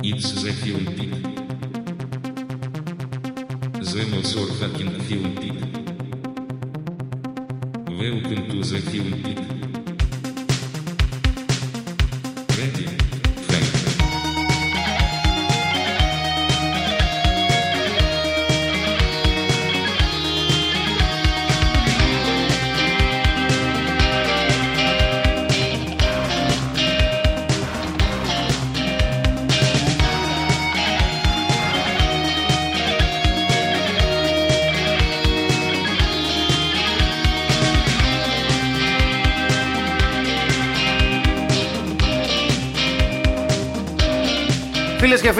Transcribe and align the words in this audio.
Инсизофил 0.00 0.78
пит. 0.94 1.12
Земозор 3.82 4.48
хакин 4.52 4.92
фил 5.00 5.24
пит. 5.40 5.54
Welcome 7.88 8.48
to 8.48 8.62
the 8.62 8.78
film 8.78 9.22
pit. 9.24 9.57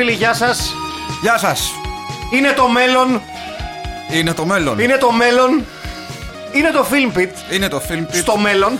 Φίλε 0.08 0.20
και 0.20 0.26
φίλοι, 0.26 0.34
γεια 0.34 0.34
σας. 0.34 0.74
Γεια 1.22 1.38
σας! 1.38 1.72
Είναι 2.32 2.52
το 2.52 2.68
μέλλον. 2.68 3.20
Είναι 4.12 4.32
το 4.32 4.44
μέλλον. 4.44 4.78
Είναι 4.78 4.96
το 4.96 5.12
μέλλον. 5.12 5.64
Είναι 6.52 6.70
το 6.70 6.86
Film 6.90 7.18
Pit. 7.18 7.54
Είναι 7.54 7.68
το 7.68 7.82
film 7.88 8.14
pit. 8.14 8.16
Στο 8.16 8.36
μέλλον. 8.36 8.78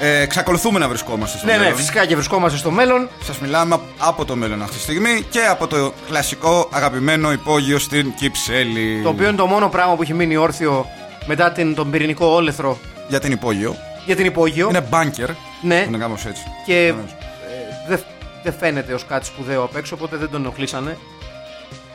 Ε, 0.00 0.20
εξακολουθούμε 0.20 0.78
να 0.78 0.88
βρισκόμαστε 0.88 1.36
στο 1.38 1.46
Ναι, 1.46 1.52
ναι, 1.52 1.58
μέλλον. 1.58 1.76
φυσικά 1.76 2.06
και 2.06 2.14
βρισκόμαστε 2.14 2.58
στο 2.58 2.70
μέλλον. 2.70 3.08
Σας 3.24 3.38
μιλάμε 3.38 3.80
από 3.98 4.24
το 4.24 4.36
μέλλον 4.36 4.62
αυτή 4.62 4.76
τη 4.76 4.82
στιγμή 4.82 5.26
και 5.30 5.40
από 5.40 5.66
το 5.66 5.92
κλασικό 6.08 6.68
αγαπημένο 6.72 7.32
υπόγειο 7.32 7.78
στην 7.78 8.14
Κυψέλη. 8.14 9.00
Το 9.02 9.08
οποίο 9.08 9.28
είναι 9.28 9.36
το 9.36 9.46
μόνο 9.46 9.68
πράγμα 9.68 9.94
που 9.94 10.02
έχει 10.02 10.14
μείνει 10.14 10.36
όρθιο 10.36 10.86
μετά 11.26 11.52
την, 11.52 11.74
τον 11.74 11.90
πυρηνικό 11.90 12.26
όλεθρο 12.26 12.78
Για 13.08 13.20
την 13.20 13.32
υπόγειο. 13.32 13.76
για 14.06 14.16
την 14.16 14.26
υπόγειο. 14.26 14.68
Είναι 14.68 14.88
bunker. 14.90 15.28
Ναι. 15.62 15.84
Είναι 15.88 15.98
κάπως 15.98 16.26
έτσι. 16.26 16.42
Και 16.66 16.86
ε, 16.86 16.94
Βεβαίως. 17.88 18.04
Δεν 18.42 18.52
δεν 18.52 18.58
φαίνεται 18.58 18.94
ως 18.94 19.04
κάτι 19.06 19.26
σπουδαίο 19.26 19.62
απ' 19.62 19.76
έξω, 19.76 19.94
οπότε 19.94 20.16
δεν 20.16 20.30
τον 20.30 20.40
ενοχλήσανε. 20.40 20.98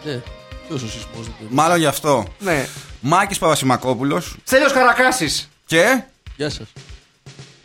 Ναι, 0.04 0.22
ποιος 0.68 0.82
ο 0.84 0.88
σεισμός 0.88 1.26
δεν 1.26 1.34
το 1.40 1.46
Μάλλον 1.50 1.78
γι' 1.78 1.86
αυτό. 1.86 2.26
Ναι. 2.40 2.68
Μάκης 3.00 3.38
Παπασημακόπουλος 3.38 4.36
Στέλιος 4.44 4.72
Καρακάσης, 4.72 5.50
και... 5.66 6.04
Γεια 6.36 6.50
σας. 6.50 6.68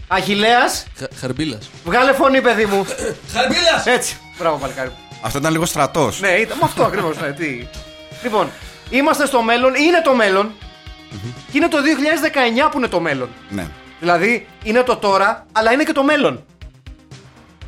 Αχιλέας, 0.09 0.87
Χα, 0.99 1.07
χαρμπίλας. 1.21 1.71
βγάλε 1.85 2.13
φωνή 2.13 2.41
παιδί 2.41 2.65
μου. 2.67 2.87
Χαρμπίλας! 3.35 3.87
Έτσι. 3.87 4.17
Μπράβο 4.39 4.57
παλικάρι. 4.57 4.89
μου. 4.89 5.19
Αυτό 5.23 5.39
ήταν 5.39 5.53
λίγο 5.53 5.65
στρατός. 5.67 6.21
Ναι, 6.21 6.29
ήταν 6.29 6.57
με 6.59 6.65
αυτό 6.65 6.85
ακριβώς. 6.85 7.17
Ναι, 7.21 7.33
τι. 7.33 7.67
Λοιπόν, 8.23 8.51
είμαστε 8.91 9.27
στο 9.27 9.43
μέλλον, 9.43 9.75
είναι 9.75 10.01
το 10.05 10.15
μέλλον. 10.15 10.53
Και 11.53 11.59
είναι 11.59 11.69
το 11.69 11.79
2019 12.67 12.71
που 12.71 12.79
είναι 12.79 12.89
το 12.89 13.01
μέλλον. 13.01 13.29
ναι. 13.51 13.67
Δηλαδή, 14.01 14.47
είναι 14.65 14.83
το 14.83 14.97
τώρα, 14.97 15.47
αλλά 15.53 15.73
είναι 15.73 15.85
και 15.85 15.93
το 15.93 16.03
μέλλον. 16.05 16.45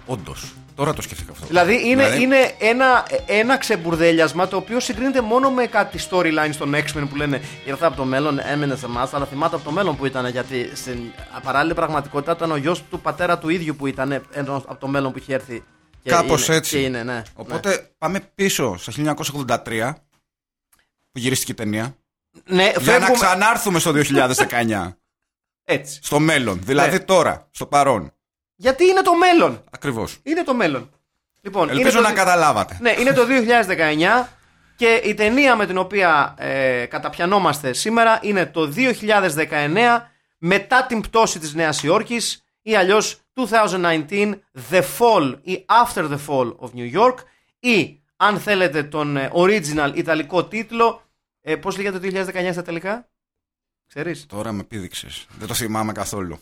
Όντως. 0.07 0.53
Τώρα 0.75 0.95
το 0.95 1.03
σκέφτηκα 1.03 1.33
αυτό. 1.33 1.47
Δηλαδή, 1.47 1.73
είναι, 1.89 2.03
Δηλαδή- 2.05 2.23
είναι 2.23 2.55
ένα, 2.59 3.07
ένα 3.27 3.59
ξεμπουρδέλιασμα 3.59 4.49
το 4.49 4.57
οποίο 4.57 4.81
συγκρίνεται 4.81 5.21
μόνο 5.21 5.51
με 5.51 5.67
κάτι 5.67 5.99
storyline 6.11 6.49
στον 6.53 6.75
X-Men 6.75 7.07
που 7.11 7.17
λένε 7.17 7.41
Ήρθα 7.67 7.87
από 7.87 7.97
το 7.97 8.05
μέλλον, 8.05 8.39
έμενε 8.39 8.77
σε 8.77 8.87
εμάς, 8.87 9.15
αλλά 9.15 9.25
θυμάται 9.27 9.55
από 9.55 9.65
το 9.65 9.71
μέλλον 9.71 9.97
που 9.97 10.07
ήταν. 10.07 10.27
Γιατί 10.27 10.71
στην 10.75 10.99
παράλληλη 11.43 11.75
πραγματικότητα 11.75 12.33
ήταν 12.33 12.51
ο 12.51 12.57
γιος 12.57 12.83
του 12.91 13.01
πατέρα 13.01 13.39
του 13.39 13.49
ίδιου 13.49 13.77
που 13.77 13.87
ήταν 13.87 14.27
ενώ 14.33 14.57
από 14.57 14.77
το 14.81 14.87
μέλλον 14.87 15.13
που 15.13 15.19
είχε 15.19 15.35
έρθει. 15.35 15.63
Και 16.03 16.11
Κάπως 16.11 16.47
είναι- 16.47 16.57
έτσι. 16.57 16.77
Και 16.77 16.83
είναι, 16.83 17.03
ναι. 17.03 17.23
Οπότε 17.35 17.91
πάμε 17.99 18.21
πίσω 18.35 18.77
στα 18.79 18.93
1983 18.93 19.95
που 21.13 21.19
γυρίστηκε 21.19 21.53
η 21.53 21.55
ταινία. 21.55 21.97
ναι. 22.45 22.55
Ναι, 22.57 22.63
Για 22.63 22.73
να 22.75 22.81
φεύγουμε. 22.81 23.13
ξανάρθουμε 23.15 23.79
στο 23.79 23.93
2019. 23.93 24.97
Έτσι. 25.65 25.99
στο 26.03 26.19
μέλλον. 26.19 26.61
Δηλαδή 26.65 26.97
Ναι. 26.97 27.01
τώρα, 27.05 27.49
στο 27.51 27.67
παρόν. 27.67 28.13
Γιατί 28.63 28.85
είναι 28.87 29.03
το 29.03 29.15
μέλλον. 29.17 29.65
Ακριβώς. 29.71 30.19
Είναι 30.23 30.43
το 30.43 30.55
μέλλον. 30.55 30.91
Λοιπόν, 31.41 31.69
Ελπίζω 31.69 31.89
είναι 31.89 31.97
το 31.97 32.03
να 32.03 32.09
δι- 32.09 32.17
καταλάβατε. 32.19 32.79
Ναι, 32.81 32.95
είναι 32.99 33.13
το 33.13 33.25
2019 33.25 34.29
και 34.77 35.01
η 35.05 35.15
ταινία 35.15 35.57
με 35.57 35.67
την 35.67 35.79
οποία 35.79 36.35
ε, 36.39 36.85
καταπιανόμαστε 36.87 37.73
σήμερα 37.73 38.19
είναι 38.23 38.47
το 38.47 38.73
2019 38.77 40.01
μετά 40.39 40.87
την 40.87 41.01
πτώση 41.01 41.39
της 41.39 41.55
Νέας 41.55 41.83
Υόρκης 41.83 42.43
ή 42.63 42.77
αλλιώς 42.77 43.21
2019 43.35 44.33
The 44.71 44.83
Fall 44.99 45.39
ή 45.43 45.65
After 45.85 46.03
the 46.11 46.19
Fall 46.29 46.55
of 46.57 46.69
New 46.77 47.01
York 47.01 47.15
ή 47.59 48.01
αν 48.17 48.39
θέλετε 48.41 48.83
τον 48.83 49.17
ε, 49.17 49.31
original 49.35 49.91
ιταλικό 49.95 50.45
τίτλο 50.45 51.03
ε, 51.41 51.57
πώς 51.57 51.77
λέγεται 51.77 51.99
το 51.99 52.23
2019 52.35 52.49
στα 52.53 52.63
τελικά; 52.63 53.09
Ξέρεις; 53.95 54.27
Τώρα 54.29 54.53
με 54.53 54.63
πήδηξες. 54.63 55.27
Δεν 55.39 55.49
το 55.49 55.55
θυμάμαι 55.55 55.93
καθόλου. 55.93 56.39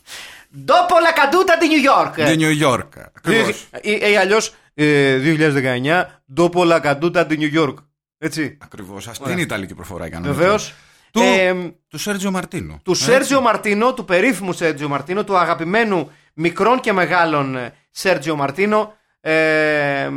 Dopo 0.66 0.94
la 1.06 1.12
caduta 1.20 1.54
di 1.62 1.66
New 1.68 1.82
York 1.92 2.32
Di 2.32 2.36
New 2.38 2.68
York. 2.68 2.88
Ακριβώ. 3.16 3.48
Ή, 3.82 3.90
ή 4.12 4.16
αλλιώς 4.16 4.54
ε, 4.74 5.18
2019 5.24 6.04
Dopo 6.36 6.64
la 6.64 6.80
caduta 6.80 7.26
di 7.26 7.36
New 7.38 7.50
York 7.54 7.74
Έτσι 8.18 8.58
Ακριβώς. 8.62 9.08
Αυτή 9.08 9.30
είναι 9.30 9.40
η 9.40 9.42
Ιταλική 9.42 9.74
προφορά 9.74 10.06
για 10.06 10.20
να 10.20 10.32
Βεβαίως. 10.32 10.74
Του, 11.10 11.20
Ε, 11.20 11.54
του 11.88 11.98
Σέρτζιο 11.98 12.30
Μαρτίνο. 12.30 12.80
του 12.84 12.94
Σέρτζιο 12.94 13.40
Μαρτίνο, 13.40 13.94
του 13.94 14.04
περίφημου 14.04 14.52
Σέρτζιο 14.52 14.88
Μαρτίνο, 14.88 15.24
του 15.24 15.36
αγαπημένου 15.38 16.10
μικρών 16.34 16.80
και 16.80 16.92
μεγάλων 16.92 17.56
ε, 17.56 17.72
Σέρτζιο 17.90 18.36
Μαρτίνο. 18.36 18.94
Ε, 19.20 20.08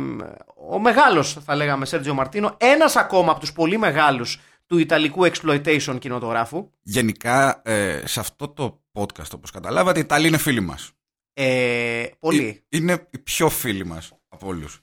ο 0.70 0.78
μεγάλος 0.78 1.38
θα 1.44 1.54
λέγαμε 1.54 1.86
Σέρτζιο 1.86 2.14
Μαρτίνο, 2.14 2.56
ένας 2.60 2.96
ακόμα 2.96 3.30
από 3.30 3.40
τους 3.40 3.52
πολύ 3.52 3.78
μεγάλους 3.78 4.40
του 4.66 4.78
Ιταλικού 4.78 5.24
exploitation 5.26 5.96
κινηματογράφου. 5.98 6.70
Γενικά, 6.82 7.62
ε, 7.64 8.02
σε 8.06 8.20
αυτό 8.20 8.48
το 8.48 8.80
podcast, 8.92 9.30
όπως 9.34 9.50
καταλάβατε, 9.50 9.98
οι 9.98 10.02
Ιταλοί 10.02 10.26
είναι 10.28 10.38
φίλοι 10.38 10.60
μας. 10.60 10.90
Ε, 11.32 12.04
πολύ. 12.18 12.64
Είναι 12.68 13.06
οι 13.10 13.18
πιο 13.18 13.48
φίλοι 13.48 13.86
μας 13.86 14.12
από 14.28 14.46
όλους. 14.46 14.80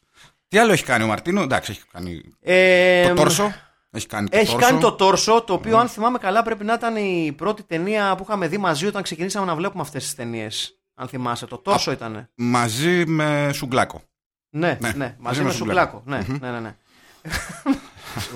Τι 0.48 0.58
άλλο 0.58 0.72
έχει 0.72 0.84
κάνει 0.84 1.04
ο 1.04 1.08
Μαρτίνο, 1.08 1.42
εντάξει, 1.42 1.72
έχει 1.72 1.82
κάνει 1.92 2.22
Ε, 2.40 3.08
το 3.08 3.14
τόρσο. 3.14 3.54
Έχει 3.92 4.06
κάνει 4.08 4.30
το 4.30 4.38
Έχει 4.38 4.52
τόρσο. 4.52 4.68
κάνει 4.68 4.80
το 4.80 4.92
τόρσο, 4.92 5.42
το 5.42 5.54
οποίο 5.54 5.78
αν 5.78 5.88
θυμάμαι 5.88 6.18
καλά 6.18 6.44
πρέπει 6.44 6.64
να 6.64 6.74
ήταν 6.74 6.96
η 6.96 7.34
πρώτη 7.38 7.64
ταινία 7.64 8.16
που 8.16 8.24
είχαμε 8.24 8.48
δει 8.48 8.58
μαζί 8.58 8.86
όταν 8.88 9.04
ξεκινήσαμε 9.04 9.46
να 9.46 9.56
βλέπουμε 9.56 9.82
αυτές 9.84 10.04
τις 10.04 10.16
ταινίες. 10.16 10.76
Αν 10.96 11.08
θυμάσαι, 11.08 11.46
το 11.46 11.58
τόρσο 11.58 11.92
ήταν. 11.92 12.30
Μαζί 12.36 13.06
με 13.06 13.50
Σουγκλάκο. 13.54 14.02
Ναι, 14.50 14.78
ναι, 14.82 14.92
Ναι, 14.96 15.16
μαζί 15.20 15.44
με 15.44 15.52
Σουκλάκο. 15.52 16.02
Ναι, 16.06 16.22
ναι, 16.42 16.52
ναι, 16.52 16.60
ναι. 16.60 16.76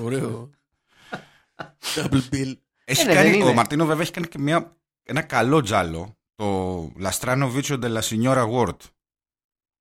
Ωραίο. 0.04 0.50
Double 1.96 2.22
bill. 2.32 2.54
Έχει 2.86 3.02
Ε, 3.02 3.06
ναι, 3.06 3.14
κάνει, 3.14 3.30
δεν 3.30 3.40
είναι. 3.40 3.50
ο 3.50 3.54
Μαρτίνο 3.54 3.86
βέβαια 3.86 4.02
έχει 4.02 4.12
κάνει 4.12 4.28
και 4.28 4.40
μια, 4.40 4.76
ένα 5.04 5.22
καλό 5.22 5.62
τζάλο. 5.62 6.18
Το 6.36 6.82
Lastrano 7.02 7.52
Vicio 7.56 7.80
della 7.84 8.00
Signora 8.10 8.46
Ward. 8.50 8.76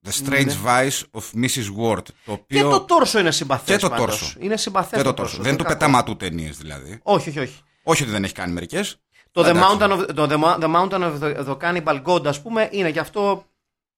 The 0.06 0.10
Strange 0.24 0.44
Ναι. 0.46 0.54
Vice 0.64 1.02
of 1.10 1.22
Mrs. 1.44 1.66
Ward. 1.80 2.02
Το 2.04 2.12
Και 2.24 2.30
οποίο... 2.30 2.70
το 2.70 2.80
τόρσο 2.80 3.18
είναι 3.18 3.30
συμπαθές 3.30 3.74
Και 3.76 3.80
το 3.82 3.88
πάντως. 3.88 4.06
τόρσο. 4.18 4.36
Είναι 4.40 4.56
συμπαθές 4.56 4.98
και 4.98 5.04
το 5.04 5.14
τόρσο, 5.14 5.16
τόρσο. 5.36 5.36
Δεν 5.42 5.46
είναι 5.48 5.56
του 5.56 5.64
κακό. 5.64 5.78
πεταματού 5.78 6.16
ταινίες 6.16 6.56
δηλαδή. 6.58 7.00
Όχι, 7.02 7.28
όχι, 7.28 7.38
όχι. 7.38 7.60
Όχι 7.82 8.02
ότι 8.02 8.10
δεν 8.12 8.24
έχει 8.24 8.32
κάνει 8.32 8.52
μερικές. 8.52 8.96
Το, 9.30 9.40
The 9.42 9.46
Εντάξει. 9.46 9.76
Mountain, 9.80 9.90
of, 9.92 10.14
το 10.14 10.26
The, 10.30 10.42
Ma- 10.44 10.58
the 10.60 10.74
Mountain 10.74 11.02
of 11.02 11.18
the, 11.20 11.46
the 11.46 11.56
Cannibal 11.58 12.02
God, 12.04 12.26
ας 12.26 12.42
πούμε, 12.42 12.68
είναι 12.72 12.90
και 12.90 13.00
αυτό... 13.00 13.46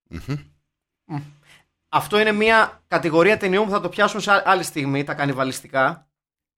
Μμ. 0.09 1.17
Αυτό 1.89 2.19
είναι 2.21 2.33
μια 2.33 2.83
κατηγορία 2.89 3.37
ταινιών 3.37 3.65
που 3.65 3.71
θα 3.71 3.81
το 3.81 3.89
πιάσουμε 3.89 4.23
σε 4.23 4.43
άλλη 4.45 4.63
στιγμή, 4.63 5.05
τα 5.05 5.15
κανιβαλιστικά. 5.15 6.06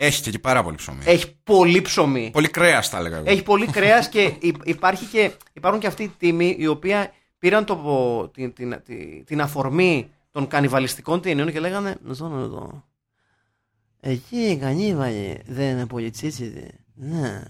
Έχει 0.00 0.22
και 0.22 0.28
εκεί 0.28 0.38
πάρα 0.38 0.62
πολύ 0.62 0.76
ψωμί. 0.76 1.02
Έχει 1.04 1.36
πολύ 1.44 1.80
ψωμί. 1.82 2.30
Πολύ 2.32 2.48
κρέας, 2.48 2.88
θα 2.88 2.98
έλεγα 2.98 3.16
εγώ. 3.16 3.24
Έχει 3.30 3.42
πολύ 3.42 3.66
κρέας 3.66 4.08
και 4.08 4.32
υ- 4.40 4.56
υπάρχει 4.64 5.04
και, 5.04 5.32
υπάρχουν 5.52 5.80
και 5.80 5.86
αυτοί 5.86 6.02
οι 6.02 6.12
τίμοι 6.18 6.56
οι 6.58 6.66
οποίοι 6.66 6.92
πήραν 7.38 7.64
το, 7.64 8.28
την, 8.34 8.52
την, 8.52 8.82
την, 8.84 9.24
την 9.24 9.40
αφορμή 9.40 10.10
των 10.30 10.46
κανιβαλιστικών 10.46 11.20
ταινιών 11.20 11.52
και 11.52 11.60
λέγανε 11.60 11.96
«Μισό 12.04 12.28
λεπτό. 12.28 12.84
Εκεί 14.00 14.36
οι 14.36 14.56
κανίβαλοι 14.56 15.42
δεν 15.46 15.70
είναι 15.70 15.86
πολύ 15.86 16.10
τσίτσιδοι. 16.10 16.70
Ναι. 16.94 17.42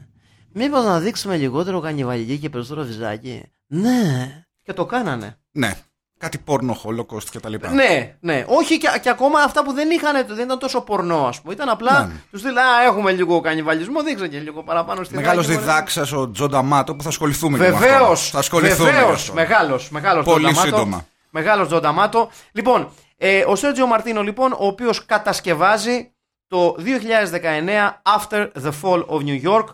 Μήπως 0.52 0.84
να 0.84 1.00
δείξουμε 1.00 1.36
λιγότερο 1.36 1.80
κανιβαλική 1.80 2.38
και 2.38 2.48
περισσότερο 2.48 2.86
βυζάκι. 2.86 3.42
Ναι. 3.66 4.44
Και 4.62 4.72
το 4.72 4.86
κάνανε. 4.86 5.38
Ναι. 5.50 5.74
Κάτι 6.18 6.38
πόρνο, 6.38 6.80
holocaust 6.84 7.24
και 7.30 7.40
τα 7.40 7.48
λοιπά. 7.48 7.70
Ναι, 7.70 8.16
ναι. 8.20 8.44
Όχι 8.48 8.78
και, 8.78 8.88
και 9.02 9.08
ακόμα 9.10 9.40
αυτά 9.40 9.62
που 9.64 9.72
δεν 9.72 9.90
είχαν, 9.90 10.26
δεν 10.28 10.44
ήταν 10.44 10.58
τόσο 10.58 10.80
πορνό, 10.80 11.26
ας 11.26 11.40
πούμε. 11.40 11.52
Ήταν 11.54 11.68
απλά. 11.68 12.06
Ναι. 12.06 12.12
Του 12.30 12.40
στυλ, 12.40 12.62
Α, 12.62 12.82
έχουμε 12.86 13.12
λίγο 13.12 13.40
κανιβαλισμό, 13.40 14.02
δείξε 14.02 14.28
και 14.28 14.38
λίγο 14.38 14.62
παραπάνω 14.62 15.04
στη 15.04 15.14
Μεγάλος 15.14 15.46
θάκι, 15.46 15.58
μωρέ». 15.58 15.66
διδάξας 15.70 16.12
ο 16.12 16.30
Τζον 16.30 16.50
Νταμάτο 16.50 16.94
που 16.94 17.02
θα 17.02 17.08
ασχοληθούμε 17.08 17.58
και 17.58 17.64
με 17.64 17.70
Βεβαίως. 17.70 18.10
αυτό. 18.20 18.30
Θα 18.30 18.38
ασχοληθούμε. 18.38 18.90
με 18.92 18.98
αυτό. 18.98 19.32
Μεγάλος. 19.32 19.90
Μεγάλος 19.90 20.24
Πολύ 20.24 20.42
Τζον 20.44 20.54
Νταμάτο. 20.54 20.76
σύντομα. 20.76 21.06
Μεγάλος 21.30 21.66
Τζον 21.66 21.80
Νταμάτο. 21.80 22.30
Λοιπόν, 22.52 22.88
ε, 23.16 23.44
ο 23.46 23.56
Σέρτζιο 23.56 23.86
Μαρτίνο, 23.86 24.22
λοιπόν, 24.22 24.52
ο 24.52 24.66
οποίος 24.66 25.06
κατασκευάζει 25.06 26.12
το 26.48 26.74
2019 26.78 28.02
After 28.16 28.48
the 28.64 28.70
Fall 28.82 29.04
of 29.06 29.18
New 29.24 29.42
York. 29.50 29.64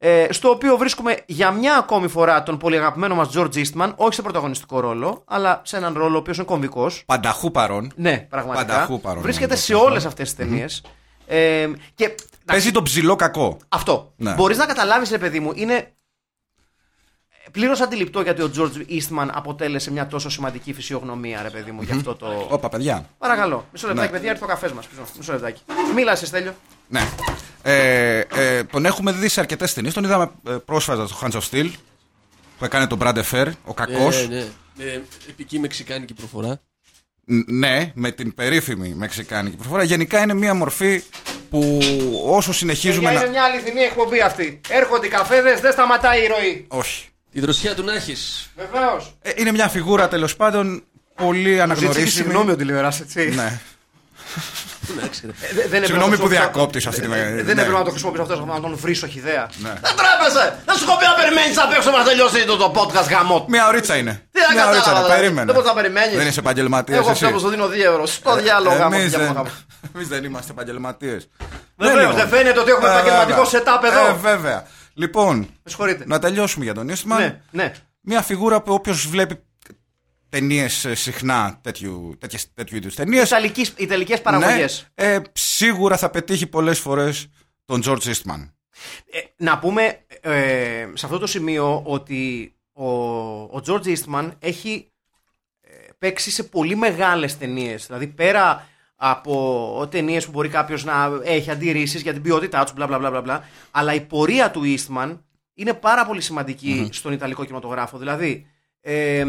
Ε, 0.00 0.26
στο 0.30 0.48
οποίο 0.50 0.76
βρίσκουμε 0.76 1.16
για 1.26 1.50
μια 1.50 1.76
ακόμη 1.76 2.08
φορά 2.08 2.42
τον 2.42 2.58
πολύ 2.58 2.76
αγαπημένο 2.76 3.14
μας 3.14 3.28
George 3.34 3.50
Eastman, 3.54 3.92
όχι 3.96 4.14
σε 4.14 4.22
πρωταγωνιστικό 4.22 4.80
ρόλο, 4.80 5.22
αλλά 5.26 5.60
σε 5.64 5.76
έναν 5.76 5.94
ρόλο 5.96 6.14
ο 6.14 6.18
οποίος 6.18 6.36
είναι 6.36 6.46
κομβικός. 6.46 7.02
Πανταχού 7.06 7.50
παρόν. 7.50 7.92
Ναι, 7.96 8.18
πραγματικά. 8.18 8.66
Πανταχού 8.66 9.00
παρόν, 9.00 9.22
Βρίσκεται 9.22 9.54
ναι, 9.54 9.60
σε 9.60 9.72
το 9.72 9.78
όλες 9.78 10.04
αυτές 10.06 10.34
τις 10.34 10.36
ταινίες. 10.36 10.82
Ε, 11.26 11.68
και 11.94 12.14
Παίζει 12.44 12.70
τον 12.70 12.82
ψηλό 12.82 13.16
κακό. 13.16 13.56
αυτό. 13.68 14.12
Ναι. 14.16 14.34
Μπορείς 14.34 14.56
να 14.56 14.66
καταλάβεις, 14.66 15.10
ρε 15.10 15.18
παιδί 15.18 15.40
μου, 15.40 15.52
είναι 15.54 15.92
πλήρως 17.50 17.80
αντιληπτό 17.80 18.20
γιατί 18.20 18.42
ο 18.42 18.50
George 18.56 18.90
Eastman 18.90 19.28
αποτέλεσε 19.32 19.90
μια 19.92 20.06
τόσο 20.06 20.28
σημαντική 20.30 20.72
φυσιογνωμία, 20.72 21.42
ρε 21.42 21.50
παιδί 21.50 21.70
μου, 21.70 21.82
για 21.82 21.94
αυτό 21.94 22.14
το. 22.14 22.46
Όπα, 22.48 22.68
παιδιά. 22.68 23.08
Παρακαλώ, 23.18 23.66
μισό 23.72 23.86
λεπτάκι, 23.86 24.06
Ναι. 24.06 24.12
παιδιά, 24.16 24.30
έρθει 24.30 24.44
ο 24.44 24.46
καφέ 24.46 24.72
μας. 24.74 24.88
Μισό 25.18 25.32
λεπτάκι. 25.32 25.62
Μίλα, 25.94 26.12
εσύ, 26.12 26.26
Στέλιο. 26.26 26.54
Ναι. 26.88 27.08
Ε, 27.62 28.18
ε, 28.18 28.64
τον 28.64 28.86
έχουμε 28.86 29.12
δει 29.12 29.28
σε 29.28 29.40
αρκετές 29.40 29.74
ταινίες. 29.74 29.94
Τον 29.94 30.04
είδαμε 30.04 30.30
ε, 30.48 30.52
πρόσφατα 30.52 31.06
στο 31.06 31.16
Hands 31.22 31.30
of 31.38 31.40
Steel 31.50 31.70
που 32.58 32.64
έκανε 32.64 32.86
τον 32.86 32.98
Brad 33.02 33.22
Fair, 33.30 33.46
ο 33.64 33.74
κακός. 33.74 34.28
Ναι, 34.28 34.36
ναι. 34.36 34.84
Ε, 34.84 35.00
επική 35.28 35.58
μεξικάνικη 35.58 36.14
προφορά. 36.14 36.60
Ναι, 37.46 37.90
με 37.94 38.10
την 38.10 38.34
περίφημη 38.34 38.88
μεξικάνικη 38.94 39.56
προφορά. 39.56 39.82
Γενικά 39.82 40.20
είναι 40.22 40.34
μια 40.34 40.54
μορφή 40.54 41.02
που 41.50 41.78
όσο 42.26 42.52
συνεχίζουμε 42.52 43.04
Παιδιά, 43.04 43.18
να. 43.18 43.24
είναι 43.26 43.30
μια 43.38 43.44
αληθινή 43.44 43.80
εκπομπή 43.80 44.20
αυτή. 44.20 44.60
Έρχονται 44.68 45.06
οι 45.06 45.10
καφέδες, 45.10 45.60
δεν 45.60 45.72
σταματάει 45.72 46.22
η 46.22 46.26
ροή. 46.26 46.66
Όχι. 46.68 47.08
Τη 47.32 47.40
δροσιά 47.40 47.74
του 47.74 47.84
να 47.84 47.94
έχεις. 47.94 48.50
Βεβαίως. 48.56 49.14
Ε, 49.22 49.30
είναι 49.36 49.50
μια 49.52 49.68
φιγούρα 49.68 50.08
τέλος 50.08 50.36
πάντων 50.36 50.82
πολύ 51.14 51.60
αναγνωρίσιμη. 51.60 52.08
Συγγνώμη 52.08 52.50
ο 52.50 52.56
τηλεορά, 52.56 52.92
έτσι. 53.00 53.28
Ναι. 53.34 53.60
Να 55.02 55.06
ξέρεις. 55.08 55.36
Ε, 55.42 55.46
δεν 55.54 55.60
έπρεπε 55.64 55.86
Συγγνώμη 55.86 56.10
να 56.10 56.16
το 56.16 56.22
που 56.22 56.28
χρησιμοποιήσω- 56.28 56.42
διακόπτεις 56.52 56.86
αυτή 56.86 57.00
τη 57.00 57.06
Ε, 57.06 57.08
με- 57.08 57.42
Δεν 57.42 57.44
ναι. 57.56 57.62
έπρεπε 57.62 57.78
να 57.78 57.84
το 57.84 57.90
χρησιμοποιήσω 57.90 58.22
αυτό 58.22 58.44
να 58.44 58.60
τον 58.60 58.76
βρίσω 58.76 59.06
χιδέα. 59.06 59.44
Ναι. 59.64 59.72
Δεν 59.86 59.92
τρέπεσαι! 60.00 60.44
Δεν 60.66 60.76
σου 60.76 60.84
έχω 60.88 60.96
πει 60.98 61.04
να 61.12 61.14
περιμένεις 61.22 61.58
απ' 61.64 61.72
έξω 61.76 61.90
να 61.90 62.04
τελειώσει 62.04 62.44
το, 62.50 62.56
το 62.56 62.68
podcast 62.78 63.08
γαμό. 63.14 63.44
Μια 63.48 63.66
ωρίτσα 63.68 63.94
είναι. 63.96 64.14
Τι 64.32 64.40
να 64.40 64.52
Μια 64.54 64.64
ωρίτσα 64.68 64.82
κατάλαβα, 64.82 64.98
είναι. 64.98 65.06
δηλαδή. 65.06 65.20
Περίμενε. 65.20 65.46
Δεν 65.46 65.54
μπορείς 65.54 65.68
να 65.72 65.76
περιμένεις. 65.80 66.16
Δεν 66.20 66.26
είσαι 66.30 66.40
επαγγελματίας. 66.40 66.98
Εγώ 66.98 67.10
αυτό 67.10 67.30
που 67.30 67.38
σου 67.38 67.48
δίνω 67.48 67.66
2 67.66 67.84
ευρώ. 67.92 68.06
Στο 68.06 68.36
διάλογο 68.36 68.74
γάμο. 68.76 68.96
Εμείς 68.98 69.08
για 69.08 69.18
δεν, 69.18 69.32
γάμο. 69.32 69.50
εμείς 69.94 70.08
δεν 70.08 70.20
είμαστε 70.28 70.50
επαγγελματίες. 70.56 71.20
Βεβαίως, 71.76 72.14
δεν 72.20 72.28
φαίνεται 72.28 72.58
ότι 72.62 72.70
έχουμε 72.70 72.88
επαγγελματικό 72.94 73.42
setup 73.52 73.82
εδώ. 73.90 74.02
Ε, 74.06 74.12
βέβαια. 74.30 74.58
Λοιπόν, 74.98 75.36
Με 75.38 75.46
συγχωρείτε. 75.64 76.04
να 76.06 76.18
τελειώσουμε 76.18 76.64
για 76.64 76.74
τον 76.74 76.90
Eastman. 76.90 77.16
Ναι, 77.18 77.40
ναι. 77.50 77.72
Μια 78.00 78.22
φιγούρα 78.22 78.62
που 78.62 78.72
όποιος 78.72 79.06
βλέπει 79.06 79.42
ταινίες 80.28 80.86
συχνά, 80.92 81.58
τέτοιου, 81.62 82.16
τέτοιες, 82.18 82.54
τέτοιου 82.54 82.76
είδους 82.76 82.94
ταινίες. 82.94 83.30
Ιταλικές 83.76 84.22
παραγωγές. 84.22 84.86
ε, 84.94 85.18
σίγουρα 85.32 85.96
θα 85.96 86.10
πετύχει 86.10 86.46
πολλές 86.46 86.78
φορές 86.78 87.26
τον 87.64 87.82
George 87.84 88.00
Eastman. 88.02 88.50
Ε, 89.10 89.18
να 89.36 89.58
πούμε 89.58 90.04
ε, 90.20 90.88
σε 90.94 91.06
αυτό 91.06 91.18
το 91.18 91.26
σημείο 91.26 91.82
ότι 91.84 92.52
ο, 92.72 92.90
ο 93.42 93.60
George 93.66 93.82
Eastman 93.96 94.30
έχει 94.38 94.90
ε, 95.60 95.68
παίξει 95.98 96.30
σε 96.30 96.42
πολύ 96.42 96.76
μεγάλες 96.76 97.38
ταινίες. 97.38 97.86
Δηλαδή 97.86 98.06
πέρα 98.06 98.68
από 99.00 99.88
ταινίες 99.90 100.24
που 100.24 100.30
μπορεί 100.30 100.48
κάποιος 100.48 100.84
να 100.84 101.20
έχει 101.22 101.50
αντιρρήσεις 101.50 102.02
για 102.02 102.12
την 102.12 102.22
ποιότητά 102.22 102.62
τους, 102.62 102.72
μπλα 102.72 102.86
μπλα 102.86 102.98
μπλα, 102.98 103.10
μπλα, 103.10 103.20
μπλα. 103.20 103.44
Αλλά 103.70 103.94
η 103.94 104.00
πορεία 104.00 104.50
του 104.50 104.62
Eastman 104.64 105.18
είναι 105.54 105.74
πάρα 105.74 106.06
πολύ 106.06 106.20
σημαντική 106.20 106.88
στον 106.92 107.12
Ιταλικό 107.12 107.42
κινηματογράφο. 107.42 107.98
Δηλαδή, 107.98 108.46
ε, 108.80 109.24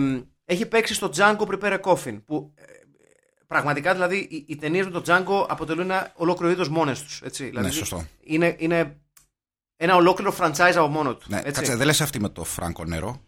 έχει 0.45 0.66
παίξει 0.66 0.94
στο 0.94 1.12
Django 1.16 1.45
Prepare 1.48 1.80
a 1.80 1.81
Coffin. 1.81 2.21
Που 2.25 2.54
ε, 2.56 2.63
πραγματικά 3.48 3.94
δηλαδή 3.94 4.18
οι, 4.18 4.45
οι 4.48 4.56
ταινίες 4.56 4.86
με 4.86 4.92
τον 4.92 5.04
Django 5.06 5.45
αποτελούν 5.50 5.83
ένα 5.83 6.12
ολόκληρο 6.16 6.51
είδος 6.51 6.69
μόνες 6.69 7.04
τους. 7.04 7.21
Δηλαδή, 7.38 7.69
σωστό. 7.69 8.06
Είναι, 8.24 8.56
είναι 8.57 8.98
ένα 9.75 9.95
ολόκληρο 9.95 10.36
franchise 10.39 10.74
από 10.75 10.88
μόνο 10.88 11.16
του. 11.16 11.25
Ναι, 11.30 11.38
έτσι. 11.38 11.51
κάτσε, 11.51 11.75
δεν 11.75 11.86
λες 11.86 12.01
αυτή 12.01 12.19
με 12.19 12.30
το 12.30 12.44
Φράγκο 12.44 12.86
νερό. 12.86 13.21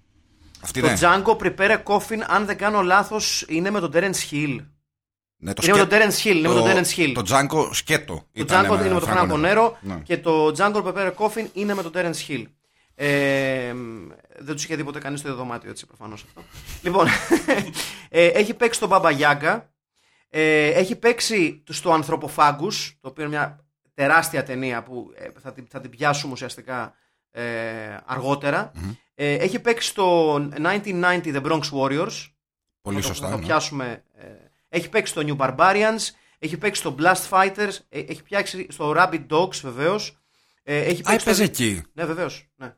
Αυτή 0.61 0.81
Το 0.81 0.87
ναι. 0.87 0.97
Django 0.99 1.35
Prepare 1.37 1.77
a 1.77 1.83
Coffin, 1.83 2.19
αν 2.27 2.45
δεν 2.45 2.57
κάνω 2.57 2.81
λάθος, 2.81 3.45
είναι 3.47 3.69
με 3.69 3.79
τον 3.79 3.91
Terence 3.93 4.31
Hill. 4.31 4.59
Ναι 5.43 5.53
το 5.53 5.61
είναι 5.65 5.73
με 5.73 5.79
σκε- 5.79 5.89
τον 5.89 5.99
Terence 5.99 6.23
Hill. 6.23 6.35
Είναι 6.37 6.47
με 6.47 6.53
τον 6.53 6.65
Terence 6.65 6.95
Hill. 6.97 7.11
Το 7.13 7.23
Django 7.27 7.69
σκέτο. 7.73 8.13
Το 8.13 8.23
ήταν 8.33 8.65
Django 8.65 8.69
είναι 8.79 8.83
με 8.93 8.99
τον 8.99 9.01
Φράγκο 9.09 9.35
Franco 9.35 9.45
Nero 9.57 9.71
Ναι. 9.81 9.95
και 10.03 10.17
το 10.17 10.47
Django 10.57 10.83
Prepare 10.83 11.11
a 11.11 11.13
Coffin 11.15 11.45
είναι 11.53 11.73
με 11.73 11.81
τον 11.81 11.91
Terence 11.95 12.27
Hill. 12.27 12.43
Ε, 12.95 13.73
δεν 14.39 14.55
τους 14.55 14.63
είχε 14.63 14.75
δει 14.75 14.83
ποτέ 14.83 14.99
κανείς 14.99 15.19
στο 15.19 15.35
δωμάτιο 15.35 15.69
έτσι 15.69 15.85
προφανώς 15.85 16.23
αυτό. 16.23 16.41
λοιπόν, 16.81 17.07
ε, 18.09 18.25
έχει 18.25 18.53
παίξει 18.53 18.79
στον 18.79 18.89
Baba 18.93 19.17
Yaga. 19.19 19.61
Ε, 20.29 20.67
έχει 20.67 20.95
παίξει 20.95 21.63
στο 21.69 21.99
Anthropophagus, 21.99 22.91
το 22.99 23.07
οποίο 23.09 23.23
είναι 23.25 23.27
μια 23.37 23.65
τεράστια 23.93 24.43
ταινία 24.43 24.83
που 24.83 25.11
ε, 25.15 25.27
θα, 25.41 25.53
την, 25.53 25.67
θα 25.69 25.81
την 25.81 25.89
πιάσουμε 25.89 26.33
ουσιαστικά 26.33 26.93
ε, 27.31 27.43
αργότερα. 28.05 28.71
Ε, 29.15 29.33
έχει 29.33 29.59
παίξει 29.59 29.87
στο 29.87 30.35
1990 30.35 31.21
The 31.23 31.41
Bronx 31.43 31.61
Warriors. 31.61 32.27
Πολύ 32.81 32.95
Θα 32.95 33.01
το- 33.01 33.07
σωστά. 33.07 33.25
Θα 33.27 33.31
το 33.31 33.37
ναι. 33.39 33.45
πιάσουμε. 33.45 34.03
Ε, 34.71 34.77
έχει 34.77 34.89
παίξει 34.89 35.11
στο 35.11 35.21
New 35.25 35.37
Barbarians, 35.37 35.99
έχει 36.39 36.57
παίξει 36.57 36.81
στο 36.81 36.95
Blast 36.99 37.29
Fighters, 37.29 37.77
ε, 37.89 37.99
έχει 37.99 38.23
πιάξει 38.23 38.67
στο 38.69 38.93
Rabbit 38.97 39.27
Dogs 39.29 39.55
βεβαίως. 39.61 40.17
έχει 40.63 41.01
Α, 41.01 41.03
παίξει 41.03 41.13
έπαιζε 41.13 41.33
στο... 41.33 41.43
εκεί. 41.43 41.81
Ναι, 41.93 42.05
βεβαίως. 42.05 42.49
Ναι. 42.55 42.73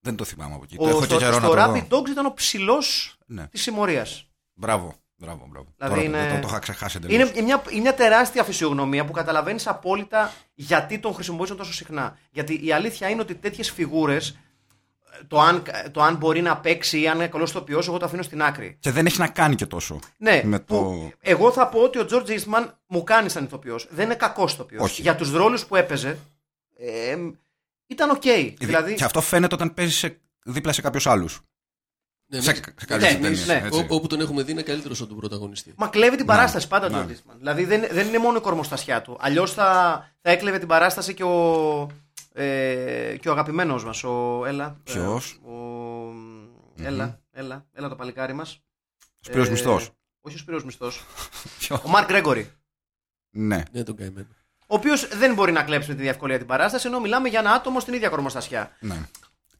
Δεν 0.00 0.16
το 0.16 0.24
θυμάμαι 0.24 0.54
από 0.54 0.62
εκεί. 0.64 0.76
Ο, 0.78 0.82
το 0.82 0.88
έχω 0.88 1.02
στο, 1.02 1.14
και 1.16 1.24
καιρό 1.24 1.32
στο 1.36 1.40
να 1.40 1.48
το 1.48 1.72
Rabbit 1.72 1.86
δω. 1.88 1.98
Dogs 1.98 2.08
ήταν 2.08 2.26
ο 2.26 2.32
ψηλός 2.32 3.16
Ναι. 3.26 3.46
της 3.46 3.62
συμμορίας. 3.62 4.28
Μπράβο. 4.54 4.94
Μπράβο, 5.20 5.46
μπράβο. 5.50 5.74
Δηλαδή 5.76 5.94
Τώρα 5.94 6.06
είναι- 6.06 6.28
το, 6.28 6.34
το, 6.34 6.40
το 6.40 6.48
είχα 6.48 6.58
ξεχάσει 6.58 6.96
εντελώς. 6.96 7.30
Είναι 7.30 7.42
μια, 7.42 7.62
μια 7.72 7.94
τεράστια 7.94 8.44
φυσιογνωμία 8.44 9.04
που 9.04 9.12
καταλαβαίνεις 9.12 9.66
απόλυτα 9.66 10.32
γιατί 10.54 10.98
τον 10.98 11.14
χρησιμοποιούσαν 11.14 11.56
τόσο 11.56 11.72
συχνά. 11.72 12.18
Γιατί 12.30 12.66
η 12.66 12.72
αλήθεια 12.72 13.08
είναι 13.08 13.20
ότι 13.20 13.34
τέτοιες 13.34 13.70
φιγούρες, 13.70 14.38
το 15.28 15.40
αν, 15.40 15.62
το 15.90 16.02
αν 16.02 16.16
μπορεί 16.16 16.40
να 16.42 16.56
παίξει 16.56 17.00
ή 17.00 17.08
αν 17.08 17.16
είναι 17.16 17.28
καλός 17.28 17.50
ηθοποιός, 17.50 17.88
εγώ 17.88 17.98
το 17.98 18.04
αφήνω 18.04 18.22
στην 18.22 18.42
άκρη. 18.42 18.76
Και 18.80 18.90
δεν 18.90 19.06
έχει 19.06 19.18
να 19.18 19.28
κάνει 19.28 19.54
και 19.54 19.66
τόσο. 19.66 19.98
Ναι, 20.16 20.42
με 20.44 20.58
που 20.60 20.74
το... 20.74 21.12
εγώ 21.20 21.52
θα 21.52 21.68
πω 21.68 21.80
ότι 21.80 21.98
ο 21.98 22.06
George 22.10 22.26
Eastman 22.28 22.68
μου 22.86 23.02
κάνει 23.04 23.28
σαν 23.28 23.44
ηθοποιός. 23.44 23.86
Δεν 23.90 24.04
είναι 24.04 24.14
κακός 24.14 24.52
ηθοποιός. 24.52 24.82
Όχι. 24.84 25.02
Για 25.02 25.16
τους 25.16 25.32
ρόλους 25.32 25.66
που 25.66 25.76
έπαιζε, 25.76 26.18
ε, 26.78 27.16
ήταν 27.86 28.10
οκ. 28.10 28.22
Δηλαδή, 28.58 28.94
Και 28.94 29.04
αυτό 29.04 29.20
φαίνεται 29.20 29.54
όταν 29.54 29.74
παίζει 29.74 29.92
σε, 29.92 30.20
δίπλα 30.42 30.72
σε 30.72 30.80
κάποιους 30.80 31.06
άλλους. 31.06 31.40
Ναι, 32.30 32.40
Σε, 32.40 32.50
ναι. 32.50 32.56
σε 32.56 32.86
κάποιες 32.86 33.12
Ναι, 33.12 33.18
ταινίες, 33.20 33.46
ναι. 33.46 33.62
έτσι. 33.64 33.80
Ό- 33.80 33.86
όπου 33.94 34.06
τον 34.06 34.20
έχουμε 34.20 34.42
δει 34.42 34.52
είναι 34.52 34.62
καλύτερος 34.62 34.98
από 35.00 35.08
τον 35.08 35.18
πρωταγωνιστή. 35.18 35.72
Μα 35.76 35.88
κλέβει 35.88 36.16
την 36.16 36.26
παράσταση 36.26 36.68
πάντα 36.68 36.88
ναι. 36.88 36.96
ο 36.98 37.00
George 37.00 37.10
Eastman. 37.10 37.34
Δηλαδή 37.36 37.64
δεν, 37.64 37.84
δεν 37.90 38.06
είναι 38.06 38.18
μόνο 38.18 38.36
η 38.38 38.40
κορμοστασιά 38.40 39.02
του. 39.02 39.16
Αλλιώς 39.20 39.52
θα, 39.52 39.64
θα 40.20 40.30
έκλεβε 40.30 40.58
την 40.58 40.68
παράσταση 40.68 41.14
και 41.14 41.24
ο, 41.24 41.86
ε, 42.32 43.16
και 43.20 43.28
ο 43.28 43.32
αγαπημένος 43.32 43.84
μας. 43.84 44.04
Ο, 44.04 44.42
έλα. 44.46 44.80
Ποιος; 44.84 45.40
Ε, 45.46 45.50
ο, 45.50 46.12
έλα, 46.76 47.20
έλα, 47.32 47.66
έλα 47.72 47.88
το 47.88 47.96
παλικάρι 47.96 48.32
μας. 48.32 48.62
Ο 49.00 49.20
Σπύρος 49.20 49.50
Μισθός. 49.50 49.90
Όχι 50.20 50.34
ο 50.34 50.38
Σπύρος 50.38 50.64
Μισθός. 50.64 51.04
Ποιος; 51.58 51.82
Ο 51.84 51.88
Μαρκ 51.88 52.06
Γκρέγκορη. 52.08 52.50
Ναι. 53.30 53.62
Ναι, 53.72 53.82
τον 53.82 53.96
καημένο. 53.96 54.26
Ο 54.70 54.74
οποίος 54.74 55.08
δεν 55.08 55.34
μπορεί 55.34 55.52
να 55.52 55.62
κλέψει 55.62 55.88
με 55.88 55.94
τη 55.94 56.02
διευκολία 56.02 56.38
την 56.38 56.46
παράσταση, 56.46 56.86
ενώ 56.86 57.00
μιλάμε 57.00 57.28
για 57.28 57.38
ένα 57.38 57.50
άτομο 57.50 57.80
στην 57.80 57.94
ίδια 57.94 58.08
κορμοστασιά. 58.08 58.76
ναι. 58.80 58.96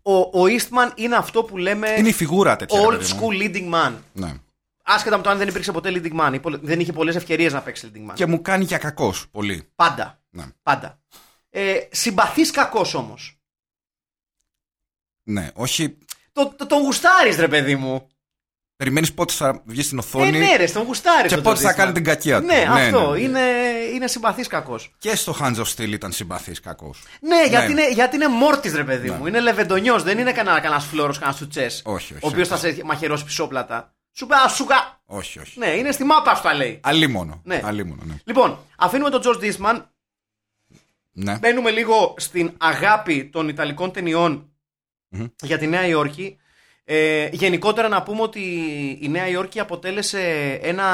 Ο, 0.02 0.12
ο 0.18 0.44
Eastman 0.44 0.90
είναι 0.94 1.16
αυτό 1.16 1.44
που 1.44 1.56
λέμε 1.56 1.88
Είναι 1.98 2.08
η 2.08 2.12
φιγούρα 2.12 2.56
τέτοια. 2.56 2.80
ρε 2.80 2.86
old 2.86 2.90
παιδί 2.98 3.12
μου. 3.12 3.20
school 3.20 3.42
leading 3.42 3.74
man. 3.74 3.92
Ναι. 4.12 4.34
Άσχετα 4.82 5.16
με 5.16 5.22
το 5.22 5.30
αν 5.30 5.38
δεν 5.38 5.48
υπήρξε 5.48 5.72
ποτέ 5.72 5.90
leading 5.94 6.20
man 6.20 6.30
ή 6.34 6.38
πολλε- 6.40 6.60
δεν 6.62 6.80
είχε 6.80 6.92
πολλές 6.92 7.14
ευκαιρίες 7.16 7.52
να 7.52 7.60
παίξει 7.62 7.90
leading 7.94 8.10
man. 8.10 8.14
Και 8.14 8.26
μου 8.26 8.42
κάνει 8.42 8.64
για 8.64 8.78
κακός 8.78 9.28
πολύ. 9.30 9.68
Πάντα. 9.74 10.20
Ναι. 10.30 10.44
Πάντα. 10.62 10.98
Ε, 11.50 11.78
Συμπαθή 11.90 12.50
κακός 12.50 12.94
όμως. 12.94 13.38
Ναι, 15.22 15.50
όχι. 15.54 15.98
Το, 16.32 16.54
το, 16.56 16.66
τον 16.66 16.80
γουστάρεις, 16.82 17.36
ρε 17.36 17.48
παιδί 17.48 17.76
μου. 17.76 18.08
Περιμένεις 18.76 19.14
πότε 19.14 19.32
θα 19.32 19.62
βγεις 19.64 19.86
στην 19.86 19.98
Ε, 19.98 20.00
οθόνη 20.00 20.38
ναι, 20.38 20.56
ρε, 20.56 20.64
τον 20.64 20.82
γουστάρεις. 20.82 21.32
και 21.34 21.40
πότε 21.40 21.60
θα 21.60 21.72
κάνει 21.72 21.92
την 21.92 22.04
κακία 22.04 22.40
του. 22.40 22.46
Ναι, 22.46 22.64
αυτό. 22.68 23.10
ναι. 23.10 23.20
Είναι, 23.20 23.40
είναι 23.94 24.06
συμπαθή 24.06 24.42
κακός. 24.42 24.94
Και 24.98 25.14
στο 25.16 25.36
Hands 25.40 25.56
of 25.56 25.64
Steel 25.76 25.88
ήταν 25.92 26.12
συμπαθή 26.12 26.52
κακός. 26.60 27.02
Ναι, 27.20 27.44
γιατί, 27.48 27.72
Ναι. 27.72 27.80
είναι, 27.82 27.92
γιατί 27.92 28.16
είναι 28.16 28.28
μόρτης, 28.28 28.74
ρε 28.74 28.84
παιδί 28.84 29.08
Ναι. 29.10 29.16
μου. 29.16 29.26
Είναι 29.26 29.40
λεβεντονιός. 29.40 30.02
Δεν 30.02 30.18
είναι 30.18 30.32
κανένα 30.32 30.60
κανένας 30.60 30.84
φλόρος, 30.84 31.18
κανένας 31.18 31.38
σουτσές. 31.38 31.82
Όχι, 31.84 32.14
όχι. 32.14 32.24
Ο 32.24 32.28
οποίος 32.28 32.48
θα 32.48 32.56
σε 32.56 32.80
μαχαιρώσει 32.84 33.24
πισόπλατα. 33.24 33.92
Σου 34.12 34.26
πει, 34.26 34.34
«Α, 34.34 34.48
σουκα. 34.48 35.00
Όχι, 35.04 35.38
όχι. 35.38 35.58
Ναι, 35.58 35.66
είναι 35.66 35.92
στη 35.92 36.04
μάπα 36.04 36.30
αυτά 36.30 36.54
λέει. 36.54 36.80
Αλίμονο. 36.82 37.40
Ναι. 37.44 37.60
Αλίμονο, 37.64 38.02
ναι. 38.04 38.14
Λοιπόν, 38.24 38.58
αφήνουμε 38.78 39.10
τον 39.10 39.22
George 39.24 39.42
Eastman. 39.52 39.82
Ναι. 41.24 41.38
Μπαίνουμε 41.38 41.70
λίγο 41.70 42.14
στην 42.18 42.52
αγάπη 42.58 43.24
των 43.24 43.48
Ιταλικών 43.48 43.92
ταινιών 43.92 44.52
για 45.42 45.58
τη 45.58 45.66
Νέα 45.66 45.86
Υόρκη. 45.86 46.36
Ε, 46.84 47.28
γενικότερα 47.32 47.88
να 47.88 48.02
πούμε 48.02 48.22
ότι 48.22 48.40
η 49.00 49.08
Νέα 49.08 49.28
Υόρκη 49.28 49.60
αποτέλεσε 49.60 50.52
ένα 50.62 50.86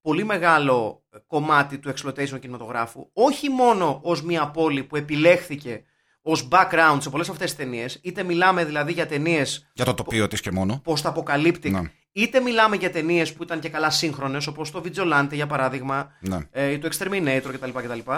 πολύ 0.00 0.24
μεγάλο 0.24 1.02
κομμάτι 1.26 1.78
του 1.78 1.92
exploitation 1.96 2.40
κινηματογράφου. 2.40 3.08
Όχι 3.12 3.48
μόνο 3.50 4.00
ως 4.02 4.22
μια 4.22 4.50
πόλη 4.50 4.82
που 4.84 4.96
επιλέχθηκε 4.96 5.82
ως 6.22 6.48
background 6.50 6.96
σε 6.98 7.10
πολλές 7.10 7.28
αυτές 7.28 7.46
τις 7.54 7.56
ταινίες, 7.64 7.98
είτε 8.02 8.22
μιλάμε 8.22 8.64
δηλαδή 8.64 8.92
για 8.92 9.06
ταινίες 9.06 9.70
Για 9.72 9.84
το 9.84 9.94
τοπίο 9.94 10.26
της 10.28 10.40
και 10.40 10.50
μόνο. 10.50 10.82
post-apocalyptic, 10.84 11.70
Ναι. 11.70 11.90
είτε 12.12 12.40
μιλάμε 12.40 12.76
για 12.76 12.90
ταινίες 12.90 13.32
που 13.32 13.42
ήταν 13.42 13.60
και 13.60 13.68
καλά 13.68 13.90
σύγχρονες, 13.90 14.46
όπως 14.46 14.70
το 14.70 14.82
Vigilante 14.84 15.28
για 15.32 15.46
παράδειγμα, 15.46 16.10
Ναι. 16.20 16.38
ε, 16.50 16.70
ή 16.70 16.78
το 16.78 16.88
Exterminator 16.92 17.40
κτλ. 17.52 17.70
κτλ. 17.70 18.10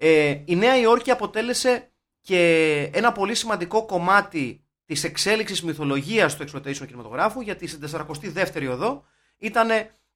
Ε, 0.00 0.36
η 0.44 0.56
Νέα 0.56 0.78
Υόρκη 0.78 1.10
αποτέλεσε 1.10 1.90
και 2.20 2.90
ένα 2.92 3.12
πολύ 3.12 3.34
σημαντικό 3.34 3.86
κομμάτι 3.86 4.64
της 4.84 5.04
εξέλιξης 5.04 5.62
μυθολογίας 5.62 6.36
του 6.36 6.44
exploitation 6.44 6.86
κινηματογράφου 6.86 7.40
γιατί 7.40 7.66
στην 7.66 7.88
42η 7.92 8.68
οδό 8.70 9.04
ήταν 9.38 9.68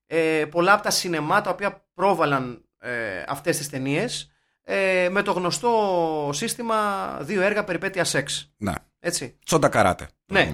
ε, 0.05 0.45
πολλά 0.45 0.73
από 0.73 0.83
τα 0.83 0.89
σινεμά 0.89 1.41
τα 1.41 1.49
οποία 1.49 1.85
πρόβαλαν 1.93 2.65
ε, 2.79 3.23
αυτές 3.27 3.57
τις 3.57 3.69
ταινίες 3.69 4.33
ε, 4.63 5.09
με 5.11 5.21
το 5.21 5.31
γνωστό 5.31 6.29
σύστημα 6.33 7.17
δύο 7.21 7.41
έργα 7.41 7.63
περιπέτεια 7.63 8.03
σεξ. 8.03 8.53
Ναι. 8.57 8.73
Έτσι. 8.99 9.37
Τσόντα 9.45 9.69
καράτε. 9.69 10.09
Ναι. 10.25 10.53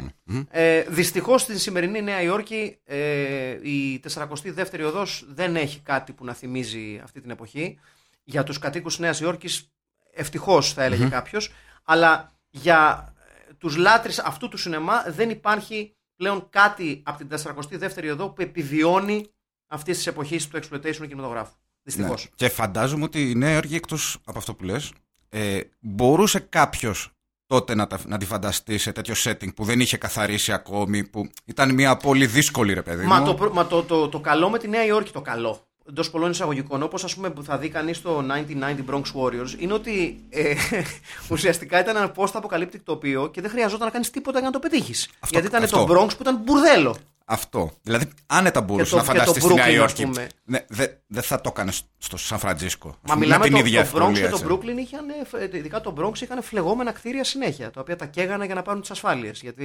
Ε, 0.49 0.81
Δυστυχώς 0.81 1.41
στη 1.41 1.59
σημερινή 1.59 2.01
Νέα 2.01 2.21
Υόρκη 2.21 2.77
ε, 2.83 3.69
η 3.69 4.01
42η 4.13 4.85
οδός 4.85 5.25
δεν 5.29 5.55
έχει 5.55 5.79
κάτι 5.79 6.13
που 6.13 6.25
να 6.25 6.33
θυμίζει 6.33 6.99
αυτή 7.03 7.21
την 7.21 7.29
εποχή. 7.29 7.79
Για 8.23 8.43
τους 8.43 8.59
κατοίκους 8.59 8.99
Νέας 8.99 9.19
Υόρκης, 9.19 9.71
ευτυχώς 10.13 10.73
θα 10.73 10.83
έλεγε 10.83 11.05
κάποιος, 11.05 11.51
αλλά 11.83 12.31
για 12.49 13.13
τους 13.57 13.75
λάτρε 13.75 14.11
αυτού 14.23 14.47
του 14.47 14.57
σινεμά 14.57 15.03
δεν 15.07 15.29
υπάρχει 15.29 15.95
πλέον 16.15 16.49
κάτι 16.49 17.01
από 17.05 17.17
την 17.17 17.27
42η 17.43 18.09
οδό 18.11 18.29
που 18.29 18.41
επιβιώνει 18.41 19.25
αυτής 19.67 19.97
της 19.97 20.07
εποχής 20.07 20.47
του 20.47 20.59
exploitation 20.63 21.07
κινηματογράφου. 21.07 21.53
Δυστυχώς. 21.83 22.23
Ναι. 22.23 22.29
Και 22.35 22.49
φαντάζομαι 22.49 23.03
ότι 23.03 23.29
η 23.29 23.35
Νέα 23.35 23.53
Υόρκη, 23.53 23.75
εκτός 23.75 24.17
από 24.25 24.37
αυτό 24.37 24.53
που 24.53 24.63
λες, 24.63 24.93
ε, 25.29 25.61
μπορούσε 25.79 26.39
κάποιος 26.39 27.11
τότε 27.45 27.75
να, 27.75 27.87
τα, 27.87 27.99
να 28.05 28.17
τη 28.17 28.25
φανταστεί 28.25 28.77
σε 28.77 28.91
τέτοιο 28.91 29.13
setting 29.17 29.53
που 29.55 29.63
δεν 29.63 29.79
είχε 29.79 29.97
καθαρίσει 29.97 30.51
ακόμη, 30.51 31.03
που 31.07 31.29
ήταν 31.45 31.73
μια 31.73 31.97
πολύ 31.97 32.25
δύσκολη 32.25 32.73
ρε 32.73 32.81
παιδί 32.81 33.05
Μα, 33.05 33.19
μου. 33.19 33.25
το, 33.25 33.33
προ- 33.33 33.53
μα 33.53 33.67
το, 33.67 33.83
το, 33.83 34.09
το 34.09 34.19
καλό 34.19 34.49
με 34.49 34.59
τη 34.59 34.67
Νέα 34.67 34.85
Υόρκη, 34.85 35.11
το 35.11 35.21
καλό 35.21 35.68
εντός 35.89 36.09
πολλών 36.09 36.31
εισαγωγικών, 36.31 36.83
όπως 36.83 37.03
ας 37.03 37.15
πούμε 37.15 37.29
που 37.29 37.43
θα 37.43 37.57
δει 37.57 37.69
κανείς 37.69 38.01
το 38.01 38.21
1990 38.21 38.85
Bronx 38.89 39.01
Warriors, 39.15 39.55
είναι 39.59 39.73
ότι 39.73 40.19
ε, 40.29 40.53
ουσιαστικά 41.31 41.79
ήταν 41.79 41.95
ένα 41.95 42.11
post-apocalyptic 42.15 42.79
τοπίο 42.83 43.27
και 43.27 43.41
δεν 43.41 43.49
χρειαζόταν 43.49 43.85
να 43.85 43.91
κάνεις 43.91 44.09
τίποτα 44.09 44.37
για 44.39 44.47
να 44.47 44.53
το 44.53 44.59
πετύχεις. 44.59 45.09
Γιατί 45.29 45.47
ήταν 45.47 45.63
αυτό. 45.63 45.85
το 45.85 45.93
Bronx 45.93 46.07
που 46.09 46.17
ήταν 46.21 46.37
μπουρδέλο. 46.43 46.95
Αυτό. 47.25 47.71
Δηλαδή, 47.81 48.05
άνετα 48.27 48.61
μπορούσε 48.61 48.89
το- 48.91 48.95
να 48.97 49.01
και 49.01 49.07
το 49.07 49.13
φανταστείς 49.17 49.43
στη 49.43 49.53
Νέα 49.53 49.65
Brooklyn, 49.65 49.69
ας 49.69 49.75
Υόρκη. 49.75 50.03
πούμε. 50.03 50.27
Ναι, 50.43 50.65
δεν 50.67 50.89
δεν 51.07 51.23
θα 51.23 51.41
το 51.41 51.49
έκανες 51.53 51.81
στο 51.97 52.17
Σαν 52.17 52.39
Φραντζίσκο. 52.39 52.95
Μα 53.01 53.13
Με 53.13 53.19
μιλάμε 53.19 53.43
την 53.43 53.53
το, 53.53 53.59
ίδια 53.59 53.85
το 53.85 53.87
Bronx 53.87 53.91
και 53.91 53.97
ευκολία, 53.97 54.29
το 54.29 54.35
έτσι. 54.35 54.47
Brooklyn 54.49 54.77
είχαν, 54.79 55.09
ε, 55.53 55.57
ειδικά 55.57 55.81
το 55.81 55.93
Bronx 55.99 56.21
είχαν 56.21 56.41
φλεγόμενα 56.43 56.91
κτίρια 56.91 57.23
συνέχεια, 57.23 57.71
τα 57.71 57.81
οποία 57.81 57.95
τα 57.95 58.05
καίγανε 58.05 58.45
για 58.45 58.55
να 58.55 58.61
πάρουν 58.61 58.81
τις 58.81 58.91
ασφάλειες. 58.91 59.41
Γιατί 59.41 59.63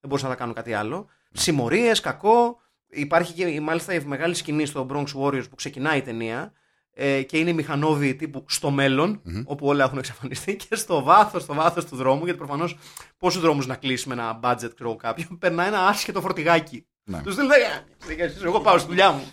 δεν 0.00 0.08
μπορούσαν 0.08 0.28
να 0.28 0.34
τα 0.34 0.40
κάνουν 0.40 0.54
κάτι 0.54 0.72
άλλο. 0.74 1.06
Συμμορίες, 1.32 2.00
κακό. 2.00 2.60
Υπάρχει 2.94 3.32
και 3.32 3.60
μάλιστα 3.60 3.94
η 3.94 4.00
μεγάλη 4.04 4.34
σκηνή 4.34 4.66
στο 4.66 4.86
Bronx 4.90 5.06
Warriors 5.22 5.48
που 5.50 5.54
ξεκινάει 5.54 5.98
η 5.98 6.02
ταινία 6.02 6.52
ε, 6.94 7.22
και 7.22 7.38
είναι 7.38 7.52
μηχανόβοι 7.52 8.14
τύπου 8.14 8.44
στο 8.48 8.70
μέλλον, 8.70 9.20
όπου 9.44 9.66
όλα 9.66 9.84
έχουν 9.84 9.98
εξαφανιστεί 9.98 10.56
και 10.68 10.76
στο 10.76 11.02
βάθος 11.02 11.42
στο 11.42 11.54
βάθος 11.54 11.84
του 11.84 11.96
δρόμου, 11.96 12.24
γιατί 12.24 12.38
προφανώς 12.38 12.78
πόσους 13.18 13.40
δρόμους 13.40 13.66
να 13.66 13.74
κλείσει 13.74 14.08
με 14.08 14.14
ένα 14.14 14.40
budget, 14.42 14.70
ξέρω 14.74 14.96
κάποιον, 14.96 15.38
περνάει 15.38 15.66
ένα 15.66 15.86
άσχετο 15.86 16.20
φορτηγάκι. 16.20 16.86
Ναι. 17.04 17.20
Τους 17.22 17.36
λέει, 17.36 18.18
«Ε, 18.18 18.32
εγώ 18.44 18.60
πάω 18.60 18.78
στη 18.78 18.88
δουλειά 18.88 19.10
μου. 19.10 19.32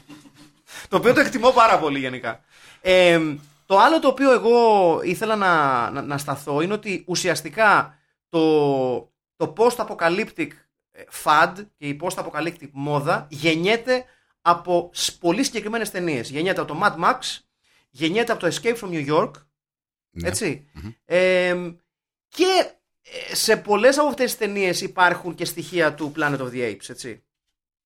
Το 0.89 0.97
οποίο 0.97 1.13
το 1.13 1.19
εκτιμώ 1.19 1.49
πάρα 1.51 1.79
πολύ 1.79 1.99
γενικά. 1.99 2.39
Ε, 2.81 3.19
το 3.65 3.77
άλλο 3.79 3.99
το 3.99 4.07
οποίο 4.07 4.31
εγώ 4.31 4.99
ήθελα 5.03 5.35
να, 5.35 5.89
να, 5.89 6.01
να 6.01 6.17
σταθώ 6.17 6.61
είναι 6.61 6.73
ότι 6.73 7.03
ουσιαστικά 7.07 7.97
το, 8.29 9.11
το 9.35 9.53
post-apocalyptic 9.57 10.47
ε, 11.01 11.05
fad 11.23 11.53
και 11.77 11.87
η 11.87 11.99
post-apocalyptic 12.01 12.69
μόδα 12.71 13.27
γεννιέται 13.29 14.05
από 14.41 14.89
σ- 14.93 15.19
πολύ 15.19 15.43
συγκεκριμένες 15.43 15.91
ταινίες. 15.91 16.29
Γεννιέται 16.29 16.61
από 16.61 16.73
το 16.73 16.79
Mad 16.83 17.03
Max, 17.03 17.19
γεννιέται 17.89 18.31
από 18.31 18.41
το 18.41 18.55
Escape 18.55 18.77
from 18.77 18.89
New 18.89 19.07
York, 19.09 19.31
Ναι. 20.11 20.27
έτσι. 20.27 20.69
Ε, 21.05 21.55
και 22.27 22.71
ε, 23.29 23.35
σε 23.35 23.57
πολλές 23.57 23.97
από 23.97 24.07
αυτές 24.07 24.25
τις 24.25 24.37
ταινίες 24.37 24.81
υπάρχουν 24.81 25.35
και 25.35 25.45
στοιχεία 25.45 25.93
του 25.93 26.11
Planet 26.17 26.37
of 26.39 26.49
the 26.51 26.71
Apes, 26.71 26.89
έτσι. 26.89 27.23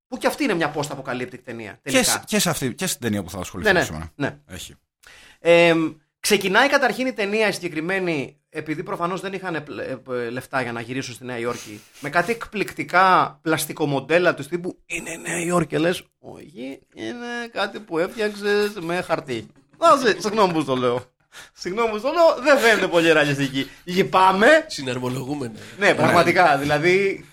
Που 0.07 0.17
και 0.17 0.27
αυτή 0.27 0.43
είναι 0.43 0.53
μια 0.53 0.73
post-apocalyptic 0.75 1.39
ταινία. 1.43 1.71
Και, 1.71 1.79
Τελικά. 1.91 2.03
σ- 2.11 2.23
και, 2.25 2.39
σε 2.39 2.49
αυτή, 2.49 2.73
και 2.73 2.87
στην 2.87 3.01
ταινία 3.01 3.23
που 3.23 3.29
θα 3.29 3.39
ασχοληθούμε 3.39 3.73
Ναι, 3.73 3.79
ναι, 3.79 3.85
σήμερα. 3.85 4.11
ναι. 4.15 4.39
Έχει. 4.47 4.75
Ε, 5.39 5.73
ξεκινάει 6.25 6.67
καταρχήν 6.67 7.07
η 7.07 7.13
ταινία 7.13 7.47
η 7.47 7.51
συγκεκριμένη, 7.51 8.37
επειδή 8.49 8.83
προφανώς 8.83 9.21
δεν 9.21 9.33
είχαν 9.33 9.55
ε, 9.55 9.63
ε, 10.09 10.29
λεφτά 10.29 10.61
για 10.61 10.71
να 10.71 10.81
γυρίσουν 10.81 11.13
στη 11.13 11.25
Νέα 11.25 11.37
Υόρκη, 11.37 11.81
με 11.99 12.09
κάτι 12.09 12.31
εκπληκτικά 12.31 13.39
πλαστικομοντέλα 13.41 14.33
του 14.33 14.43
τύπου 14.43 14.77
Είναι 14.85 15.19
Νέα 15.27 15.39
Υόρκη, 15.39 15.67
και 15.67 15.77
λες 15.77 16.03
Όχι, 16.19 16.79
είναι 16.93 17.47
κάτι 17.51 17.79
που 17.79 17.99
έφτιαξες 17.99 18.71
με 18.79 19.01
χαρτί. 19.01 19.47
Βάζει, 19.77 20.15
συγγνώμη 20.19 20.53
που 20.53 20.63
το 20.63 20.75
λέω. 20.75 21.03
Συγγνώμη 21.53 21.89
που 21.89 21.99
το 22.01 22.11
λέω, 22.11 22.43
δεν 22.43 22.57
φαίνεται 22.57 22.87
πολύ 22.87 23.11
ρεαλιστική. 23.11 23.69
Πάμε. 24.09 24.47
Συναρμολογούμενα. 24.67 25.53
Ναι, 25.79 25.93
πραγματικά. 25.93 26.57
Δηλαδή. 26.57 27.25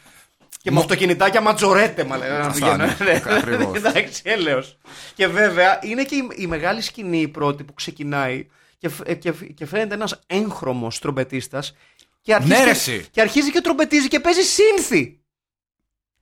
Και 0.63 0.71
με 0.71 0.79
αυτοκινητάκια 0.79 1.41
ματζορέτε, 1.41 2.05
μα 2.05 2.17
λένε. 2.17 2.39
να 2.39 2.45
Αυτά, 2.45 2.53
πηγαίνω. 2.53 2.95
ναι, 2.99 3.05
Ναι, 3.05 3.37
ακριβώς. 3.37 3.77
Εντάξει, 3.77 4.23
έλεος. 4.25 4.79
Και 5.15 5.27
βέβαια 5.27 5.79
είναι 5.83 6.05
και 6.05 6.15
η, 6.15 6.29
η 6.37 6.47
μεγάλη 6.47 6.81
σκηνή 6.81 7.21
η 7.21 7.29
πρώτη 7.29 7.65
που 7.65 7.75
ξεκινάει 7.75 8.47
και, 8.83 8.89
φ- 8.89 9.09
ε, 9.09 9.15
και, 9.15 9.33
φ- 9.33 9.53
και 9.55 9.67
φαίνεται 9.67 9.95
ένας 9.95 10.21
έγχρωμος 10.27 10.99
τρομπετίστας. 10.99 11.75
Και 12.21 12.35
αρχίζει, 12.35 12.53
Ναι, 12.53 12.59
ρε, 12.59 12.65
και, 12.65 12.71
εσύ. 12.71 13.07
και 13.11 13.21
αρχίζει 13.21 13.51
και 13.51 13.61
τρομπετίζει 13.61 14.09
και 14.09 14.21
παίζει 14.21 14.41
σύνθη. 14.43 15.21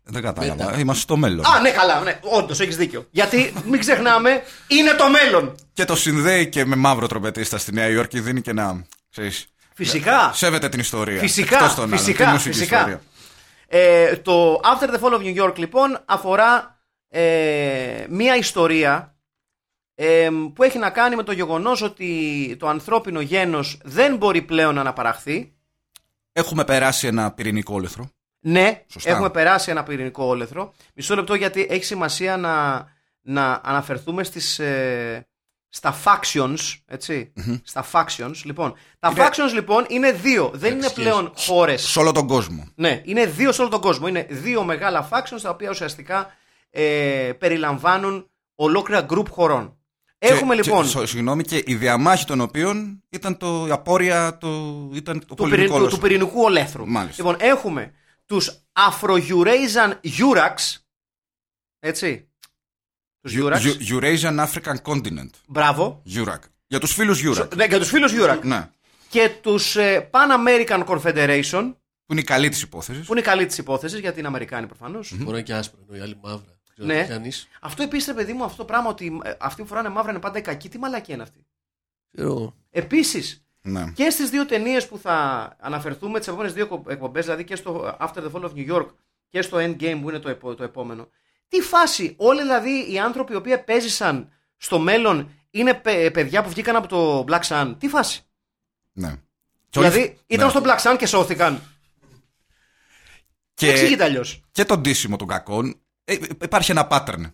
Δεν 0.02 0.22
κατάλαβα. 0.22 0.64
Μετά. 0.64 0.78
Είμαστε 0.78 1.02
στο 1.02 1.16
μέλλον. 1.16 1.44
Α, 1.46 1.60
ναι, 1.60 1.70
καλά, 1.70 2.00
ναι, 2.00 2.18
όντως 2.22 2.60
έχεις 2.60 2.76
δίκιο. 2.76 3.06
Γιατί 3.10 3.52
μην 3.66 3.80
ξεχνάμε, 3.80 4.42
είναι 4.66 4.92
το 4.92 5.08
μέλλον. 5.08 5.54
Και 5.72 5.84
το 5.84 5.96
συνδέει 5.96 6.48
και 6.48 6.64
με 6.64 6.76
μαύρο 6.76 7.06
τρομπετίστα 7.06 7.58
στη 7.58 7.72
Νέα 7.72 7.88
Υόρκη. 7.88 8.20
Δίνει 8.20 8.40
και 8.40 8.50
ένα. 8.50 8.86
Ξέρεις, 9.10 9.46
Φυσικά. 9.74 10.32
Σέβεται 10.34 10.68
την 10.68 10.80
ιστορία. 10.80 11.18
Φυσικά, 11.20 11.56
Εκτός 11.56 11.74
των 11.74 11.84
άλλων, 11.84 11.98
φυσικά, 11.98 12.24
τη 12.24 12.30
μουσική 12.32 12.56
φυσικά. 12.56 12.76
ιστορία. 12.76 13.02
Ε, 13.68 14.16
το 14.16 14.54
After 14.64 14.88
the 14.94 15.00
Fall 15.00 15.12
of 15.18 15.20
New 15.20 15.44
York 15.44 15.56
λοιπόν 15.56 16.02
αφορά 16.04 16.80
ε, 17.08 18.04
μία 18.08 18.36
ιστορία 18.36 19.14
ε, 20.02 20.28
που 20.54 20.62
έχει 20.62 20.78
να 20.78 20.90
κάνει 20.90 21.16
με 21.16 21.22
το 21.22 21.32
γεγονός 21.32 21.82
ότι 21.82 22.56
το 22.58 22.68
ανθρώπινο 22.68 23.20
γένος 23.20 23.78
δεν 23.84 24.16
μπορεί 24.16 24.42
πλέον 24.42 24.74
να 24.74 24.80
αναπαραχθεί. 24.80 25.52
Έχουμε 26.32 26.64
περάσει 26.64 27.06
ένα 27.06 27.32
πυρηνικό 27.32 27.74
όλεθρο. 27.74 28.10
Ναι, 28.40 28.82
Σωστά. 28.86 29.10
έχουμε 29.10 29.30
περάσει 29.30 29.70
ένα 29.70 29.82
πυρηνικό 29.82 30.24
όλεθρο. 30.24 30.72
Μισό 30.94 31.14
λεπτό 31.14 31.34
γιατί 31.34 31.66
έχει 31.70 31.84
σημασία 31.84 32.36
να, 32.36 32.84
να 33.20 33.60
αναφερθούμε 33.64 34.24
στις, 34.24 34.58
ε, 34.58 35.26
στα 35.68 35.94
factions, 36.04 36.56
ετσι 36.86 37.32
Στα 37.62 37.84
factions, 37.92 38.34
λοιπόν. 38.44 38.74
Τα 38.98 39.08
Είναι- 39.10 39.26
factions 39.28 39.52
λοιπόν 39.54 39.84
είναι 39.88 40.12
δύο. 40.12 40.50
Δεν 40.54 40.72
είναι 40.76 40.86
Αξίες. 40.86 41.06
πλέον 41.06 41.32
χώρες. 41.36 41.82
Σε 41.82 41.98
όλο 41.98 42.12
τον 42.12 42.26
κόσμο. 42.26 42.68
Ναι, 42.74 43.00
είναι 43.04 43.26
δύο 43.26 43.52
σε 43.52 43.60
όλο 43.60 43.70
τον 43.70 43.80
κόσμο. 43.80 44.08
Είναι 44.08 44.26
δύο 44.30 44.64
μεγάλα 44.64 45.08
factions 45.12 45.40
τα 45.42 45.50
οποία 45.50 45.70
ουσιαστικά 45.70 46.32
ε, 46.70 47.32
περιλαμβάνουν 47.38 48.30
ολόκληρα 48.54 49.06
group 49.10 49.26
χωρών. 49.30 49.74
Έχουμε 50.22 50.54
Και- 50.56 50.62
λοιπόν 50.62 50.82
Και, 50.82 50.88
σο- 50.88 51.06
συγγνώμη, 51.06 51.42
και 51.42 51.62
η 51.66 51.74
διαμάχη 51.74 52.24
των 52.24 52.40
οποίων 52.40 53.02
ήταν 53.10 53.36
το, 53.36 53.66
η 53.66 53.70
απόρρια 53.70 54.36
του, 54.38 54.90
ήταν 54.94 55.18
το 55.18 55.24
του, 55.26 55.34
πολεμικό 55.34 55.56
πυρη- 55.56 55.68
του, 55.68 55.74
όλεθρο. 55.76 55.96
του 55.96 56.02
πυρηνικού 56.02 56.42
ολέθρου. 56.42 56.86
Μάλιστα. 56.88 57.22
Λοιπόν, 57.22 57.36
έχουμε 57.48 57.92
τους 58.26 58.62
Afro-Eurasian 58.90 59.92
Eurax. 60.18 60.54
Έτσι. 61.78 62.28
Τους 63.20 63.34
Eu- 63.36 63.44
Eurax. 63.44 63.58
Eu- 63.60 64.00
Eurasian 64.00 64.46
African 64.46 64.74
Continent. 64.82 65.30
Μπράβο. 65.48 66.02
Eurac. 66.14 66.38
Για 66.66 66.80
τους 66.80 66.92
φίλους 66.94 67.22
Eurac. 67.24 67.56
Ναι, 67.56 67.64
για 67.64 67.78
τους 67.78 67.88
φίλους 67.88 68.12
Eurax. 68.14 68.40
Ναι. 68.42 68.68
Και 69.08 69.30
τους 69.42 69.76
ε, 69.76 70.10
Pan 70.12 70.46
American 70.46 70.84
Confederation, 70.84 71.72
Που 72.06 72.12
είναι 72.12 72.20
η 72.20 72.24
καλή 72.24 72.48
της 72.48 72.62
υπόθεσης. 72.62 73.06
που 73.06 73.12
είναι 73.12 73.20
η 73.20 73.24
καλή 73.24 73.46
της 73.46 73.58
υπόθεσης, 73.58 73.98
γιατί 74.00 74.18
είναι 74.18 74.28
Αμερικάνοι 74.28 74.66
προφανώς. 74.66 75.10
Μπορεί 75.12 75.24
να 75.24 75.30
είναι 75.30 75.42
και 75.42 75.54
άσπρα, 75.54 75.80
ενώ 75.88 75.96
οι 75.98 76.00
άλλοι 76.00 76.16
μαύρα. 76.22 76.59
Ξέρω 76.80 76.98
Ναι. 76.98 77.02
τι 77.02 77.08
κάνεις. 77.08 77.48
Αυτό 77.60 77.82
επίσης, 77.82 78.06
ρε 78.06 78.14
παιδί 78.14 78.32
μου, 78.32 78.44
αυτό 78.44 78.56
το 78.56 78.64
πράγμα 78.64 78.88
ότι 78.88 79.20
ε, 79.24 79.32
αυτοί 79.40 79.62
που 79.62 79.68
φοράνε 79.68 79.88
μαύρα 79.88 80.10
είναι 80.10 80.20
πάντα 80.20 80.38
οι 80.38 80.42
κακοί, 80.42 80.68
τι 80.68 80.78
μαλακή 80.78 81.12
είναι 81.12 81.22
αυτή. 81.22 81.46
Ξέρω 82.12 82.28
εγώ. 82.28 82.56
Επίσης, 82.70 83.44
Ναι. 83.62 83.92
και 83.94 84.10
στις 84.10 84.30
δύο 84.30 84.46
ταινίες 84.46 84.88
που 84.88 84.98
θα 84.98 85.16
αναφερθούμε 85.60 86.18
τις 86.18 86.28
επόμενες 86.28 86.52
δύο 86.52 86.84
εκπομπές, 86.88 87.24
δηλαδή 87.24 87.44
και 87.44 87.56
στο 87.56 87.96
After 88.00 88.14
the 88.24 88.30
Fall 88.32 88.42
of 88.44 88.52
New 88.54 88.72
York 88.74 88.86
και 89.28 89.42
στο 89.42 89.56
Endgame 89.58 89.98
που 90.02 90.08
είναι 90.08 90.18
το, 90.18 90.28
επο- 90.28 90.54
το 90.54 90.62
επόμενο. 90.64 91.08
Τι 91.48 91.60
φάση, 91.60 92.14
όλοι 92.18 92.40
δηλαδή 92.42 92.92
οι 92.92 92.98
άνθρωποι 92.98 93.32
οι 93.32 93.36
οποίοι 93.36 93.52
επέζησαν 93.56 94.32
στο 94.56 94.78
μέλλον 94.78 95.30
είναι 95.50 95.74
παι- 95.74 96.10
παιδιά 96.12 96.42
που 96.42 96.48
βγήκαν 96.48 96.76
από 96.76 96.88
το 96.88 97.24
Black 97.28 97.42
Sun. 97.48 97.74
Τι 97.78 97.88
φάση. 97.88 98.22
ναι. 98.92 99.16
Και 99.70 99.78
όλοι- 99.78 99.88
Δηλαδή 99.88 100.18
ήταν 100.26 100.44
ναι. 100.46 100.50
στο 100.52 100.62
Black 100.64 100.78
Sun 100.82 100.96
και 100.98 101.06
σώθηκαν. 101.06 101.62
Και, 103.54 103.66
Δεν 103.66 103.74
εξηγείται 103.74 104.04
αλλιώς. 104.04 104.42
και 104.52 104.64
τον 104.64 104.82
τίσιμο 104.82 105.16
των 105.16 105.28
κακών. 105.28 105.80
Ε, 106.04 106.16
υπάρχει 106.42 106.70
ένα 106.70 106.88
pattern. 106.90 107.32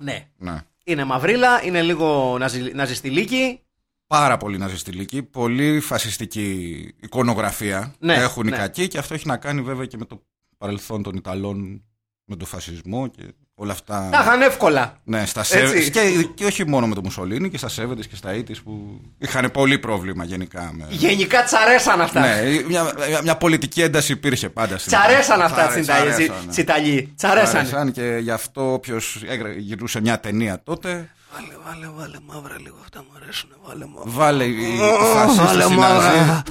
Ναι. 0.00 0.28
Ναι. 0.36 0.62
Είναι 0.84 1.04
μαυρίλα, 1.04 1.64
είναι 1.64 1.82
λίγο 1.82 2.36
ναζι, 2.38 2.72
ναζιστηλίκη. 2.74 3.60
Πάρα 4.06 4.36
πολύ 4.36 4.58
ναζιστηλική, 4.58 5.22
πολύ 5.22 5.80
φασιστική 5.80 6.70
εικονογραφία 7.00 7.94
Ναι, 7.98 8.14
έχουν 8.14 8.46
οι 8.46 8.50
ναι. 8.50 8.56
κακοί 8.56 8.88
και 8.88 8.98
αυτό 8.98 9.14
έχει 9.14 9.26
να 9.26 9.36
κάνει 9.36 9.62
βέβαια 9.62 9.86
και 9.86 9.96
με 9.96 10.04
το 10.04 10.22
παρελθόν 10.58 11.02
των 11.02 11.16
Ιταλών 11.16 11.84
με 12.24 12.36
τον 12.36 12.46
φασισμό 12.46 13.08
και 13.08 13.22
όλα 13.58 13.72
αυτά. 13.72 14.08
Τα 14.12 14.18
είχαν 14.22 14.42
εύκολα. 14.42 15.00
Ναι, 15.04 15.26
στα 15.26 15.40
Έτσι. 15.40 15.86
70's 15.86 15.90
και, 15.90 16.28
και 16.34 16.44
όχι 16.44 16.66
μόνο 16.68 16.86
με 16.86 16.94
το 16.94 17.00
Μουσολίνι 17.02 17.50
και 17.50 17.58
στα 17.58 17.68
70's 17.68 18.06
και 18.08 18.16
στα 18.16 18.30
80's 18.34 18.62
που 18.64 19.00
είχαν 19.18 19.50
πολύ 19.50 19.78
πρόβλημα 19.78 20.24
γενικά. 20.24 20.70
Με... 20.74 20.86
Γενικά 20.88 21.44
τσαρέσαν 21.44 22.00
αυτά. 22.00 22.20
Ναι, 22.20 22.42
μια, 22.68 22.92
μια, 23.08 23.22
μια 23.22 23.36
πολιτική 23.36 23.82
ένταση 23.82 24.12
υπήρχε 24.12 24.48
πάντα 24.48 24.78
στην 24.78 24.92
Τσαρέσαν 24.92 25.42
αυτά 25.42 25.54
Τσαρέ- 25.66 25.70
στην 25.70 25.82
Ιταλία. 25.82 26.12
τσαρέσαν, 26.12 26.36
ναι. 26.46 26.52
Στην 26.52 26.62
Ιταλία. 26.64 27.06
Τσαρέσαν. 27.16 27.64
Τσαρέσαν 27.64 27.92
και 27.92 28.18
γι' 28.20 28.30
αυτό 28.30 28.72
όποιος 28.72 29.22
γυρνούσε 29.58 30.00
μια 30.00 30.20
ταινία 30.20 30.62
τότε. 30.62 31.10
Βάλε, 31.34 31.54
βάλε, 31.64 31.92
βάλε 31.96 32.16
μαύρα 32.26 32.60
λίγο. 32.60 32.76
Αυτά 32.82 32.98
μου 32.98 33.08
αρέσουν. 33.22 33.50
Βάλε 33.62 33.84
μαύρα. 33.86 34.10
Βάλε 34.10 34.44
οι 34.44 34.74
οι 34.74 34.78
φασίστες, 35.14 35.46
βάλε 35.46 35.64
οι 35.64 35.76
μαύρα. 35.76 36.14
Ναζί. 36.26 36.42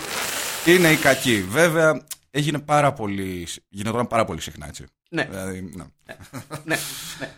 Είναι 0.65 0.91
οι 0.91 0.95
κακοί. 0.95 1.45
Βέβαια, 1.49 2.01
έγινε 2.31 2.59
πάρα 2.59 2.93
πολύ. 2.93 3.47
Γινόταν 3.69 4.07
πάρα 4.07 4.25
πολύ 4.25 4.41
συχνά 4.41 4.67
έτσι. 4.67 4.85
Ναι. 5.09 5.25
Δηλαδή, 5.29 5.61
ναι. 5.61 5.83
ναι, 6.63 6.77
ναι. 7.19 7.29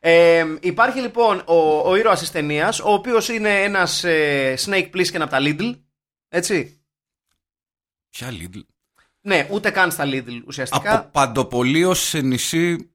Ε, 0.00 0.44
υπάρχει 0.60 1.00
λοιπόν 1.00 1.42
ο, 1.46 1.88
ο 1.90 1.96
ήρωας 1.96 2.18
της 2.18 2.30
ταινίας, 2.30 2.80
ο 2.80 2.92
οποίος 2.92 3.28
είναι 3.28 3.62
ένας 3.62 4.04
ε, 4.04 4.54
Snake 4.66 4.90
Plissken 4.94 5.20
από 5.20 5.30
τα 5.30 5.38
Lidl. 5.40 5.74
Έτσι. 6.28 6.80
Ποια 8.10 8.28
Lidl; 8.30 8.60
Ναι, 9.20 9.48
ούτε 9.50 9.70
καν 9.70 9.90
στα 9.90 10.04
Lidl 10.06 10.42
ουσιαστικά. 10.46 10.98
Από 10.98 11.08
παντοπολείο 11.12 11.94
σε 11.94 12.20
νησί 12.20 12.90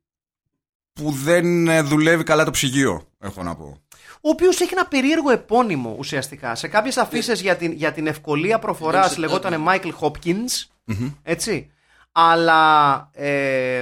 που 0.94 1.12
δεν 1.12 1.68
ε, 1.68 1.82
δουλεύει 1.82 2.24
καλά 2.24 2.46
το 2.46 2.51
ψυγείο, 2.51 3.08
έχω 3.20 3.44
να 3.44 3.56
πω. 3.56 3.82
Ο 4.22 4.30
οποίος 4.30 4.62
έχει 4.62 4.74
ένα 4.74 4.86
περίεργο 4.88 5.32
επώνυμο 5.32 5.96
ουσιαστικά. 5.98 6.56
Σε 6.56 6.68
κάποιες 6.68 6.98
αφήσεις 6.98 7.42
για, 7.42 7.56
την, 7.56 7.72
για 7.72 7.92
την 7.92 8.08
ευκολία 8.08 8.60
προφοράς 8.60 9.16
Είναι 9.16 9.25
λεγόταν 9.25 9.66
Michael 9.68 9.92
Hopkins. 10.00 10.66
Έτσι. 11.24 11.72
Αλλά 12.12 13.10
ε, 13.13 13.80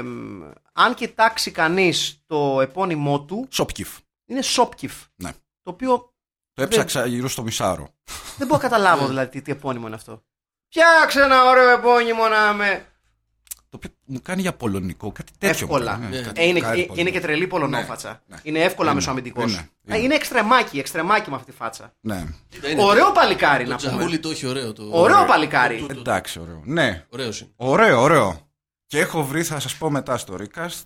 αν 0.74 0.94
κοιτάξει 0.96 1.52
κανείς 1.52 2.24
το 2.26 2.62
επώνυμό 2.62 3.22
του, 3.26 3.48
Σόπκιφ. 3.52 3.98
είναι 4.26 4.42
Sopkif. 4.58 4.92
Ναι. 5.16 5.32
Το 5.62 5.72
οποίο 5.72 6.14
Το 6.54 6.62
έψαξα 6.62 7.06
γύρω 7.06 7.28
στο 7.28 7.44
μισάρο. 7.44 7.90
δεν 8.38 8.48
μπορώ 8.48 8.62
να 8.62 8.70
καταλάβω 8.70 9.08
δηλαδή 9.08 9.30
τι, 9.32 9.42
τι 9.42 9.52
επώνυμο 9.52 9.88
είναι 9.88 9.96
αυτό. 9.96 10.24
Φτιάξε 10.68 11.22
ένα 11.22 11.46
ωραίο 11.46 11.70
επώνυμο 11.70 12.28
να 12.28 12.54
με. 12.54 12.89
Το 13.70 13.78
οποίο 13.78 13.90
μου 14.06 14.20
κάνει 14.24 14.42
για 14.42 14.54
πολωνικό, 14.54 15.12
κάτι 15.12 15.32
τέτοιο. 15.38 15.66
Εύκολα. 15.66 15.96
μου 15.96 16.02
κάνει, 16.02 16.16
Ναι. 16.16 16.22
κάτι- 16.22 16.42
Ε, 16.42 16.46
είναι, 16.46 16.60
κάτι 16.60 16.82
ε, 16.82 16.86
πολύ. 16.86 17.02
είναι 17.02 17.10
και 17.10 17.20
τρελή 17.20 17.48
πολωνόφατσα. 17.48 18.24
Ναι, 18.28 18.36
ναι. 18.36 18.42
Είναι 18.44 18.60
εύκολα 18.60 18.88
Είναι, 18.90 18.96
μεσοαμυντικός. 19.00 19.52
είναι, 19.52 19.70
Είναι, 19.84 19.96
είναι. 19.96 20.06
είναι 20.06 20.16
εξτρεμάκι, 20.16 20.80
εξτρεμάκι 20.80 21.30
με 21.30 21.36
αυτή 21.36 21.52
τη 21.52 21.58
φάτσα. 21.58 21.94
Ναι. 22.00 22.26
Είναι 22.72 22.84
Ωραίο 22.84 23.12
παλικάρι 23.12 23.64
Το 23.64 23.70
να 23.70 23.76
πούμε. 23.76 23.90
τσαούλι 23.92 24.20
το 24.20 24.30
έχει 24.30 24.48
ωραίο. 24.48 24.74
Το... 24.74 24.88
Ωραίο 24.92 25.26
παλικάρι. 25.26 25.80
Το- 25.80 25.86
το- 25.88 25.94
το- 25.94 26.00
Εντάξει, 26.00 26.40
ωραίο. 26.40 26.62
Ναι, 26.66 27.06
Ωραίος 27.10 27.40
είναι. 27.42 27.52
ωραίο, 27.56 28.02
ωραίο. 28.02 28.48
Και 28.86 29.00
έχω 29.00 29.24
βρει, 29.24 29.44
θα 29.44 29.60
σας 29.60 29.76
πω 29.76 29.90
μετά 29.90 30.18
στο 30.18 30.36
recast, 30.40 30.84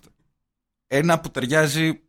ένα 0.86 1.20
που 1.20 1.30
ταιριάζει 1.30 2.00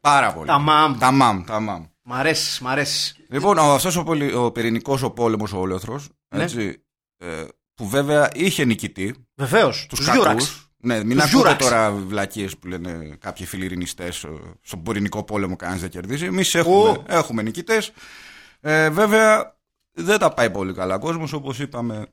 πάρα 0.00 0.32
πολύ. 0.32 0.46
Τα 0.46 0.58
μαμ. 0.58 0.98
Τα 0.98 1.10
μαμ, 1.10 1.44
τα 1.44 1.60
μαμ. 1.60 1.84
Μ' 2.02 2.12
αρέσει, 2.14 2.62
μ' 2.62 2.68
αρέσει. 2.68 3.14
Λοιπόν, 3.30 3.58
ο, 3.58 3.62
αυτός 3.74 3.96
ο, 3.96 4.02
πολυ, 4.02 4.34
ο 4.34 4.52
πυρηνικός 4.52 5.02
ο 5.02 5.10
πόλεμος 5.10 5.52
ο 5.52 5.58
όλεθρος, 5.58 6.08
Ναι. 6.28 6.42
έτσι, 6.42 6.82
ε, 7.18 7.44
που 7.74 7.88
βέβαια 7.88 8.30
είχε 8.34 8.64
νικητή 8.64 9.14
Βεβαίως. 9.34 9.86
τους 9.88 9.98
Τους 9.98 10.06
κακούς. 10.06 10.24
Γιούραξ. 10.24 10.68
Ναι, 10.76 11.04
μην 11.04 11.16
Τους 11.18 11.24
ακούτε 11.24 11.36
Γιούραξ. 11.36 11.64
τώρα 11.64 11.90
βλακείες 11.90 12.56
που 12.58 12.66
λένε 12.66 13.16
κάποιοι 13.20 13.46
φιλειρηνιστές 13.46 14.24
ε, 14.24 14.28
στον 14.62 14.82
πυρηνικό 14.82 15.22
πόλεμο 15.24 15.56
κανένας 15.56 15.80
δεν 15.80 15.90
κερδίζει. 15.90 16.24
Εμείς 16.26 16.54
έχουμε, 16.54 16.90
Ου. 16.90 17.02
έχουμε 17.06 17.42
νικητές. 17.42 17.92
Ε, 18.60 18.90
βέβαια 18.90 19.56
δεν 19.92 20.18
τα 20.18 20.30
πάει 20.34 20.50
πολύ 20.50 20.72
καλά 20.72 20.94
ο 20.94 20.98
κόσμος 20.98 21.32
όπως 21.32 21.58
είπαμε 21.58 22.06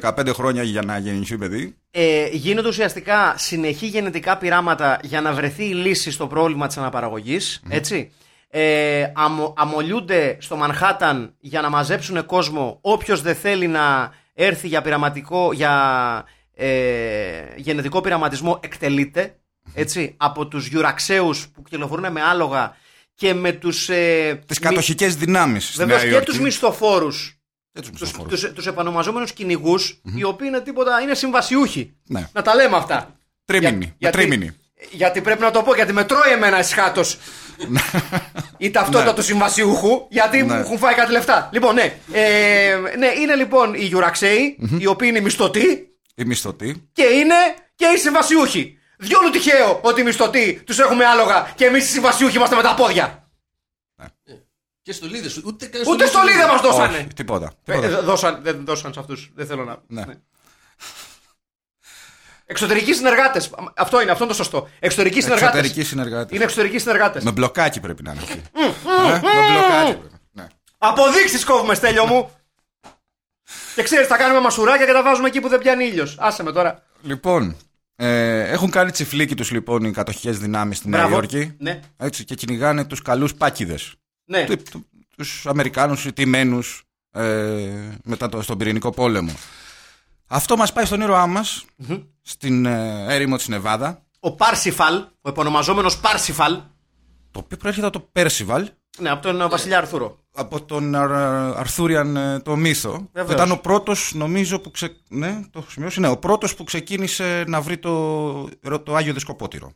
15 0.00 0.28
χρόνια 0.34 0.62
για 0.62 0.82
να 0.82 0.98
γεννηθεί 0.98 1.38
παιδί. 1.38 1.76
Ε, 1.90 2.26
γίνονται 2.32 2.68
ουσιαστικά 2.68 3.34
συνεχή 3.38 3.86
γενετικά 3.86 4.36
πειράματα 4.38 4.98
για 5.02 5.20
να 5.20 5.32
βρεθεί 5.32 5.64
η 5.64 5.74
λύση 5.74 6.10
στο 6.10 6.26
πρόβλημα 6.26 6.66
της 6.66 6.76
αναπαραγωγής, 6.76 7.62
έτσι. 7.68 8.12
Ε, 8.52 9.06
αμο, 9.14 9.54
αμολιούνται 9.56 10.36
στο 10.40 10.56
Μανχάταν 10.56 11.34
για 11.40 11.60
να 11.60 11.68
μαζέψουν 11.70 12.26
κόσμο 12.26 12.78
όποιος 12.80 13.22
δεν 13.22 13.34
θέλει 13.34 13.66
να 13.66 14.12
έρθει 14.34 14.68
για 14.68 14.82
πειραματικό, 14.82 15.52
για 15.52 16.24
ε, 16.54 17.42
γενετικό 17.56 18.00
πειραματισμό 18.00 18.58
εκτελείται, 18.62 19.34
έτσι, 19.74 20.14
από 20.16 20.46
τους 20.46 20.66
γιουραξέους 20.66 21.48
που 21.48 21.62
κυκλοφορούν 21.62 22.12
με 22.12 22.22
άλογα 22.22 22.76
και 23.14 23.34
με 23.34 23.52
τους... 23.52 23.88
Ε, 23.88 24.40
Τις 24.46 24.58
μη- 24.58 24.66
κατοχικές 24.68 25.16
δυνάμεις 25.16 25.64
στη 25.68 25.76
Βεβαίως 25.76 25.98
Νέα 26.00 26.08
και 26.08 26.14
Υόρκη. 26.14 26.30
τους 26.30 26.40
μισθοφόρους 26.40 27.38
Και 27.72 27.80
τους 27.80 27.90
τους, 27.90 28.00
μισθοφόρους. 28.00 28.40
τους, 28.40 28.52
τους 28.52 28.66
επανομαζόμενους 28.66 29.32
κυνηγούς, 29.32 30.00
οι 30.16 30.24
οποίοι 30.24 30.46
είναι 30.50 30.60
τίποτα, 30.60 31.00
είναι 31.00 31.14
συμβασιούχοι. 31.14 31.96
Ναι. 32.06 32.28
Να 32.32 32.42
τα 32.42 32.54
λέμε 32.54 32.76
αυτά. 32.76 33.16
Τρίμηνοι. 33.44 33.70
Για- 33.78 33.88
με 33.88 33.94
γιατί- 33.98 34.16
τρίμηνοι. 34.16 34.56
Γιατί 34.90 35.20
πρέπει 35.20 35.40
να 35.42 35.50
το 35.50 35.62
πω, 35.62 35.74
γιατί 35.74 35.92
με 35.92 36.04
τρώει 36.04 36.32
εμένα 36.32 36.58
εσχάτω 36.58 37.02
η 38.56 38.70
ταυτότητα 38.70 39.14
του 39.14 39.22
συμβασιούχου, 39.22 40.06
γιατί 40.10 40.42
μου 40.42 40.48
Ναι. 40.54 40.58
έχουν 40.60 40.78
φάει 40.78 40.94
κάτι 40.94 41.12
λεφτά. 41.12 41.48
Λοιπόν, 41.52 41.74
ναι. 41.74 41.94
Ε, 42.12 42.76
ναι, 42.98 43.06
είναι 43.20 43.34
λοιπόν 43.34 43.74
οι 43.74 43.84
γιουραξέοι, 43.84 44.58
οι 44.78 44.86
οποίοι 44.86 45.08
είναι 45.10 45.20
μισθωτοί 45.20 45.88
Οι 46.14 46.24
μισθωτοί. 46.24 46.88
και 46.92 47.02
είναι 47.02 47.34
και 47.74 47.86
οι 47.94 47.98
συμβασιούχοι. 47.98 48.78
Διόλου 48.98 49.30
τυχαίο 49.30 49.80
ότι 49.82 50.00
οι 50.00 50.04
μισθωτοί 50.04 50.62
τους 50.66 50.78
έχουμε 50.78 51.04
άλογα 51.04 51.52
και 51.54 51.64
εμείς 51.64 51.84
οι 51.84 51.88
συμβασιούχοι 51.92 52.36
είμαστε 52.36 52.56
με 52.56 52.62
τα 52.62 52.74
πόδια. 52.74 53.30
Και 54.82 54.92
στο 54.92 55.06
λίδε 55.06 55.28
σου. 55.28 55.42
Ούτε 55.46 55.66
καν 55.66 55.82
Ούτε 55.88 56.06
στο 56.06 56.20
λίδε 56.22 56.46
μας 56.46 56.60
δώσανε. 56.60 56.96
Όχι, 56.96 57.06
τίποτα. 57.06 57.52
Ε, 57.66 57.72
τίποτα. 57.72 57.86
ε, 57.98 58.00
δώσαν, 58.00 58.38
δεν 58.42 58.64
δώσαν 58.64 58.92
σε 58.92 59.00
αυτούς. 59.00 59.30
Δεν 59.34 59.46
θέλω 59.46 59.64
να. 59.64 59.76
Ναι. 59.86 60.04
Εξωτερικοί 62.50 62.94
συνεργάτες. 62.94 63.50
Αυτό 63.76 64.00
είναι, 64.00 64.10
αυτό 64.10 64.24
είναι 64.24 64.32
το 64.32 64.38
σωστό. 64.38 64.68
Εξωτερικοί 64.78 65.20
συνεργάτες. 65.20 65.48
Εξωτερικοί 65.58 65.88
συνεργάτες. 65.88 66.34
Είναι 66.36 66.44
εξωτερικοί 66.44 66.78
συνεργάτες. 66.78 67.24
Με 67.24 67.30
μπλοκάκι 67.32 67.80
πρέπει 67.80 68.02
να 68.02 68.10
είναι 68.12 68.20
αυτοί. 68.22 68.42
Ε, 68.56 69.10
Με 69.10 69.20
μπλοκάκι 69.52 69.98
πρέπει. 69.98 70.14
Ναι. 70.32 70.46
Αποδείξεις 70.78 71.44
κόβουμε, 71.44 71.74
στέλιο 71.74 72.06
μου. 72.06 72.30
και 73.74 73.82
ξέρεις, 73.82 74.06
θα 74.06 74.16
κάνουμε 74.16 74.40
μασουράκια 74.40 74.86
και 74.86 74.92
τα 74.92 75.02
βάζουμε 75.02 75.28
εκεί 75.28 75.40
που 75.40 75.48
δεν 75.48 75.58
πιάνει 75.58 75.84
ήλιος. 75.84 76.16
Άσε 76.18 76.42
με 76.42 76.52
τώρα. 76.52 76.82
Λοιπόν, 77.02 77.56
ε, 77.96 78.40
έχουν 78.50 78.70
κάνει 78.70 78.90
τσιφλίκι 78.90 79.34
τους 79.34 79.50
λοιπόν 79.50 79.84
οι 79.84 79.90
κατοχικές 79.92 80.38
δυνάμεις 80.38 80.76
στη 80.76 80.88
Νέα 80.88 81.00
Μπράβο. 81.00 81.14
Υόρκη. 81.14 81.54
Ναι. 81.58 81.80
Έτσι, 81.96 82.24
και 82.24 82.34
κυνηγάνε 82.34 82.84
τους 82.84 83.02
καλούς 83.02 83.34
πάκιδες. 83.34 83.94
ναι. 84.24 84.44
Του- 84.44 84.62
του- 84.70 84.86
τους 85.16 85.46
Αμερικάνους 85.46 86.04
ιτημένους 86.04 86.82
ε, 87.12 87.68
μετά 88.04 88.28
το, 88.28 88.42
στον 88.42 88.58
πυρηνικό 88.58 88.90
πόλεμο. 88.90 89.34
Αυτό 90.32 90.56
μας 90.56 90.72
πάει 90.72 90.84
στον 90.84 91.00
ήρωά 91.00 91.26
μας, 91.26 91.64
στην 92.22 92.66
ε, 92.66 93.04
έρημο 93.08 93.36
της 93.36 93.48
Νεβάδα, 93.48 94.02
Ο 94.20 94.32
Πάρσιφαλ, 94.34 94.94
ο 95.20 95.28
επωνομαζόμενος 95.28 95.98
Πάρσιφαλ. 95.98 96.52
το 97.30 97.38
οποίο 97.44 97.56
προέρχεται 97.56 97.86
από 97.86 97.98
το 97.98 98.08
Πέρσιβαλ, 98.12 98.68
Ναι, 98.98 99.10
από 99.10 99.22
τον 99.22 99.48
Βασιλιά 99.50 99.78
Αρθούρο. 99.78 100.18
από 100.34 100.62
τον 100.62 100.94
Αρ- 100.94 101.56
Αρθούριαν 101.58 102.16
ε, 102.16 102.40
το 102.40 102.56
μύθο. 102.56 103.08
Βεβαίως. 103.12 103.32
Ήταν 103.34 103.50
ο 103.50 103.56
πρώτος, 103.56 104.12
νομίζω, 104.14 104.58
που 104.58 104.70
ξε... 104.70 104.96
ναι, 105.08 105.40
το 105.50 105.58
έχω 105.58 105.70
σημειώσει, 105.70 106.00
ναι, 106.00 106.08
ο 106.08 106.16
πρώτος 106.18 106.54
που 106.54 106.64
ξεκίνησε 106.64 107.44
να 107.46 107.60
βρει 107.60 107.78
το, 107.78 108.42
το 108.84 108.94
Άγιο 108.94 109.12
Δισκοπότηρο. 109.12 109.72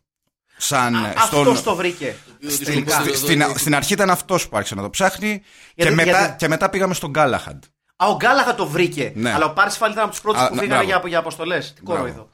Σαν, 0.56 0.94
ε, 0.94 1.12
Αυτός 1.16 1.62
το 1.62 1.74
βρήκε. 1.74 2.16
Στη- 2.46 2.64
Τελικά. 2.64 3.00
Στη- 3.00 3.16
στην, 3.16 3.42
στην 3.56 3.74
αρχή 3.74 3.92
ήταν 3.92 4.10
αυτός 4.10 4.48
που 4.48 4.56
άρχισε 4.56 4.74
να 4.74 4.82
το 4.82 4.90
ψάχνει 4.90 5.28
Γιατί- 5.74 5.90
και, 5.90 5.90
μετά, 6.04 6.18
γιατί- 6.18 6.36
και 6.36 6.48
μετά 6.48 6.70
πήγαμε 6.70 6.94
στον 6.94 7.10
Γκάλαχαντ. 7.10 7.62
Α, 7.96 8.06
ο 8.08 8.16
Γκάλαχα 8.16 8.54
το 8.54 8.66
βρήκε. 8.66 9.12
Ναι. 9.14 9.32
Αλλά 9.32 9.44
ο 9.44 9.52
Πάρσιφαλ 9.52 9.90
ήταν 9.90 10.02
από 10.02 10.12
τους 10.12 10.20
πρώτους 10.20 10.40
Α, 10.42 10.48
που 10.48 10.54
ναι, 10.54 10.60
φύγανε 10.60 10.84
μπράβο. 10.84 11.00
για, 11.00 11.08
για 11.08 11.18
αποστολές. 11.18 11.72
Τι 11.72 11.82
Μπράβο. 11.82 12.00
κοροϊδό. 12.00 12.28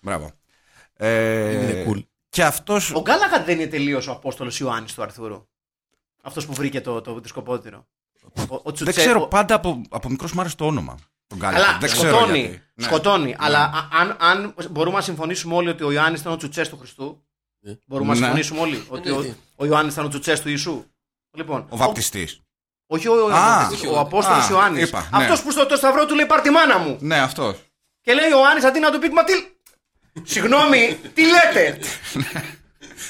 Μπράβο. 0.00 0.30
Ε, 0.96 1.52
Είναι 1.52 1.84
cool. 1.88 2.02
Και 2.28 2.44
αυτός 2.44 2.92
Ο 2.94 3.00
Γκάλαχα 3.00 3.42
δεν 3.44 3.58
είναι 3.60 3.68
τελείως 3.68 4.06
ο 4.08 4.12
Απόστολος 4.12 4.58
Ιωάννης 4.60 4.94
του 4.94 5.02
Αρθούρου. 5.02 5.46
Αυτός 6.22 6.46
που 6.46 6.52
βρήκε 6.54 6.80
το, 6.80 7.00
το 7.00 7.20
δισκοπότηρο. 7.20 7.86
Ο, 8.22 8.42
ο 8.54 8.60
δεν 8.64 8.72
Τσουτσέ- 8.74 8.96
ξέρω, 8.98 9.22
ο- 9.22 9.28
πάντα 9.28 9.54
από, 9.54 9.80
από 9.90 10.08
μικρός 10.08 10.32
μου 10.32 10.40
άρεσε 10.40 10.56
το 10.56 10.66
όνομα. 10.66 10.94
Τον 11.26 11.38
Γκάλαχαντ. 11.38 11.64
Αλλά 11.68 11.78
δεν 11.78 11.90
ξέρω 11.90 12.08
σκοτώνει. 12.16 12.38
γιατί. 12.38 12.62
Ναι. 12.74 12.84
σκοτώνει. 12.84 13.36
Αλλά 13.38 13.58
α- 13.60 13.88
αν, 14.00 14.16
αν 14.20 14.54
μπορούμε 14.70 14.96
να 14.96 15.02
συμφωνήσουμε 15.02 15.54
όλοι 15.54 15.68
ότι 15.68 15.84
ο 15.84 15.92
Ιωάννης 15.92 16.20
ήταν 16.20 16.32
ο 16.32 16.36
τσουτσές 16.36 16.68
του 16.68 16.76
Χριστού. 16.78 17.24
Ναι. 17.60 17.74
Μπορούμε 17.86 18.08
να 18.08 18.14
Ναι. 18.14 18.24
συμφωνήσουμε 18.24 18.60
όλοι 18.60 18.84
ότι 18.88 19.10
ο, 19.10 19.20
ναι. 19.20 19.34
ο 19.56 19.64
Ιωάννης 19.66 19.92
ήταν 19.92 20.04
ο 20.04 20.08
τσουτσές 20.08 20.40
του 20.40 20.48
Ιησού. 20.48 20.84
Λοιπόν, 21.36 21.66
Ο 21.68 21.76
βαπτιστής. 21.76 22.40
Όχι 22.86 23.08
ο, 23.08 23.12
ο, 23.24 23.28
Α, 23.32 23.68
ο, 23.88 23.94
ο 23.94 23.98
Απόστολος 23.98 24.44
α, 24.44 24.48
Ιωάννης. 24.50 24.88
είπα, 24.88 25.08
ναι. 25.16 25.22
Αυτός 25.24 25.42
που 25.42 25.50
στο 25.50 25.66
το 25.66 25.76
σταυρό 25.76 26.06
του 26.06 26.14
λέει 26.14 26.26
Πάρ 26.26 26.40
τη 26.40 26.50
μάνα 26.50 26.78
μου. 26.78 26.96
Ναι, 27.00 27.18
αυτός. 27.18 27.56
Και 28.00 28.14
λέει 28.14 28.24
ο 28.32 28.38
Ιωάννη 28.38 28.64
αντί 28.66 28.78
να 28.78 28.90
του 28.90 28.98
πει 28.98 29.08
Μα 29.08 29.24
τι. 29.24 29.32
Συγγνώμη, 30.22 31.00
τι 31.14 31.22
λέτε; 31.22 31.78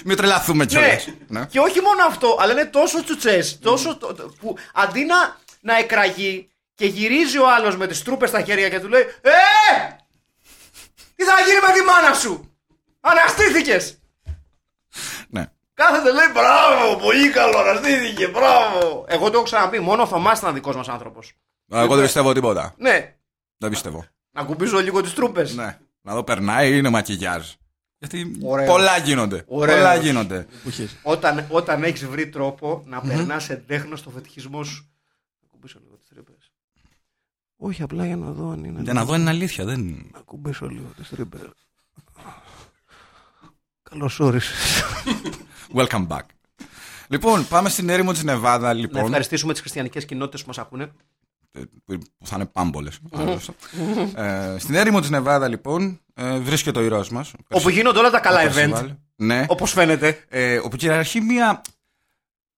Μην 0.05 0.17
τρελαθούμε 0.17 0.59
ναι. 0.65 0.71
κιόλας. 0.71 1.09
Ναι. 1.29 1.47
Και 1.47 1.59
όχι 1.61 1.81
μόνο 1.81 2.05
αυτό, 2.07 2.37
αλλά 2.41 2.53
είναι 2.53 2.65
τόσο 2.65 3.05
τσουτσές, 3.05 3.59
τόσο. 3.59 3.97
το- 3.97 4.15
το- 4.15 4.35
που 4.41 4.57
αντί 4.75 5.05
να, 5.05 5.37
να 5.61 5.79
εκραγεί 5.79 6.49
και 6.75 6.87
γυρίζει 6.87 7.39
ο 7.39 7.51
άλλος 7.51 7.77
με 7.77 7.87
τις 7.87 8.03
τρούπες 8.03 8.29
στα 8.29 8.43
χέρια 8.43 8.69
και 8.69 8.81
του 8.81 8.89
λέει 8.89 9.03
Ε! 9.21 9.31
Τι 11.17 11.25
θα 11.25 11.35
γίνει 11.47 11.61
με 11.67 11.73
τη 11.73 11.83
μάνα 11.85 12.15
σου! 12.15 12.57
Αναστήθηκες! 13.01 13.99
Ναι. 15.79 15.85
Κάθεται 15.85 16.13
λέει 16.13 16.27
μπράβο, 16.33 16.97
πολύ 17.03 17.31
καλό, 17.31 17.59
αναστήθηκε, 17.59 18.29
μπράβο. 18.29 19.05
Εγώ 19.09 19.27
το 19.27 19.33
έχω 19.35 19.43
ξαναπεί, 19.43 19.81
μόνο 19.81 20.03
ο 20.03 20.07
Θωμάς 20.07 20.39
ήταν 20.39 20.55
δικός 20.55 20.77
μας 20.77 20.89
άνθρωπος. 20.89 21.33
Α, 21.75 21.81
Εγώ 21.81 21.95
δεν 21.95 22.05
πιστεύω 22.05 22.33
τίποτα. 22.33 22.75
Ναι, 22.79 23.17
Δεν 23.59 23.71
πιστεύω. 23.71 24.05
να 24.31 24.45
κουμπίσω 24.45 24.79
λίγο 24.79 25.01
τις 25.03 25.15
τρούπες. 25.15 25.55
Ναι. 25.55 25.79
Να 26.01 26.15
δω 26.15 26.23
περνάει 26.25 26.71
ή 26.73 26.75
είναι 26.79 26.89
μακιγιάζ. 26.89 27.51
Γιατί 27.99 28.39
Ωραίο. 28.43 28.67
πολλά 28.67 28.99
γίνονται. 28.99 29.45
Ωραίος. 29.47 29.77
Πολλά 29.77 29.95
γίνονται. 29.95 30.47
Εποχές. 30.61 30.97
Όταν, 31.03 31.47
όταν 31.49 31.83
έχεις 31.83 32.07
βρει 32.07 32.29
τρόπο 32.29 32.83
να 32.87 33.01
περνάς 33.01 33.51
εντέχνο 33.51 33.97
στο 33.97 34.11
φετιχισμό 34.11 34.65
σου. 34.65 34.91
Να 35.41 35.49
κουμπίσω 35.51 35.79
λίγο 35.83 35.97
τις 35.97 36.09
τρύπε. 36.09 36.33
Όχι, 37.57 37.83
απλά 37.83 38.07
για 38.07 38.17
να 38.17 38.31
δω 38.31 38.51
αν 38.51 38.65
είναι. 38.65 38.81
Για 38.83 38.93
να 38.93 39.05
δω 39.05 39.13
αν 39.13 39.21
είναι 39.21 39.31
αλήθεια. 39.31 39.65
Δεν... 39.65 40.11
Να 40.13 40.21
κουμπίσω 40.21 40.67
λίγο 40.67 40.87
τις 40.97 41.09
τρύπε. 41.09 41.39
Καλώς 43.91 44.21
όρισες. 44.21 44.83
Welcome 45.77 46.07
back. 46.09 46.21
Λοιπόν, 47.09 47.49
πάμε 47.49 47.69
στην 47.69 47.89
έρημο 47.89 48.13
της 48.13 48.23
Νεβάδα, 48.23 48.67
Να 48.67 48.73
λοιπόν. 48.73 49.05
ευχαριστήσουμε 49.05 49.53
τις 49.53 49.61
χριστιανικές 49.61 50.05
κοινότητες 50.05 50.41
που 50.41 50.47
μας 50.49 50.59
ακούνε. 50.59 50.91
ε, 51.53 51.61
που 52.19 52.27
θα 52.27 52.37
είναι 52.37 52.47
πάμπολες. 52.47 52.99
ε, 54.17 54.57
στην 54.59 54.75
έρημο 54.75 55.01
της 55.01 55.11
Νεβάδα, 55.11 55.49
λοιπόν, 55.49 56.01
ε, 56.15 56.39
βρίσκεται 56.39 56.79
ο 56.79 56.83
ήρωας 56.83 57.09
μας. 57.11 57.33
Όπου 57.51 57.69
γίνονται 57.69 57.99
όλα 57.99 58.11
τα 58.11 58.21
καλά 58.21 58.41
event. 58.53 58.97
Ναι. 59.17 59.45
Όπως 59.49 59.73
φαίνεται. 59.73 60.25
Ε, 60.29 60.57
όπου 60.59 60.77
κυριαρχεί 60.77 61.21
μία, 61.21 61.61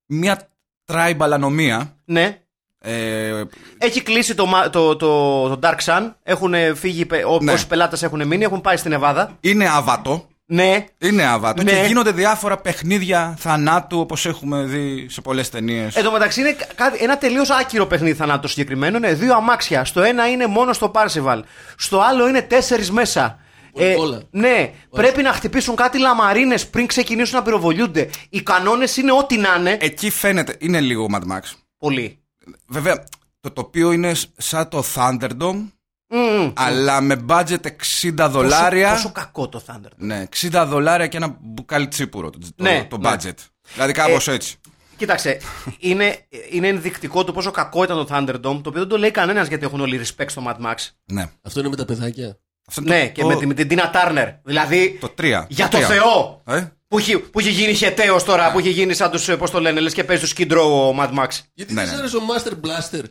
μία 0.07 0.48
tribal 0.87 1.28
ανομία. 1.33 1.96
Ναι. 2.04 2.42
Ε, 2.78 3.42
Έχει 3.78 4.02
κλείσει 4.02 4.35
το, 4.35 4.46
μα- 4.46 4.70
το, 4.70 4.96
το, 4.96 5.48
το 5.48 5.59
Dark 5.62 5.78
Sun. 5.85 6.12
Έχουν 6.22 6.54
φύγει, 6.76 7.07
πε- 7.07 7.24
ό- 7.26 7.38
Ναι. 7.42 7.52
όσοι 7.52 7.66
πελάτες 7.66 8.02
έχουν 8.02 8.26
μείνει, 8.26 8.44
έχουν 8.44 8.61
πάει 8.61 8.76
στην 8.76 8.92
Εβάδα. 8.92 9.37
είναι 9.40 9.68
αβατό. 9.68 10.28
Ναι. 10.51 10.85
Είναι 10.99 11.25
αβατό 11.25 11.63
Ναι. 11.63 11.71
και 11.71 11.87
γίνονται 11.87 12.11
διάφορα 12.13 12.57
παιχνίδια 12.57 13.35
θανάτου 13.39 13.99
όπως 14.01 14.27
έχουμε 14.27 14.63
δει 14.63 15.07
σε 15.09 15.21
πολλές 15.21 15.51
ταινίες. 15.51 15.97
Εν 15.97 16.05
τω 16.05 16.11
μεταξύ 16.13 16.41
είναι 16.41 16.57
κάτι, 16.75 17.05
ένα 17.05 17.19
τελείως 17.19 17.51
άκυρο 17.51 17.87
παιχνίδι 17.87 18.15
θανάτου 18.15 18.49
συγκεκριμένο. 18.49 18.97
Είναι 18.97 19.13
δύο 19.15 19.35
αμάξια. 19.35 19.85
Στο 19.85 20.03
ένα 20.03 20.29
είναι 20.29 20.47
μόνο 20.47 20.73
στο 20.73 20.89
Πάρσιβαλ. 20.89 21.45
Στο 21.77 22.01
άλλο 22.01 22.29
είναι 22.29 22.43
τέσσερις 22.43 22.91
μέσα. 22.91 23.39
Πολύ 23.73 23.95
πολλά. 23.95 24.23
ναι, 24.31 24.71
πρέπει 24.91 25.23
να 25.23 25.33
χτυπήσουν 25.33 25.77
κάτι 25.77 25.99
λαμαρίνες 25.99 26.69
πριν 26.69 26.87
ξεκινήσουν 26.87 27.37
να 27.37 27.43
πυροβολιούνται. 27.43 28.11
Οι 28.31 28.43
κανόνες 28.43 28.97
είναι 28.97 29.13
ό,τι 29.13 29.37
να 29.37 29.55
είναι. 29.59 29.77
Εκεί 29.81 30.11
φαίνεται, 30.11 30.57
είναι 30.59 30.81
λίγο 30.81 31.07
Mad 31.15 31.33
Max. 31.33 31.41
Πολύ. 31.79 32.19
Βέβαια, 32.67 33.05
το 33.41 33.51
τοπίο 33.51 33.93
είναι 33.93 34.13
σαν 34.37 34.69
το 34.69 34.85
Thunderdome, 34.95 35.65
Μμμ. 36.11 36.53
αλλά 36.57 37.01
με 37.01 37.25
budget 37.29 37.57
60 38.03 38.29
δολάρια. 38.31 38.90
Πόσο, 38.90 39.03
πόσο 39.03 39.12
κακό 39.12 39.49
το 39.49 39.62
Thunder. 39.66 39.90
Ναι, 39.97 40.25
60 40.40 40.64
δολάρια 40.68 41.07
και 41.07 41.16
ένα 41.16 41.37
μπουκάλι 41.40 41.88
τσίπουρο 41.88 42.31
το, 42.31 42.38
το- 42.38 42.62
Ναι, 42.62 42.87
το 42.90 42.99
ναι. 42.99 43.11
budget. 43.12 43.35
Δηλαδή 43.75 43.92
κάπως 43.92 44.29
έτσι. 44.29 44.57
Κοίταξε, 44.97 45.40
είναι, 45.79 46.18
είναι 46.51 46.68
ενδεικτικό 46.68 47.25
το 47.25 47.33
πόσο 47.33 47.51
κακό 47.51 47.85
ήταν 47.85 48.07
το 48.07 48.14
Thunderdome, 48.16 48.40
το 48.40 48.68
οποίο 48.68 48.73
δεν 48.81 48.88
το 48.88 48.99
λέει 48.99 49.11
κανένας 49.11 49.49
γιατί 49.49 49.64
έχουν 49.64 49.81
όλοι 49.81 50.01
respect 50.05 50.27
στο 50.31 50.42
Mad 50.47 50.66
Max. 50.66 50.75
Ναι. 51.05 51.27
Αυτό 51.42 51.61
είναι 51.61 51.68
με 51.68 51.77
τα 51.77 51.85
παιδάκια. 51.85 52.38
Αυτό 52.68 52.81
είναι 52.81 52.94
Ναι, 52.97 53.05
το, 53.07 53.12
και 53.12 53.21
το, 53.21 53.27
με, 53.27 53.37
τη- 53.37 53.47
με 53.47 53.55
την 53.55 53.68
Tina 53.71 53.83
Turner. 53.94 54.35
Δηλαδή, 54.44 54.99
το 55.01 55.14
3. 55.21 55.44
για 55.49 55.68
το 55.68 55.79
Θεό! 55.79 56.42
Ε; 56.47 56.64
Που 56.88 56.99
έχει, 56.99 57.18
που 57.18 57.38
έχει 57.40 57.51
γίνει 57.51 57.75
χεταίο 57.75 58.23
τώρα, 58.23 58.53
που 58.53 58.59
έχει 58.59 58.71
γίνει 58.71 58.94
σαν 58.94 59.11
τους, 59.11 59.37
πώς 59.37 59.51
το 59.51 59.61
λένε, 59.61 59.81
λες 59.81 59.92
και 59.92 60.05
παίζει 60.05 60.23
του 60.23 60.29
Skid 60.37 60.53
Row 60.53 60.92
ο 60.92 60.97
Mad 61.01 61.18
Max. 61.18 61.29
Γιατί 61.55 61.73
Ναι, 61.75 61.85
δεν 61.85 61.90
ναι. 61.90 61.97
σ' 61.97 61.99
άρεσε 61.99 62.16
ο 62.16 62.21
Master 62.21 62.53
Blaster. 62.53 63.03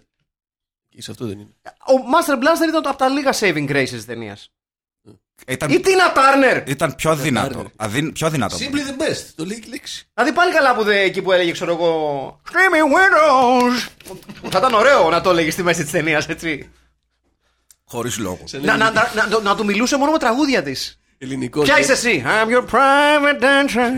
Και 0.98 1.04
σε 1.04 1.12
αυτό 1.12 1.26
δεν 1.26 1.40
είναι. 1.40 1.50
Ο 1.64 1.94
Master 2.14 2.34
Blaster 2.34 2.68
ήταν 2.70 2.82
το 2.84 2.90
από 2.90 2.98
τα 2.98 3.08
λίγα 3.10 3.34
saving 3.40 3.70
graces 3.72 3.88
τη 3.90 4.06
ταινία. 4.06 4.38
Ήταν, 5.48 5.70
Η 5.72 5.82
Tina 5.84 6.18
Turner! 6.18 6.64
ήταν 6.66 6.96
πιο 6.96 7.10
αδύνατο. 7.12 7.62
Turner. 7.62 7.72
Αδύν, 7.76 8.12
πιο 8.12 8.28
αδύνατο. 8.28 8.58
Simply 8.60 8.62
the 8.90 9.02
best. 9.12 9.24
Το 9.36 9.46
λέει 9.46 9.64
η 9.66 9.70
λέξη. 9.70 10.08
Δηλαδή 10.14 10.34
πάλι 10.36 10.54
καλά 10.54 10.76
που 10.76 10.84
δε, 10.84 11.00
εκεί 11.02 11.22
που 11.22 11.32
έλεγε, 11.32 11.52
ξέρω 11.52 11.72
εγώ. 11.72 12.42
Screaming 12.50 12.96
Widows! 12.96 13.88
Θα 14.50 14.58
ήταν 14.58 14.74
ωραίο 14.74 15.10
να 15.10 15.22
το 15.22 15.30
έλεγε 15.30 15.52
στη 15.52 15.64
μέση 15.64 15.82
της 15.82 15.92
ταινίας, 15.92 16.28
έτσι. 16.28 16.70
Χωρίς 17.86 18.18
λόγο. 18.18 18.40
Σε 18.44 18.58
να, 18.58 18.78
να, 18.78 18.92
να, 18.92 19.12
να, 19.30 19.40
να 19.40 19.56
του 19.56 19.66
μιλούσε 19.66 19.98
μόνο 19.98 20.12
με 20.12 20.18
τραγούδια 20.18 20.64
της. 20.64 21.00
ελληνικός. 21.18 21.64
Ποια 21.66 21.76
και- 21.76 21.82
είσαι 21.82 21.92
εσύ, 21.92 22.24
I'm 22.26 22.48
your 22.58 22.66
private 22.70 23.42
dancer. 23.44 23.92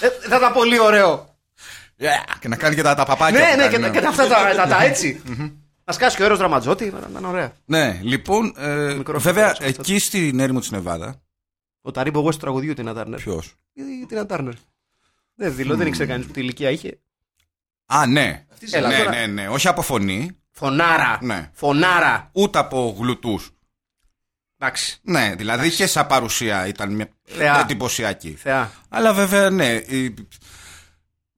Ε, 0.00 0.08
θα 0.28 0.36
ήταν 0.36 0.52
πολύ 0.52 0.80
ωραίο. 0.80 1.34
Yeah, 2.02 2.34
και 2.40 2.48
να 2.48 2.56
κάνει 2.56 2.74
και 2.74 2.82
τα, 2.82 2.94
τα 2.94 3.04
παπάκια. 3.04 3.38
Ναι, 3.40 3.50
που 3.50 3.56
ναι, 3.56 3.62
κάνει, 3.62 3.74
και, 3.74 3.80
τα- 3.80 3.88
και 3.90 4.00
τα 4.00 4.08
αυτά 4.08 4.26
τα, 4.26 4.52
τα, 4.56 4.66
τα 4.66 4.82
έτσι. 4.82 5.22
Να 5.90 5.96
σκάσει 5.96 6.16
και 6.16 6.22
ο 6.22 6.24
έρωτα 6.24 6.40
δραματζότη, 6.40 6.90
θα 6.90 7.06
ήταν 7.10 7.24
ωραία. 7.24 7.52
Ναι, 7.64 8.00
λοιπόν, 8.02 8.54
ε, 8.56 8.94
Μικρό 8.94 9.18
βέβαια 9.20 9.50
αυτό. 9.50 9.64
εκεί 9.64 9.98
στην 9.98 10.40
έρημο 10.40 10.60
της 10.60 10.70
Νεβάδα, 10.70 11.22
Ο 11.80 11.90
Ταρίμπο 11.90 12.26
West 12.26 12.30
του 12.32 12.36
τραγουδιού 12.38 12.74
την 12.74 12.88
Ατάρνερ. 12.88 13.18
ποιος. 13.20 13.54
Η 13.72 14.06
Τίνα 14.06 14.26
Τάρνερ. 14.26 14.52
Δεν 15.34 15.54
δηλώ, 15.54 15.76
δεν 15.76 15.86
ήξερε 15.86 16.08
κανείς 16.08 16.26
τι 16.26 16.40
ηλικία 16.40 16.70
είχε. 16.70 17.00
Α, 17.86 18.06
ναι. 18.06 18.46
Αυτή 18.52 18.66
Έλα, 18.70 18.88
ναι, 18.88 18.96
τώρα. 18.98 19.10
ναι, 19.10 19.26
ναι, 19.26 19.48
όχι 19.48 19.68
από 19.68 19.82
φωνή, 19.82 20.30
Φωνάρα. 20.50 21.18
Ναι. 21.22 21.50
Φωνάρα. 21.52 22.30
ούτε 22.32 22.58
από 22.58 22.96
γλουτούς. 22.98 23.50
Εντάξει. 24.58 24.98
Ναι, 25.02 25.34
δηλαδή 25.36 25.70
και 25.70 25.86
σαν 25.86 26.06
παρουσία 26.06 26.66
ήταν 26.66 26.94
μια 26.94 27.08
Θεά. 27.22 27.60
εντυπωσιακή. 27.60 28.30
Θεά. 28.30 28.70
Αλλά 28.88 29.12
βέβαια, 29.14 29.50
ναι, 29.50 29.72
η- 29.72 30.14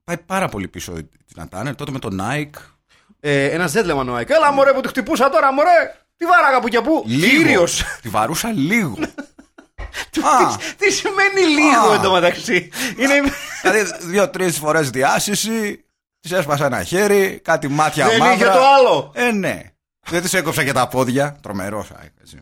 πάει 0.05 0.19
πάρα 0.19 0.49
πολύ 0.49 0.69
πίσω 0.69 0.97
η 0.99 1.09
Τίνα 1.27 1.49
Τάνερ, 1.49 1.75
τότε 1.75 1.91
με 1.91 1.99
τον 1.99 2.19
Nike. 2.23 2.51
Ε, 3.24 3.44
Ένα 3.44 3.70
gentleman 3.72 4.06
ο 4.08 4.14
Άικ. 4.14 4.30
Έλα 4.30 4.52
μωρέ 4.52 4.72
που 4.72 4.80
τη 4.80 4.88
χτυπούσα 4.88 5.28
τώρα, 5.30 5.52
μωρέ. 5.52 5.94
Τι 6.16 6.24
βάραγα 6.26 6.61
που 6.61 6.68
και 6.68 6.80
πού. 6.80 7.04
Κύριος. 7.06 7.82
Τη 8.02 8.08
βαρούσα 8.08 8.52
λίγο. 8.52 8.96
Α, 10.22 10.56
Τι- 10.56 10.74
Τι 10.76 10.92
σημαίνει 10.92 11.40
λίγο 11.40 11.90
Α. 11.90 11.94
εντωμεταξύ. 11.94 12.70
Είναι. 12.98 13.14
δηλαδή 13.62 13.92
δύο-τρεις 14.06 14.58
φορές 14.58 14.90
διάσηση, 14.90 15.85
της 16.20 16.32
έσπασα 16.32 16.64
ένα 16.66 16.82
χέρι, 16.82 17.40
κάτι 17.44 17.68
μάτια 17.68 18.06
Δεν 18.08 18.18
μαύρα. 18.18 18.35
είχε 18.35 18.44
το 18.44 18.66
άλλο. 18.78 19.12
Ε, 19.14 19.30
ναι. 19.30 19.61
Δεν 20.08 20.22
της 20.22 20.35
έκοψα 20.35 20.64
και 20.64 20.72
τα 20.72 20.88
πόδια. 20.88 21.37
Τρομερός. 21.42 21.90
έτσι. 22.22 22.38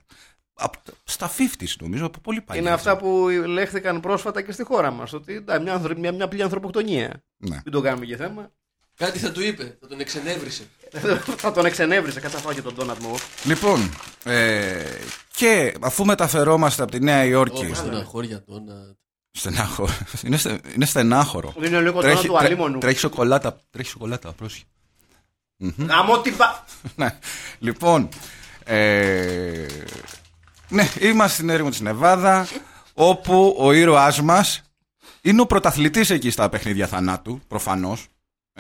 Απ' 0.55 0.75
στα 1.05 1.31
50 1.39 1.43
νομίζω, 1.81 2.07
από 2.07 2.19
πολύ 2.21 2.41
παλιά. 2.41 2.63
Είναι 2.63 2.71
αυτά 2.71 2.97
που 2.97 3.29
λέχθηκαν 3.47 4.01
πρόσφατα 4.01 4.43
και 4.43 4.53
στη 4.53 4.65
χώρα 4.65 4.91
μας. 4.91 5.13
Ότι 5.13 5.35
εντάξει, 5.35 5.63
μια, 5.63 5.73
ανθρω- 5.73 5.99
μια, 5.99 6.13
μια 6.13 6.25
απλή 6.25 6.43
ανθρωποκτονία. 6.43 7.23
Ναι. 7.37 7.61
Δεν 7.65 7.73
το 7.73 7.81
κάνουμε 7.81 8.05
και 8.07 8.17
θέμα. 8.17 8.51
Κάτι 9.01 9.19
θα 9.19 9.33
του 9.33 9.43
είπε. 9.43 9.77
Θα 9.81 9.87
τον 9.87 10.01
εξενέβρισε. 10.01 10.63
Θα 11.37 11.53
τον 11.53 11.67
εξενέβρισε. 11.67 12.21
Κάτσε 12.21 12.37
να 12.37 12.43
φάω 12.43 12.53
και 12.53 12.63
τον 12.63 12.75
Ντόνατ 12.75 12.99
μου. 12.99 13.15
Λοιπόν, 13.45 13.91
ε, 14.25 14.85
και 15.37 15.75
αφού 15.81 16.05
μεταφερόμαστε 16.05 16.83
από 16.83 16.91
τη 16.93 17.01
Νέα 17.01 17.25
Υόρκη. 17.25 17.65
Όπω 17.67 17.83
τον 17.83 17.97
αγχώρια 17.97 18.45
τώρα. 18.45 18.95
Στενάχωρο. 19.31 19.93
Είναι, 20.25 20.37
στε- 20.37 20.75
είναι 20.75 20.85
στενάχωρο. 20.87 21.55
Είναι 21.63 21.81
λίγο 21.81 22.01
Τρέχει, 22.01 22.15
Ντόνατ 22.17 22.27
του 22.27 22.33
τρέ- 22.39 22.47
αλίμονου. 22.47 22.79
τρέχει 22.79 22.99
σοκολάτα. 22.99 23.61
Τρέχει 23.71 23.89
σοκολάτα, 23.91 24.33
πρόσχε. 24.33 24.63
Γαμώ 25.89 26.21
τι 26.21 26.31
πα. 26.31 26.65
ναι. 26.97 27.19
Λοιπόν, 27.59 28.09
ε, 28.65 29.67
ναι, 30.69 30.89
είμαστε 31.01 31.35
στην 31.35 31.49
έρημο 31.51 31.71
της 31.71 31.81
Νεβάδα, 31.81 32.49
όπου 32.95 33.57
ο 33.59 33.73
ήρωάς 33.73 34.21
μας 34.21 34.63
είναι 35.21 35.41
ο 35.41 35.47
πρωταθλητής 35.47 36.11
εκεί 36.11 36.31
στα 36.31 36.49
παιχνίδια 36.49 36.87
θανάτου, 36.87 37.41
προφανώς. 37.49 38.07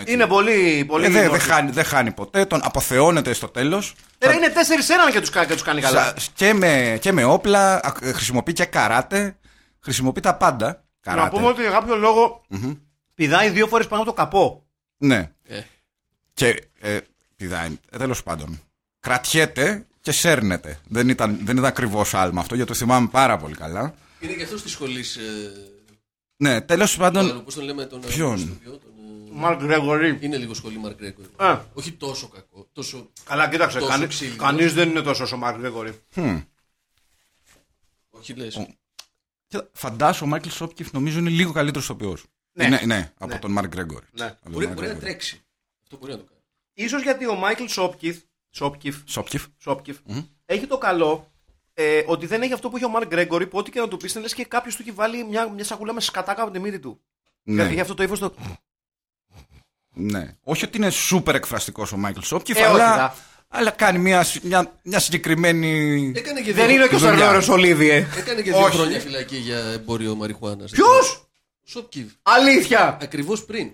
Έτσι. 0.01 0.13
Είναι 0.13 0.27
πολύ. 0.27 0.85
πολύ 0.89 1.05
Ε, 1.05 1.09
δεν 1.09 1.25
γνωστό. 1.25 1.37
δεν 1.47 1.55
χάνει, 1.55 1.71
δεν 1.71 1.85
χάνει 1.85 2.13
ποτέ, 2.13 2.45
τον 2.45 2.61
αποθεώνεται 2.63 3.33
στο 3.33 3.49
τέλος. 3.49 3.95
Ε, 4.19 4.33
είναι 4.33 4.49
4-1 4.49 5.13
και 5.13 5.21
τους 5.21 5.31
και 5.31 5.47
τους 5.47 5.63
κάνει 5.63 5.81
καλά. 5.81 6.15
Σα- 6.19 6.31
Και 6.33 6.53
με, 6.55 6.99
και 7.01 7.13
με 7.13 7.25
όπλα, 7.25 7.75
α, 7.77 7.93
χρησιμοποιεί 8.03 8.53
και 8.53 8.65
καράτε, 8.65 9.39
χρησιμοποιεί 9.81 10.21
τα 10.21 10.35
πάντα. 10.35 10.85
Καράτε. 11.01 11.25
Να 11.25 11.29
πούμε 11.31 11.47
ότι 11.47 11.61
για 11.61 11.71
κάποιο 11.71 11.97
λόγο 11.97 12.43
πηδάει 13.15 13.51
δύο 13.51 13.67
φορές 13.67 13.87
πάνω 13.87 14.03
από 14.03 14.11
το 14.11 14.17
καπό. 14.17 14.65
Ναι. 14.97 15.31
Ε. 15.47 15.61
Και 16.35 16.65
ε, 16.81 16.99
πηδάει, 17.37 17.79
ε, 17.91 17.97
τέλος 17.97 18.23
πάντων. 18.23 18.61
Κρατιέται 19.01 19.87
και 20.01 20.13
σέρνεται. 20.13 20.79
Δεν 20.89 21.09
ήταν, 21.09 21.39
δεν 21.45 21.55
ήταν 21.57 21.65
ακριβώς 21.69 22.15
άλμα 22.15 22.41
αυτό, 22.41 22.55
γιατί 22.55 22.71
το 22.71 22.77
θυμάμαι 22.77 23.09
πάρα 23.11 23.37
πολύ 23.37 23.55
καλά. 23.55 23.95
Είναι 24.21 24.33
και 24.33 24.43
αυτός 24.43 24.57
τη 24.63 24.69
σχολή. 24.69 25.05
Ναι, 26.37 26.61
τέλος 26.61 26.97
πάντων. 26.97 27.45
Πώς 27.45 27.55
τον 27.55 27.65
λέμε 27.65 27.85
τον. 27.85 28.01
Ποιον; 28.01 28.37
ηθοποιό, 28.39 28.71
τον, 28.71 28.81
ε, 28.81 28.90
Μαρκ 29.33 29.63
Γκρέγορη. 29.63 30.19
Είναι 30.21 30.37
λίγο 30.37 30.55
σχολή 30.55 30.79
Μαρκ 30.79 30.97
Γκρέγκορ. 30.97 31.25
Ε. 31.41 31.59
Όχι 31.73 31.93
τόσο 31.93 32.29
κακό. 32.29 32.69
Τόσο. 32.73 33.11
Καλά, 33.25 33.49
κοίταξε. 33.49 33.79
Τόσο 33.79 33.91
Κανεί 33.91 34.07
ξύλινος. 34.07 34.39
κανείς 34.39 34.75
δεν 34.75 34.89
είναι 34.89 35.01
τόσο 35.03 35.23
όσο 35.23 35.37
ο 35.37 35.39
Μαρκ 35.39 35.59
Γκρέγορη. 35.59 35.99
Όχι 38.11 38.35
λες. 38.35 38.67
Και 39.47 39.63
Φαντάσου 39.73 40.25
ο 40.25 40.29
Μάικλ 40.29 40.49
Σόπκιφ 40.49 40.93
νομίζω 40.93 41.19
είναι 41.19 41.31
λίγο 41.31 41.53
καλύτερος 41.53 41.85
ηθοποιός. 41.85 42.25
Ναι. 42.53 42.69
Ναι, 42.69 42.81
ναι, 42.87 43.13
από 43.19 43.33
Ναι. 43.33 43.39
τον 43.39 43.51
Μαρκ 43.53 43.69
Γκρέγκορ. 43.69 44.03
Ναι. 44.13 44.25
Από 44.25 44.43
τον 44.43 44.53
Μπορεί, 44.53 44.67
Mark 44.67 44.75
μπορεί 44.75 44.87
να 44.89 44.95
Gregor. 44.95 44.99
τρέξει. 45.01 45.43
Αυτό 45.83 45.97
μπορεί 45.97 46.13
να 46.13 46.19
το 46.19 46.25
κάνει. 46.25 46.41
Ίσως 46.75 47.03
γιατί 47.03 47.27
ο 47.29 47.35
Μάικλ 47.35 47.65
Σόπκιφ, 47.67 48.19
Σόπκιφ, 48.51 48.97
Σόπκιφ. 49.05 49.47
Σόπκιφ 49.59 49.99
έχει 50.47 50.67
το 50.67 50.79
καλό 50.79 51.33
ε, 51.75 52.03
ότι 52.07 52.27
δεν 52.27 52.43
έχει 52.43 52.53
αυτό 52.53 52.71
που 52.71 52.77
έχει 52.77 52.85
ο 52.85 52.89
Μαρκ 52.89 53.07
Γκρέγορη 53.09 53.47
που 53.47 53.59
ό,τι 53.59 53.71
και 53.71 53.81
να 53.81 53.89
του 53.89 53.97
πεις, 53.97 54.15
λες 54.17 54.35
και 54.35 54.45
κάποιος 54.45 54.77
του 54.77 54.83
έχει 54.83 54.91
βάλει 54.93 55.25
μια, 55.25 55.49
μια 55.49 55.65
σακούλα 55.65 55.93
με 55.93 56.01
σκατάκια 56.01 56.43
από 56.43 56.51
τη 56.51 56.59
μύτη 56.59 56.79
του. 56.79 57.01
Ναι. 57.43 57.63
Έχει 57.63 57.81
αυτό 57.81 57.95
το 57.95 58.03
ύφος 58.03 58.19
το. 58.19 58.35
Ναι. 60.01 60.37
Όχι 60.43 60.65
ότι 60.65 60.77
είναι 60.77 60.91
σούπερ 60.91 61.35
εκφραστικός 61.35 61.93
ο 61.93 61.97
Μάικλ 61.97 62.21
Σόπκιφ, 62.21 62.57
Ε, 62.57 62.61
όχι, 62.61 62.69
αλλά, 62.71 62.97
δα. 62.97 63.15
αλλά 63.49 63.71
κάνει 63.71 63.99
μια, 63.99 64.25
μια, 64.43 64.73
μια 64.83 64.99
συγκεκριμένη. 64.99 66.13
Έκανε 66.17 66.41
και 66.41 66.53
Δεν 66.53 66.67
δύο, 66.67 66.75
είναι 66.75 66.87
και 66.87 66.95
ο 66.95 66.99
δουλειά. 66.99 67.17
Σερ 67.19 67.30
Λόρενς 67.30 67.53
Ολίβιε. 67.53 68.07
έκανε 68.19 68.43
και 68.43 68.51
δύο 68.51 68.63
Όχι. 68.65 68.77
χρόνια 68.77 69.01
φυλακή 69.01 69.37
για 69.37 69.59
εμπόριο 69.59 70.15
μαριχουάνας. 70.15 70.71
Ποιος! 70.71 71.25
Σόπκιβ. 71.65 72.07
Αλήθεια! 72.23 72.99
Ακριβώς 73.03 73.45
πριν. 73.45 73.71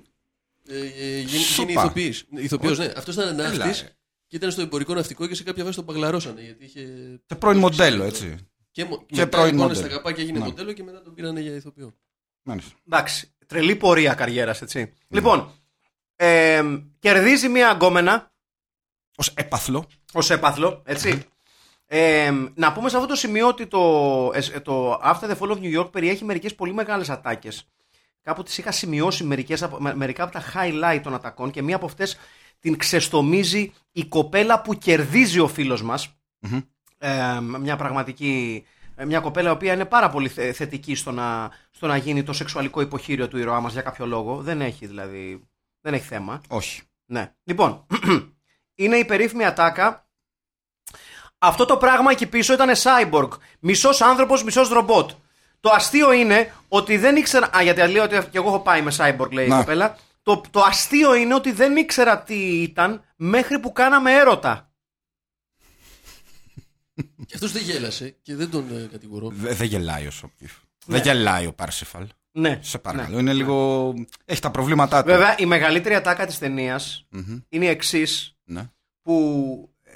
Ε, 0.69 0.79
ε, 0.79 1.19
γίνει 1.21 1.43
Σούπα. 1.43 1.71
γίνει 1.71 1.81
ηθοποιός. 1.81 2.25
Ηθοποιός, 2.37 2.79
ναι. 2.79 2.93
Αυτός 2.97 3.15
ήταν 3.15 3.39
Έλα, 3.39 3.49
ναύτη 3.49 3.69
ε. 3.69 3.89
και 4.27 4.37
ήταν 4.37 4.51
στο 4.51 4.61
εμπορικό 4.63 4.95
ναυτικό 4.95 5.27
και 5.27 5.35
σε 5.35 5.43
κάποια 5.43 5.65
βάση 5.65 5.77
τον 5.77 5.85
παγλαρώσανε. 5.85 6.41
Γιατί 6.41 6.65
είχε. 6.65 6.81
Και 7.27 7.35
πρώην 7.35 7.59
μοντέλο, 7.59 8.05
έτσι. 8.05 8.37
Και, 8.71 8.85
μο- 8.85 8.97
Και 9.07 9.15
μετά 9.17 9.29
πρώην 9.29 9.55
εικόνες 9.55 9.67
μοντέλο. 9.77 9.87
στα 9.87 9.97
καπάκια 9.97 10.23
έγινε 10.23 10.39
Ναι. 10.39 10.45
μοντέλο 10.45 10.73
και 10.73 10.83
μετά 10.83 11.03
τον 11.03 11.15
πήρανε 11.15 11.41
για 11.41 11.55
ηθοποιό. 11.55 11.95
Μάλιστα. 12.43 12.71
Εντάξει. 12.87 13.31
Τρελή 13.47 13.77
πορεία 13.77 14.15
καριέρας, 14.15 14.63
έτσι. 14.63 14.93
Λοιπόν, 15.09 15.51
ε, 16.17 16.63
κερδίζει 16.99 17.49
μια 17.49 17.71
γκόμενα 17.73 18.33
Ω 19.19 19.25
έπαθλο. 19.35 19.87
ως 20.13 20.31
έπαθλο, 20.31 20.83
έτσι. 20.87 21.23
Ε, 21.87 22.33
να 22.55 22.73
πούμε 22.73 22.89
σε 22.89 22.97
αυτό 22.97 23.09
το 23.09 23.15
σημείο 23.15 23.49
ότι 23.49 23.67
το, 23.67 23.81
ε, 24.35 24.61
το 24.61 24.93
After 25.05 25.31
the 25.31 25.37
Fall 25.39 25.51
of 25.51 25.59
New 25.61 25.81
York 25.81 25.93
περιέχει 25.93 26.25
μερικές 26.25 26.55
πολύ 26.55 26.73
μεγάλες 26.75 27.11
ατάκες. 27.11 27.69
Κάπου 28.23 28.43
τις 28.43 28.59
είχα 28.59 28.71
σημειώσει 28.73 29.25
μερικές, 29.25 29.63
από- 29.63 29.81
με- 29.81 29.95
μερικά 29.95 30.23
από 30.23 30.33
τα 30.33 30.43
highlight 30.55 31.01
των 31.03 31.15
ατακών 31.15 31.51
και 31.51 31.63
μία 31.63 31.77
από 31.77 31.87
αυτές 31.87 32.17
την 32.61 32.77
ξεστομίζει 32.77 33.73
η 33.93 34.05
κοπέλα 34.05 34.63
που 34.63 34.75
κερδίζει 34.75 35.39
ο 35.39 35.49
φίλος 35.49 35.83
μας. 35.83 36.17
Μμμ. 36.39 36.61
Ε, 36.99 37.41
μια 37.41 37.77
πραγματική... 37.77 38.65
ε, 38.97 39.05
Μια 39.05 39.21
κοπέλα 39.21 39.49
η 39.49 39.53
οποία 39.53 39.73
είναι 39.73 39.85
πάρα 39.85 40.11
πολύ 40.11 40.29
θε- 40.29 40.55
θετική 40.55 40.95
στο 40.95 41.11
να, 41.11 41.51
στο 41.71 41.87
να 41.87 41.97
γίνει 41.97 42.23
το 42.23 42.33
σεξουαλικό 42.33 42.81
υποχείριο 42.81 43.29
του 43.29 43.39
ήρωά 43.39 43.61
μας 43.61 43.73
για 43.73 43.83
κάποιο 43.83 44.07
λόγο. 44.07 44.43
Δεν 44.43 44.61
έχει 44.61 44.87
δηλαδή... 44.87 45.49
Δεν 45.87 45.95
έχει 45.95 46.05
θέμα. 46.07 46.41
Όχι. 46.49 46.83
Ναι. 47.07 47.35
Λοιπόν, 47.45 47.87
είναι 48.83 48.97
η 48.97 49.05
περίφημη 49.05 49.45
ατάκα. 49.45 50.09
Αυτό 51.39 51.65
το 51.65 51.77
πράγμα 51.77 52.11
εκεί 52.11 52.27
πίσω 52.27 52.53
ήταν 52.53 52.71
cyborg. 52.77 53.29
Μισός 53.61 54.01
άνθρωπος, 54.01 54.45
μισός 54.45 54.69
ρομπότ. 54.69 55.11
Το 55.61 55.71
αστείο 55.71 56.13
είναι 56.13 56.53
ότι 56.69 56.97
δεν 56.97 57.17
ήξερα. 57.17 57.51
Α, 57.57 57.63
γιατί 57.63 57.89
λέω 57.89 58.03
ότι 58.05 58.19
και 58.31 58.39
εγώ 58.39 58.49
έχω 58.49 58.61
πάει 58.61 58.83
με 58.83 58.93
cyborg, 58.97 59.31
λέει 59.33 59.45
η 59.47 59.49
Να. 59.49 59.59
κοπέλα. 59.59 59.99
Το, 60.23 60.41
το 60.51 60.61
αστείο 60.61 61.15
είναι 61.15 61.35
ότι 61.35 61.53
δεν 61.53 61.77
ήξερα 61.77 62.23
τι 62.23 62.63
ήταν 62.63 63.05
μέχρι 63.17 63.59
που 63.61 63.73
κάναμε 63.73 64.13
έρωτα. 64.13 64.71
Και 67.27 67.35
αυτός 67.35 67.53
δεν 67.53 67.63
γέλασε 67.63 68.11
και 68.23 68.35
δεν 68.35 68.51
τον 68.51 68.77
ε, 68.77 68.89
κατηγορώ. 68.93 69.29
Δε- 69.33 69.55
Δεν 69.55 69.67
γελάει 69.67 70.07
ο 70.07 70.11
Σόπκιφ. 70.11 70.53
Δεν 70.87 71.03
γελάει 71.03 71.47
ο 71.47 71.53
Πάρσεφαλ. 71.55 72.07
Ναι. 72.39 72.59
Σε 72.63 72.79
παρακαλώ. 72.79 73.19
Είναι 73.19 73.33
λίγο. 73.33 73.95
Έχει 74.25 74.41
τα 74.41 74.51
προβλήματά 74.51 75.03
του. 75.03 75.09
Βέβαια, 75.11 75.35
η 75.39 75.47
μεγαλύτερη 75.47 75.95
ατάκα 75.95 76.27
της 76.27 76.39
ταινίας 76.39 77.07
Μμμ. 77.11 77.39
είναι 77.49 77.65
η 77.65 77.69
εξής. 77.69 78.37
Ναι. 78.45 78.71
που 79.03 79.69
ε, 79.83 79.91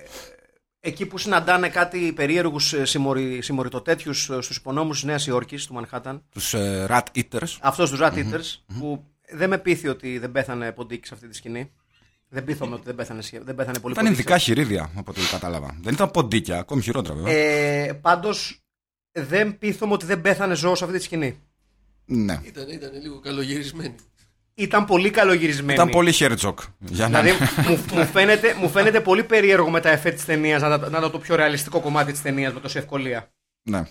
εκεί 0.81 1.07
που 1.07 1.19
συναντάνε 1.19 1.69
κάτι 1.69 2.13
περίεργους 2.13 2.73
ε, 2.73 2.85
συμμορι, 2.85 3.43
συμμοριτοτέτιους 3.43 4.31
ε, 4.31 4.41
στους 4.41 4.57
υπονόμους 4.57 4.97
της 4.97 5.05
Νέας 5.07 5.27
Υόρκης, 5.27 5.67
του 5.67 5.75
Μανχάταν, 5.75 6.23
Τους 6.31 6.55
ε, 6.55 6.87
Rat 6.91 7.03
Eaters. 7.15 7.57
αυτός 7.61 7.91
τους 7.91 7.99
Rat 8.03 8.13
Eaters, 8.15 8.63
που 8.79 9.05
δεν 9.33 9.49
με 9.49 9.59
πείθει 9.59 9.89
ότι 9.89 10.19
δεν 10.19 10.33
πέθανε 10.33 10.73
ποντίκι 10.73 11.07
σε 11.07 11.15
αυτή 11.15 11.29
τη 11.29 11.37
σκηνή. 11.37 11.73
Δεν 12.29 12.45
πείθομαι 12.45 12.75
ότι 12.75 12.83
δεν 12.85 12.95
πέθανε, 12.95 13.23
σχε- 13.23 13.43
δεν 13.45 13.55
πέθανε 13.55 13.79
πολύ 13.79 13.93
Ήταν 13.93 14.05
ποντίκι. 14.05 14.21
ειδικά 14.23 14.39
χειρίδια, 14.39 14.91
από 14.97 15.11
ό,τι 15.11 15.21
κατάλαβα. 15.31 15.77
Δεν 15.83 15.93
ήταν 15.93 16.11
ποντίκια, 16.11 16.59
ακόμη 16.59 16.83
χειρότερα 16.83 17.15
βέβαια. 17.15 17.33
Ε, 17.35 17.93
πάντως 17.93 18.61
δεν 19.13 19.59
πείθομαι 19.59 19.93
ότι 19.93 20.07
δεν 20.07 20.21
πέθανε 20.21 20.55
ζώο 20.55 20.75
σε 20.75 20.85
αυτή 20.85 20.97
τη 20.97 21.03
σκηνή. 21.05 21.39
Ναι. 22.11 22.41
Ήταν, 22.45 22.69
ήταν 22.69 22.91
λίγο 23.03 23.21
καλογυρισμένη. 23.21 23.95
Ήταν 24.55 24.85
πολύ 24.85 25.11
καλογυρισμένη. 25.11 25.73
Ήταν 25.73 25.89
πολύ 25.89 26.13
Χέρτζοκ. 26.13 26.61
Για 26.79 27.09
να... 27.09 27.21
Δηλαδή 27.23 27.45
μου, 27.69 27.85
μου, 27.95 28.07
φαίνεται, 28.07 28.55
μου 28.55 28.69
φαίνεται 28.69 29.01
πολύ 29.01 29.25
περίεργο 29.25 29.71
με 29.71 29.81
τα 29.81 29.89
εφέ 29.91 30.11
της 30.11 30.25
ταινίας 30.25 30.63
να, 30.63 30.77
να 30.77 30.99
είναι 30.99 31.09
το 31.09 31.19
πιο 31.19 31.35
ρεαλιστικό 31.35 31.81
κομμάτι 31.81 32.13
της 32.13 32.23
ταινίας 32.23 32.53
με 32.53 32.61
τόση 32.61 32.79
ευκολία. 32.79 33.33
ναι. 33.63 33.83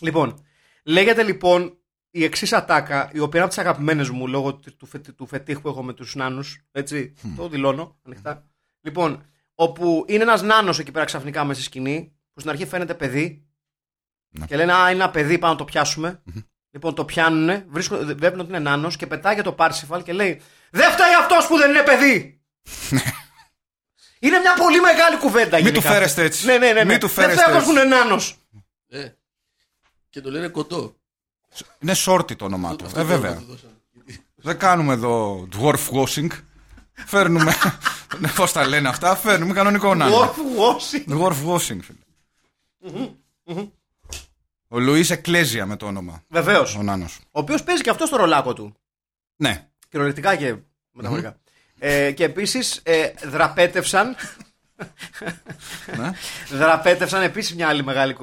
Λοιπόν, 0.00 0.44
λέγεται 0.84 1.22
λοιπόν 1.22 1.78
η 2.10 2.24
εξής 2.24 2.52
ατάκα, 2.52 3.10
η 3.12 3.18
οποία 3.18 3.30
είναι 3.40 3.40
από 3.40 3.48
τις 3.48 3.58
αγαπημένες 3.58 4.08
μου 4.10 4.26
λόγω 4.28 4.54
του, 4.54 4.76
του, 4.76 4.86
φε- 4.86 5.10
του 5.12 5.26
φετίχ 5.26 5.60
που 5.60 5.68
έχω 5.68 5.82
με 5.82 5.92
τους 5.92 6.14
νάνους. 6.14 6.60
Έτσι, 6.72 7.14
το 7.36 7.48
δηλώνω 7.48 7.96
ανοιχτά. 8.02 8.46
Λοιπόν, 8.80 9.22
όπου 9.54 10.04
είναι 10.08 10.22
ένας 10.22 10.42
νάνος 10.42 10.78
εκεί 10.78 10.90
πέρα 10.90 11.04
ξαφνικά 11.04 11.44
μέσα 11.44 11.60
στη 11.60 11.68
σκηνή, 11.68 12.12
που 12.32 12.40
στην 12.40 12.50
αρχή 12.52 12.66
φαίνεται 12.66 12.94
παιδί. 12.94 13.46
Ναι. 14.28 14.46
Και 14.46 14.56
λένε 14.56 14.72
Α, 14.72 14.90
είναι 14.90 15.02
ένα 15.02 15.10
παιδί, 15.10 15.38
πάμε 15.38 15.52
να 15.52 15.58
το 15.58 15.64
πιάσουμε. 15.64 16.22
Λοιπόν, 16.76 16.94
το 16.94 17.04
πιάνουνε, 17.04 17.64
βρίσκουν, 17.68 18.16
βλέπουν 18.16 18.40
ότι 18.40 18.48
είναι 18.48 18.58
νάνος 18.58 18.96
και 18.96 19.06
πετάγεται 19.06 19.42
το 19.42 19.52
Πάρσιφαλ 19.52 20.02
και 20.02 20.12
λέει 20.12 20.40
Δεν 20.70 20.90
φταίει 20.90 21.14
αυτός 21.20 21.46
που 21.46 21.56
δεν 21.56 21.70
είναι 21.70 21.82
παιδί! 21.82 22.40
είναι 24.24 24.38
μια 24.38 24.54
πολύ 24.58 24.80
μεγάλη 24.80 25.16
κουβέντα. 25.18 25.56
Μην 25.56 25.64
γενικά. 25.66 25.80
του 25.88 25.94
φέρεστε 25.94 26.22
έτσι. 26.22 26.46
Ναι, 26.46 26.58
ναι, 26.58 26.66
ναι. 26.66 26.72
ναι. 26.72 26.84
Μην 26.84 26.98
του 27.00 27.06
Δεν 27.06 27.14
φέρεστε 27.14 27.42
φταίει 27.42 27.54
αυτός 27.56 27.64
που 27.72 27.76
έτσι. 27.78 27.86
είναι 27.86 27.96
νάνος. 27.96 28.36
Ε. 28.88 29.08
Και 30.10 30.20
το 30.20 30.30
λένε 30.30 30.48
κοντό. 30.48 30.96
Είναι 31.78 31.94
shorty 32.06 32.36
το 32.36 32.44
όνομά 32.44 32.76
του. 32.76 32.84
Αυτό 32.84 32.98
Ε, 33.00 33.02
το 33.02 33.08
βέβαια. 33.08 33.30
όνομα 33.30 33.42
του 33.46 33.50
δώσανε. 33.52 33.72
Δεν 34.34 34.58
κάνουμε 34.58 34.92
εδώ 34.92 35.48
dwarf 35.58 35.88
washing. 35.92 36.28
Φέρνουμε. 36.92 37.54
ναι, 38.18 38.28
Πώς 38.36 38.52
τα 38.52 38.66
λένε 38.66 38.88
αυτά, 38.88 39.16
φέρνουμε 39.16 39.52
κανονικό 39.52 39.94
νάνο. 39.94 40.16
Ορφ, 40.16 40.36
γόση. 40.56 41.04
Dwarf 41.08 41.46
washing, 41.46 41.78
φίλε. 41.82 43.08
Ο 44.76 44.80
Λουίς 44.80 45.10
Εκκλέζια 45.10 45.66
με 45.66 45.76
το 45.76 45.86
όνομα. 45.86 46.22
Βεβαίως. 46.28 46.76
Ο 46.76 46.82
νάνος. 46.82 47.18
Ο 47.24 47.40
οποίος 47.40 47.62
παίζει 47.62 47.82
και 47.82 47.90
αυτός 47.90 48.08
στο 48.08 48.16
ρολάκο 48.16 48.52
του. 48.52 48.74
Ναι. 49.36 49.68
Κυριολεκτικά 49.88 50.36
και 50.36 50.56
μεταφορικά. 50.92 51.36
Ε, 51.78 52.10
και 52.10 52.24
επίσης 52.24 52.80
ε, 52.82 53.10
δραπέτευσαν. 53.24 54.16
ναι. 55.98 56.10
δραπέτευσαν 56.50 57.22
επίσης 57.22 57.54
μια 57.54 57.68
άλλη 57.68 57.84
μεγάλη 57.84 58.16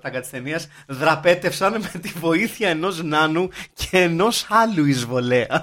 τάγκα 0.00 0.20
της 0.20 0.30
ταινίας. 0.30 0.68
Δραπέτευσαν 0.86 1.72
με 1.72 2.00
τη 2.00 2.08
βοήθεια 2.08 2.68
ενός 2.68 3.02
νάνου 3.02 3.48
και 3.74 3.98
ενός 3.98 4.46
άλλου 4.48 4.84
εισβολέα. 4.84 5.62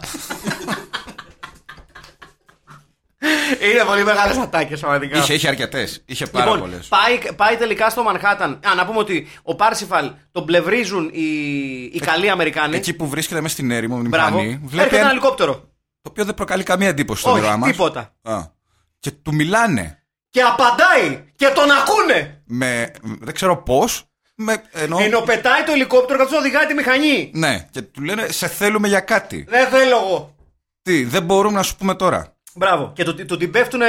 Είναι 3.71 3.83
πολύ 3.88 4.03
μεγάλες 4.03 4.38
ατάκες 4.38 4.79
πραγματικά. 4.79 5.17
Είχε, 5.17 5.33
είχε 5.33 5.47
αρκετές. 5.47 6.01
Είχε 6.05 6.25
πάρα 6.25 6.45
Λοιπόν, 6.45 6.59
πολλές. 6.59 6.88
πάει, 6.88 7.33
πάει 7.35 7.55
τελικά 7.55 7.89
στο 7.89 8.03
Μανχάταν. 8.03 8.59
Α, 8.67 8.75
να 8.75 8.85
πούμε 8.85 8.99
ότι 8.99 9.27
ο 9.43 9.55
Πάρσιφαλ 9.55 10.11
τον 10.31 10.45
πλευρίζουν 10.45 11.09
οι, 11.13 11.23
οι 11.93 11.99
καλοί 11.99 12.29
Αμερικάνοι. 12.29 12.75
Εκεί 12.75 12.93
που 12.93 13.07
βρίσκεται 13.07 13.41
μέσα 13.41 13.53
στην 13.53 13.71
έρημο, 13.71 13.99
την 13.99 14.09
Μπράβο. 14.09 14.29
πλανή, 14.38 14.59
βλέπει 14.63 14.75
Έρχεται 14.77 14.95
ένα 14.95 15.03
ένα, 15.03 15.09
ελικόπτερο. 15.11 15.53
το 16.01 16.09
οποίο 16.09 16.25
δεν 16.25 16.33
προκαλεί 16.33 16.63
καμία 16.63 16.88
εντύπωση 16.88 17.21
στον 17.21 17.33
Όχι, 17.33 17.41
ήρωά 17.41 17.57
μας. 17.57 17.69
τίποτα. 17.69 18.13
Και 18.99 19.11
του 19.11 19.33
μιλάνε 19.35 20.03
Και 20.29 20.41
απαντάει 20.41 21.23
και 21.35 21.47
τον 21.47 21.71
ακούνε. 21.71 22.41
με. 22.45 22.91
Δεν 23.01 23.33
ξέρω 23.33 23.57
πώς. 23.63 24.03
Με, 24.38 24.61
ενώ, 24.71 24.97
Ενώ 24.99 25.19
πετάει 25.21 25.63
το 25.63 25.71
ελικόπτερο 25.71 26.19
καθώς 26.19 26.39
οδηγάει 26.39 26.65
τη 26.65 26.73
μηχανή. 26.73 27.31
Ναι, 27.33 27.67
και 27.71 27.81
του 27.81 28.01
λένε 28.01 28.27
Σε 28.27 28.47
θέλουμε 28.47 28.88
για 28.88 28.99
κάτι. 28.99 29.45
Δεν 29.49 29.67
θέλω 29.67 29.97
εγώ. 29.97 30.35
Τι, 30.81 31.03
δεν 31.03 31.23
μπορούμε 31.23 31.55
να 31.57 31.63
σου 31.63 31.75
πούμε 31.75 31.95
τώρα. 31.95 32.35
Μπράβο. 32.56 32.91
Και 32.96 33.04
του 33.04 33.26
το, 33.26 33.38
την 33.38 33.52
πέφτουνε 33.52 33.86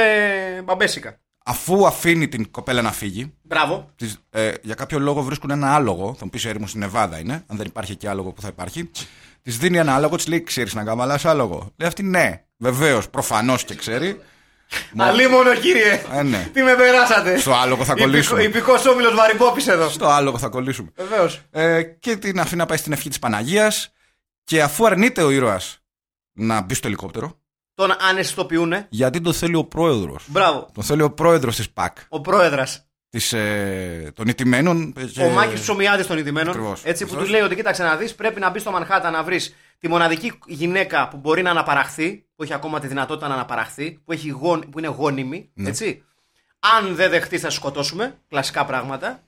μπαμπέσικα. 0.63 1.19
Αφού 1.45 1.87
αφήνει 1.87 2.27
την 2.27 2.51
κοπέλα 2.51 2.81
να 2.81 2.91
φύγει, 2.91 3.33
Μπράβο. 3.41 3.89
της, 3.95 4.17
ε, 4.29 4.51
για 4.61 4.75
κάποιο 4.75 4.99
λόγο 4.99 5.21
βρίσκουν 5.21 5.49
ένα 5.49 5.75
άλογο. 5.75 6.15
Θα 6.17 6.23
μου 6.23 6.29
πεις 6.29 6.45
έρημο 6.45 6.67
στην 6.67 6.79
Νεβάδα 6.79 7.19
είναι. 7.19 7.43
Αν 7.47 7.57
δεν 7.57 7.65
υπάρχει 7.65 7.91
εκεί 7.91 8.07
άλογο 8.07 8.31
που 8.31 8.41
θα 8.41 8.47
υπάρχει. 8.47 8.91
Της 9.41 9.57
δίνει 9.57 9.77
ένα 9.77 9.95
άλογο, 9.95 10.15
της 10.15 10.27
λέει: 10.27 10.43
Ξέρεις 10.43 10.73
να 10.73 10.83
καμαλά 10.83 11.19
άλογο. 11.23 11.73
Λέει 11.77 11.87
αυτή 11.87 12.03
ναι, 12.03 12.45
βεβαίως, 12.57 13.09
προφανώς 13.09 13.63
και 13.63 13.75
ξέρει. 13.75 14.19
Αλίμονο 14.97 15.53
κύριε. 15.55 16.01
Ε, 16.13 16.23
ναι. 16.23 16.49
Τι 16.53 16.61
με 16.61 16.75
περάσατε. 16.75 17.37
Στο 17.37 17.53
άλογο 17.53 17.83
θα 17.83 17.93
κολλήσουμε. 17.93 18.43
Υπηκός 18.43 18.85
όμιλος 18.85 19.15
Βαρυπόπη 19.15 19.63
εδώ. 19.69 19.89
Στο 19.89 20.07
άλογο 20.07 20.37
θα 20.37 20.47
κολλήσουμε. 20.47 20.91
Βεβαίως. 20.95 21.41
Ε, 21.51 21.83
και 21.83 22.15
την 22.15 22.39
αφήνει 22.39 22.59
να 22.59 22.65
πάει 22.65 22.77
στην 22.77 22.91
ευχή 22.91 23.09
της 23.09 23.19
Παναγίας. 23.19 23.91
Και 24.43 24.61
αφού 24.61 24.85
αρνείται 24.85 25.23
ο 25.23 25.29
ήρωας 25.29 25.79
να 26.33 26.61
μπει 26.61 26.73
στο 26.73 26.87
ελικόπτερο, 26.87 27.39
Τον 27.77 27.95
αναισθητοποιούνε. 28.09 28.87
γιατί 28.89 29.21
το 29.21 29.33
θέλει 29.33 29.55
ο 29.55 29.63
πρόεδρος. 29.63 30.23
Μπράβο. 30.27 30.69
Τον 30.73 30.83
θέλει 30.83 31.01
ο 31.01 31.11
πρόεδρος 31.11 31.55
της 31.55 31.69
ΠΑΚ. 31.69 31.97
Ο 32.09 32.21
πρόεδρας. 32.21 32.87
Της, 33.09 33.33
ε, 33.33 34.11
των 34.15 34.27
ηττημένων. 34.27 34.93
και- 35.13 35.21
Ο 35.23 35.29
Μάκης 35.29 35.61
Ψωμιάδης 35.61 36.07
των 36.07 36.17
Ιδημένων. 36.17 36.49
Ακριβώς. 36.53 36.81
Έτσι 36.83 37.03
που 37.05 37.09
Αυτός. 37.11 37.25
του 37.25 37.31
λέει 37.31 37.41
ότι 37.41 37.55
κοίταξε 37.55 37.83
να 37.83 37.95
δεις, 37.95 38.15
πρέπει 38.15 38.39
να 38.39 38.49
μπεις 38.49 38.61
στο 38.61 38.71
Μανχάτα 38.71 39.09
να 39.09 39.23
βρεις 39.23 39.55
τη 39.79 39.87
μοναδική 39.87 40.39
γυναίκα 40.45 41.07
που 41.07 41.17
μπορεί 41.17 41.41
να 41.41 41.49
αναπαραχθεί, 41.49 42.25
που 42.35 42.43
έχει 42.43 42.53
ακόμα 42.53 42.79
τη 42.79 42.87
δυνατότητα 42.87 43.27
να 43.27 43.33
αναπαραχθεί, 43.33 43.91
που, 44.05 44.11
έχει 44.11 44.29
γον, 44.29 44.69
που 44.71 44.79
είναι 44.79 44.87
γόνιμη. 44.87 45.49
Ναι. 45.53 45.69
Έτσι. 45.69 46.03
Αν 46.59 46.95
δεν 46.95 47.09
δεχτείς, 47.09 47.41
θα 47.41 47.49
σε 47.49 47.55
σκοτώσουμε. 47.55 48.17
Κλασικά 48.29 48.65
πράγματα. 48.65 49.23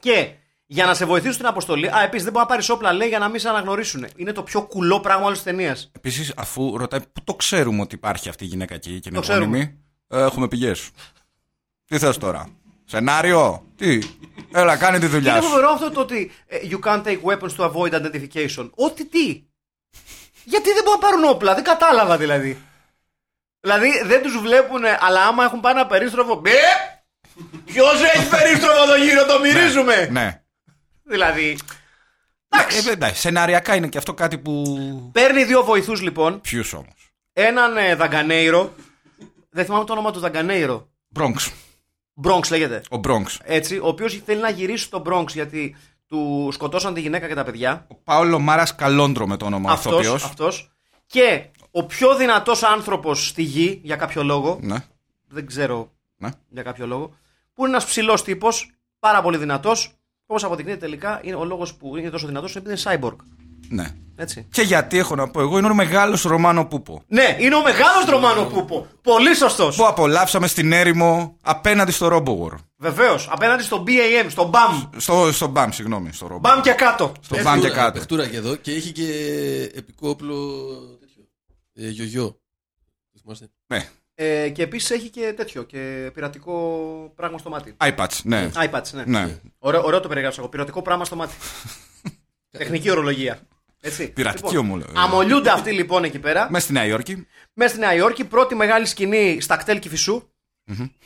Και 0.00 0.30
για 0.72 0.86
να 0.86 0.94
σε 0.94 1.04
βοηθήσουν 1.04 1.32
στην 1.34 1.46
αποστολή. 1.46 1.88
Α, 1.88 2.02
επίσης 2.02 2.22
δεν 2.24 2.32
μπορεί 2.32 2.44
να 2.44 2.50
πάρεις 2.50 2.68
όπλα, 2.68 2.92
λέει, 2.92 3.08
για 3.08 3.18
να 3.18 3.28
μην 3.28 3.40
σε 3.40 3.48
αναγνωρίσουν. 3.48 4.06
Είναι 4.16 4.32
το 4.32 4.42
πιο 4.42 4.62
κουλό 4.62 5.00
πράγμα 5.00 5.24
όλης 5.24 5.42
της 5.42 5.46
ταινίας. 5.52 5.90
Επίσης, 5.96 6.32
αφού 6.36 6.76
ρωτάει 6.76 7.00
πού 7.00 7.24
το 7.24 7.34
ξέρουμε 7.34 7.80
ότι 7.80 7.94
υπάρχει 7.94 8.28
αυτή 8.28 8.44
η 8.44 8.46
γυναίκα 8.46 8.74
εκεί 8.74 9.00
και 9.00 9.08
είναι 9.08 9.20
ξέρουμε. 9.20 9.44
γόνιμη, 9.44 9.78
ε, 10.08 10.22
έχουμε 10.22 10.48
πηγές. 10.48 10.90
Τι 11.84 11.98
θες 11.98 12.16
τώρα, 12.18 12.48
Σενάριο, 12.84 13.64
τι; 13.76 13.98
Έλα, 14.52 14.76
κάνε 14.76 14.98
τη 14.98 15.06
δουλειά 15.06 15.32
Είναι 15.32 15.40
σου. 15.42 15.48
φοβερό 15.48 15.68
αυτό 15.70 15.90
το 15.90 16.00
ότι 16.00 16.30
ε, 16.46 16.56
you 16.70 16.78
can't 16.88 17.02
take 17.02 17.20
weapons 17.22 17.56
to 17.56 17.70
avoid 17.72 17.92
identification. 18.00 18.70
Ό,τι 18.74 19.06
τι. 19.06 19.42
Γιατί 20.44 20.72
δεν 20.72 20.82
μπορούν 20.84 21.00
να 21.00 21.08
πάρουν 21.08 21.24
όπλα, 21.24 21.54
δεν 21.54 21.64
κατάλαβα 21.64 22.16
δηλαδή. 22.16 22.62
Δηλαδή 23.60 24.02
δεν 24.04 24.22
τους 24.22 24.38
βλέπουν, 24.40 24.80
αλλά 25.00 25.22
άμα 25.26 25.44
έχουν 25.44 25.60
πάει 25.60 25.72
ένα 25.72 25.86
περίστροφο. 25.86 26.34
Μπε! 26.34 26.50
Ποιος 27.64 28.02
έχει 28.14 28.28
περίστροφο 28.28 28.82
εδώ 28.82 28.96
γύρω, 28.96 29.24
το 29.26 29.38
μυρίζουμε! 29.40 30.08
Ναι. 30.10 30.39
Δηλαδή. 31.10 31.58
Ε, 32.48 32.90
εντάξει, 32.90 33.20
σεναριακά 33.20 33.74
είναι 33.74 33.88
και 33.88 33.98
αυτό 33.98 34.14
κάτι 34.14 34.38
που. 34.38 34.64
Παίρνει 35.12 35.44
δύο 35.44 35.64
βοηθούς 35.64 36.00
λοιπόν. 36.00 36.40
Ποιους 36.40 36.72
όμως; 36.72 37.12
Έναν 37.32 37.76
ε, 37.76 37.94
δαγκανέιρο. 37.94 38.74
Δεν 39.50 39.64
θυμάμαι 39.64 39.84
το 39.84 39.92
όνομα 39.92 40.10
του 40.10 40.18
δαγκανέιρο. 40.20 40.88
Bronx. 41.18 41.48
Bronx 42.22 42.50
λέγεται. 42.50 42.82
Ο 42.90 43.00
Bronx. 43.04 43.36
Έτσι, 43.42 43.78
ο 43.78 43.86
οποίος 43.86 44.20
θέλει 44.24 44.40
να 44.40 44.50
γυρίσει 44.50 44.84
στο 44.84 45.02
Bronx 45.06 45.26
γιατί 45.28 45.76
του 46.06 46.48
σκοτώσαν 46.52 46.94
τη 46.94 47.00
γυναίκα 47.00 47.28
και 47.28 47.34
τα 47.34 47.44
παιδιά. 47.44 47.86
Ο 47.88 47.94
Πάολο 47.94 48.38
Μάρας 48.38 48.74
Καλόντρο 48.74 49.26
με 49.26 49.36
το 49.36 49.44
όνομα 49.46 49.72
Αυτός, 49.72 49.92
ηθοποιός. 49.92 50.24
αυτός. 50.24 50.70
Και 51.06 51.44
ο 51.70 51.86
πιο 51.86 52.16
δυνατός 52.16 52.62
άνθρωπος 52.62 53.28
στη 53.28 53.42
γη, 53.42 53.80
για 53.82 53.96
κάποιο 53.96 54.22
λόγο, 54.22 54.58
Ναι, 54.62 54.76
δεν 55.28 55.46
ξέρω 55.46 55.92
ναι. 56.16 56.28
για 56.48 56.62
κάποιο 56.62 56.86
λόγο, 56.86 57.14
που 57.54 57.60
είναι 57.62 57.70
ένας 57.70 57.84
ψηλός 57.84 58.22
τύπος, 58.24 58.70
πάρα 58.98 59.22
πολύ 59.22 59.36
δυνατός, 59.36 59.92
όπως 60.30 60.44
αποδεικνύεται 60.44 60.78
τελικά, 60.80 61.20
είναι 61.24 61.34
ο 61.36 61.44
λόγος 61.44 61.74
που 61.74 61.96
είναι 61.96 62.10
τόσο 62.10 62.26
δυνατός, 62.26 62.54
είναι 62.54 62.62
επειδή 62.66 62.82
είναι 62.82 62.98
cyborg. 63.00 63.16
ναι. 63.68 63.94
Έτσι. 64.16 64.46
Και 64.50 64.62
γιατί 64.62 64.98
έχω 64.98 65.14
να 65.14 65.30
πω 65.30 65.40
εγώ, 65.40 65.58
είναι 65.58 65.68
ο 65.68 65.74
μεγάλος 65.74 66.22
Ρωμάνο 66.22 66.64
Πούπο. 66.66 67.02
Ναι, 67.06 67.36
είναι 67.40 67.54
ο 67.54 67.62
μεγάλος 67.62 68.04
Ρωμάνο 68.08 68.44
Πούπο. 68.44 68.86
Πολύ 69.02 69.34
σωστός. 69.34 69.76
Που 69.76 69.86
απολαύσαμε 69.86 70.46
στην 70.46 70.72
έρημο 70.72 71.36
απέναντι 71.42 71.92
στο 71.92 72.08
Robo 72.12 72.28
War. 72.46 72.58
Βεβαίως, 72.76 73.28
απέναντι 73.30 73.62
στο 73.62 73.84
BAM, 73.86 74.26
στο 74.28 74.50
BAM. 74.54 74.88
Στο, 74.96 75.32
στο 75.32 75.52
BAM, 75.56 75.68
συγγνώμη, 75.70 76.12
στο 76.12 76.28
Robo. 76.30 76.46
BAM 76.50 76.60
και 76.62 76.72
κάτω. 76.72 77.12
Στο 77.20 77.36
BAM 77.44 77.58
και 77.60 77.68
κάτω. 77.70 77.92
Παιχτούρα 77.92 78.28
και 78.28 78.36
εδώ 78.36 78.56
και 78.56 78.72
έχει 78.72 78.92
και 78.92 79.06
επικό 79.74 80.08
όπλο 80.08 80.36
τέτοιο. 81.00 81.22
Ε, 81.74 81.88
γιογιό. 81.88 82.40
Το 83.12 83.18
θυμάστε. 83.22 83.48
Ναι, 83.66 83.88
Ε, 84.22 84.48
και 84.48 84.62
επίσης 84.62 84.90
έχει 84.90 85.08
και 85.08 85.32
τέτοιο, 85.36 85.62
και 85.62 86.10
πειρατικό 86.14 86.52
πράγμα 87.16 87.38
στο 87.38 87.50
μάτι. 87.50 87.76
iPads, 87.80 88.18
ναι. 88.24 88.50
iPads, 88.54 88.90
ναι. 88.92 89.04
ναι. 89.06 89.38
Ωραίο, 89.58 89.82
ωραίο 89.84 90.00
το 90.00 90.08
περιγράψα 90.08 90.40
εγώ. 90.40 90.48
Πειρατικό 90.50 90.82
πράγμα 90.82 91.04
στο 91.04 91.16
μάτι. 91.16 91.34
Τεχνική 92.58 92.90
ορολογία. 92.90 93.38
Έτσι. 93.80 94.08
Πειρατική 94.12 94.48
λοιπόν, 94.48 94.64
ομολο- 94.64 94.84
Αμολιούνται 94.94 95.50
αυτοί 95.50 95.72
λοιπόν 95.72 96.04
εκεί 96.04 96.18
πέρα. 96.18 96.46
Μέσα 96.50 96.64
στη 96.64 96.72
Νέα 96.72 96.84
Υόρκη. 96.86 97.26
Μέσα 97.54 97.70
στη 97.70 97.80
Νέα 97.80 97.94
Υόρκη, 97.94 98.24
πρώτη 98.24 98.54
μεγάλη 98.54 98.86
σκηνή 98.86 99.40
στα 99.40 99.56
κτέλ 99.56 99.78
Κηφισού. 99.78 100.22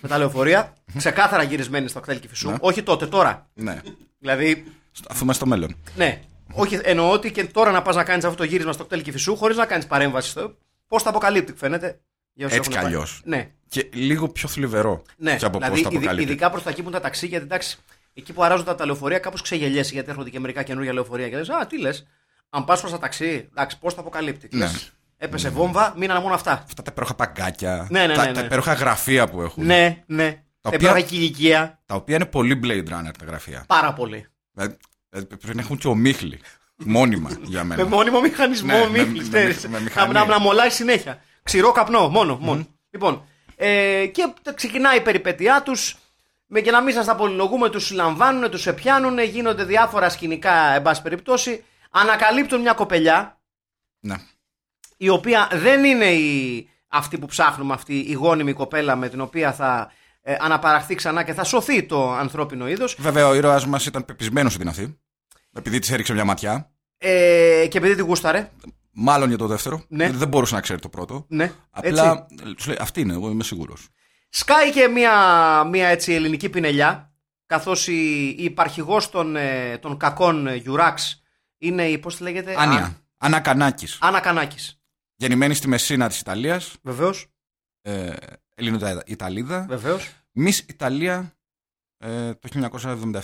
Με 0.00 0.08
τα 0.08 0.18
λεωφορεία. 0.18 0.74
Ξεκάθαρα 0.96 1.42
γυρισμένη 1.42 1.88
στα 1.88 2.00
κτέλ 2.00 2.20
Κηφισού. 2.20 2.50
Ναι. 2.50 2.56
Όχι 2.60 2.82
τότε, 2.82 3.06
τώρα. 3.06 3.50
Ναι. 3.54 3.80
Δηλαδή, 4.18 4.64
Αφού 5.08 5.22
είμαστε 5.24 5.44
στο 5.44 5.46
μέλλον. 5.56 5.76
ναι. 5.96 6.20
Όχι, 6.52 6.80
εννοώ 6.82 7.10
ότι 7.10 7.30
και 7.32 7.44
τώρα 7.44 7.70
να 7.70 7.82
πας 7.82 7.96
να 7.96 8.04
κάνεις 8.04 8.24
αυτό 8.24 8.36
το 8.36 8.44
γύρισμα 8.44 8.72
στο 8.72 8.84
κτέλ 8.84 9.02
Κηφισού 9.02 9.36
χωρίς 9.36 9.56
να 9.56 9.66
κάνεις 9.66 9.86
παρέμβαση 9.86 10.30
στο. 10.30 10.56
Πώς 10.88 11.02
τα 11.02 11.10
αποκαλύπτει, 11.10 11.52
φαίνεται. 11.56 12.00
Για 12.34 12.46
όσους 12.46 12.58
Έτσι 12.58 12.70
έχουν 12.70 12.82
κι 12.82 12.86
πάει. 12.86 12.94
αλλιώς. 12.94 13.20
Ναι. 13.24 13.50
Και 13.68 13.88
λίγο 13.92 14.28
πιο 14.28 14.48
θλιβερό. 14.48 15.02
Ναι, 15.16 15.36
Και 15.36 15.44
από 15.44 15.58
δηλαδή, 15.58 15.72
πώς 15.74 15.82
τα 15.82 15.88
ειδι- 15.88 15.96
αποκαλύπτει. 15.96 16.30
ειδικά 16.32 16.50
προς 16.50 16.62
τα 16.62 16.70
εκεί 16.70 16.82
που 16.82 16.88
είναι 16.88 16.96
τα 16.96 17.02
ταξί, 17.02 17.26
γιατί 17.26 17.44
εντάξει, 17.44 17.76
εκεί 18.14 18.32
που 18.32 18.42
αράζουν 18.44 18.64
τα, 18.64 18.74
τα 18.74 18.86
λεωφορεία, 18.86 19.18
κάπως 19.18 19.42
ξεγελιέσαι 19.42 19.92
γιατί 19.92 20.10
έρχονται 20.10 20.30
και 20.30 20.40
μερικά 20.40 20.62
καινούργια 20.62 20.92
λεωφορεία 20.92 21.28
και 21.28 21.36
λες, 21.36 21.48
Α, 21.48 21.66
τι 21.66 21.80
λες, 21.80 22.06
αν 22.50 22.64
πας 22.64 22.80
προς 22.80 22.92
τα 22.92 22.98
ταξί, 22.98 23.48
εντάξει, 23.50 23.78
πώς 23.78 23.94
τα 23.94 24.00
αποκαλύπτει. 24.00 24.48
Ναι. 24.52 24.58
Λες, 24.64 24.92
έπεσε 25.16 25.48
βόμβα, 25.48 25.94
μείνανε 25.96 26.20
μόνο 26.20 26.34
αυτά. 26.34 26.52
Αυτά 26.52 26.82
τα 26.82 26.90
υπέροχα 26.90 27.14
παγκάκια. 27.14 27.86
Ναι, 27.90 28.06
ναι, 28.06 28.14
τα, 28.14 28.26
ναι, 28.26 28.32
τα 28.32 28.40
ναι. 28.40 28.46
υπέροχα 28.46 28.72
γραφεία 28.72 29.28
που 29.28 29.42
έχουν. 29.42 29.64
Ναι, 29.64 30.02
ναι. 30.06 30.30
Τα 30.60 30.70
Τα 30.70 30.76
οποία- 30.76 30.90
οποία... 30.90 31.06
ηλικία, 31.10 31.82
Τα 31.86 31.94
οποία 31.94 32.14
είναι 32.14 32.26
πολύ 32.26 32.60
Blade 32.64 32.88
Runner 32.92 33.10
τα 33.18 33.24
γραφεία. 33.26 33.64
πάρα 33.68 33.92
πολύ. 33.92 34.26
Δηλαδή, 34.52 34.76
δηλαδή, 35.10 35.36
πρέπει 35.36 35.56
να 35.56 35.62
έχουν 35.62 35.78
και 35.78 35.88
ομίχλη. 35.88 36.40
Μόνιμα 36.76 37.30
για 37.42 37.64
μένα. 37.64 37.82
Με 37.82 37.88
μόνιμο 37.88 38.20
μηχανισμό, 38.20 38.78
Ναι, 38.78 38.86
μη 38.88 38.98
με- 38.98 39.04
με- 39.06 39.22
ξέρεις. 39.22 39.62
με- 39.62 39.68
με 39.68 39.78
να, 39.78 39.82
μηχανή. 39.84 40.12
να, 40.12 40.24
να 40.24 40.38
μολάει 40.38 40.70
συνέχεια. 40.70 41.22
Ξηρό 41.44 41.72
καπνό, 41.72 42.08
μόνο. 42.08 42.36
μόνο. 42.40 42.66
Λοιπόν, 42.90 43.24
ε, 43.56 44.06
και 44.06 44.32
τε- 44.42 44.54
ξεκινάει 44.54 44.96
η 44.96 45.00
περιπέτειά 45.00 45.62
τους. 45.62 45.96
Και 46.62 46.70
να 46.70 46.82
μην 46.82 46.94
σας 46.94 47.06
τα 47.06 47.14
πολυλογούμε, 47.16 47.70
τους 47.70 47.86
συλλαμβάνουν, 47.86 48.50
τους 48.50 48.66
επιάνουν, 48.66 49.18
γίνονται 49.18 49.64
διάφορα 49.64 50.08
σκηνικά, 50.08 50.74
εν 50.74 50.82
πάση 50.82 51.02
περιπτώσει. 51.02 51.64
Ανακαλύπτουν 51.90 52.60
μια 52.60 52.72
κοπελιά, 52.72 53.40
Ναι. 54.00 54.14
η 54.96 55.08
οποία 55.08 55.48
δεν 55.52 55.84
είναι 55.84 56.12
η, 56.12 56.68
αυτή 56.88 57.18
που 57.18 57.26
ψάχνουμε, 57.26 57.74
αυτή 57.74 57.98
η 57.98 58.12
γόνιμη 58.12 58.52
κοπέλα 58.52 58.96
με 58.96 59.08
την 59.08 59.20
οποία 59.20 59.52
θα 59.52 59.92
ε, 60.22 60.36
αναπαραχθεί 60.40 60.94
ξανά 60.94 61.22
και 61.22 61.32
θα 61.32 61.44
σωθεί 61.44 61.82
το 61.82 62.12
ανθρώπινο 62.12 62.68
είδος. 62.68 62.96
Βέβαια, 62.98 63.28
ο 63.28 63.34
ήρωα 63.34 63.66
μας 63.66 63.86
ήταν 63.86 64.04
πεπισμένος 64.04 64.52
ότι 64.54 64.62
είναι 64.62 64.70
αυτή. 64.70 64.98
Επειδή 65.52 65.78
της 65.78 65.90
έριξε 65.90 66.12
μια 66.12 66.24
ματιά. 66.24 66.70
Ε, 66.98 67.66
και 67.70 67.78
επειδή 67.78 67.94
τη 67.94 68.02
γούσταρε. 68.02 68.50
Μάλλον 68.94 69.28
για 69.28 69.38
το 69.38 69.46
δεύτερο. 69.46 69.84
Ναι. 69.88 70.04
Γιατί 70.04 70.18
δεν 70.18 70.28
μπορούσε 70.28 70.54
να 70.54 70.60
ξέρει 70.60 70.80
το 70.80 70.88
πρώτο. 70.88 71.26
Ναι, 71.28 71.52
Απλά 71.70 72.26
έτσι. 72.30 72.54
τους 72.54 72.66
λέει, 72.66 72.76
αυτή 72.80 73.00
είναι, 73.00 73.12
εγώ 73.12 73.30
είμαι 73.30 73.42
σίγουρος. 73.42 73.88
Σκάει 74.28 74.72
και 74.72 74.88
μια, 74.88 75.64
μια 75.64 75.88
έτσι 75.88 76.12
ελληνική 76.12 76.48
πινελιά, 76.48 77.14
καθώς 77.46 77.88
η, 77.88 78.28
η 78.38 78.44
υπαρχηγός 78.44 79.10
των, 79.10 79.36
ε, 79.36 79.78
των 79.78 79.96
κακών 79.96 80.46
ε, 80.46 80.54
Γιουράξ 80.54 81.22
είναι 81.58 81.88
η, 81.88 81.98
πώς 81.98 82.16
τη 82.16 82.22
λέγεται, 82.22 82.54
Άνια. 82.58 82.96
Άννα 83.18 83.40
Κανάκης. 83.40 83.98
Άννα 84.00 84.20
Κανάκης. 84.20 84.80
Γεννημένη 85.16 85.54
στη 85.54 85.68
Μεσίνα 85.68 86.08
της 86.08 86.20
Ιταλίας. 86.20 86.76
Βεβαίως, 86.82 87.26
Ε, 87.80 88.12
Ελληνο-Ιταλίδα. 88.54 89.66
βεβαίως. 89.68 90.10
Μις 90.32 90.52
Ιταλία 90.68 91.36
ε, 91.98 92.34
το 92.34 92.48
1977. 92.48 93.20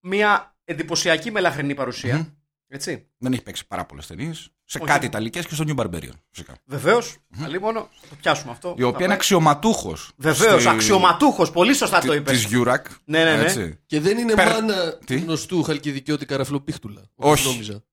Μια 0.00 0.56
εντυπωσιακή 0.64 1.30
μελαχρινή 1.30 1.74
παρουσία, 1.74 2.16
Μμμ. 2.16 2.26
Έτσι. 2.74 3.06
Δεν 3.18 3.32
έχει 3.32 3.42
παίξει 3.42 3.66
πάρα 3.66 3.84
πολλές 3.84 4.06
ταινίες. 4.06 4.48
Σε 4.64 4.78
Όχι. 4.78 4.86
κάτι 4.90 5.06
Ιταλικές 5.06 5.46
και 5.46 5.54
στο 5.54 5.64
New 5.68 5.74
Barbarians. 5.80 6.12
Φυσικά. 6.30 6.54
Βεβαίως, 6.64 7.16
αλίμονο, 7.42 7.88
θα 8.00 8.06
το 8.08 8.14
πιάσουμε 8.20 8.52
αυτό. 8.52 8.74
Η 8.78 8.82
οποία 8.82 9.04
είναι 9.04 9.14
αξιωματούχος. 9.14 10.12
Βεβαίως, 10.16 10.66
αξιωματούχος, 10.66 11.50
πολύ 11.50 11.74
σωστά 11.74 12.00
το 12.00 12.10
Τη 12.12 12.16
είπες. 12.16 12.44
Γιούρακ. 12.44 12.86
Ναι, 13.04 13.24
ναι, 13.24 13.36
ναι. 13.36 13.42
Έτσι. 13.42 13.78
Και 13.86 14.00
δεν 14.00 14.18
είναι 14.18 14.34
Περ- 14.34 14.48
μάνα 14.52 14.98
Τι; 14.98 15.18
γνωστού 15.18 15.62
χαλκιδικιώτη 15.62 16.26
καραφλοπίχτουλα. 16.26 17.02
όπως 17.14 17.32
Όχι. 17.40 17.48
Νόμιζα. 17.48 17.84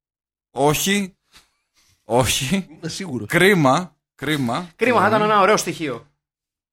Όχι. 0.52 1.16
Όχι. 2.04 2.68
Είμαι 2.70 2.90
σίγουρος. 2.90 3.28
Κρίμα. 3.28 3.98
Κρίμα. 4.16 4.70
Κρίμα, 4.76 5.02
θα 5.02 5.08
ήταν 5.08 5.22
ένα 5.22 5.40
ωραίο 5.42 5.58
στοιχείο. 5.58 6.08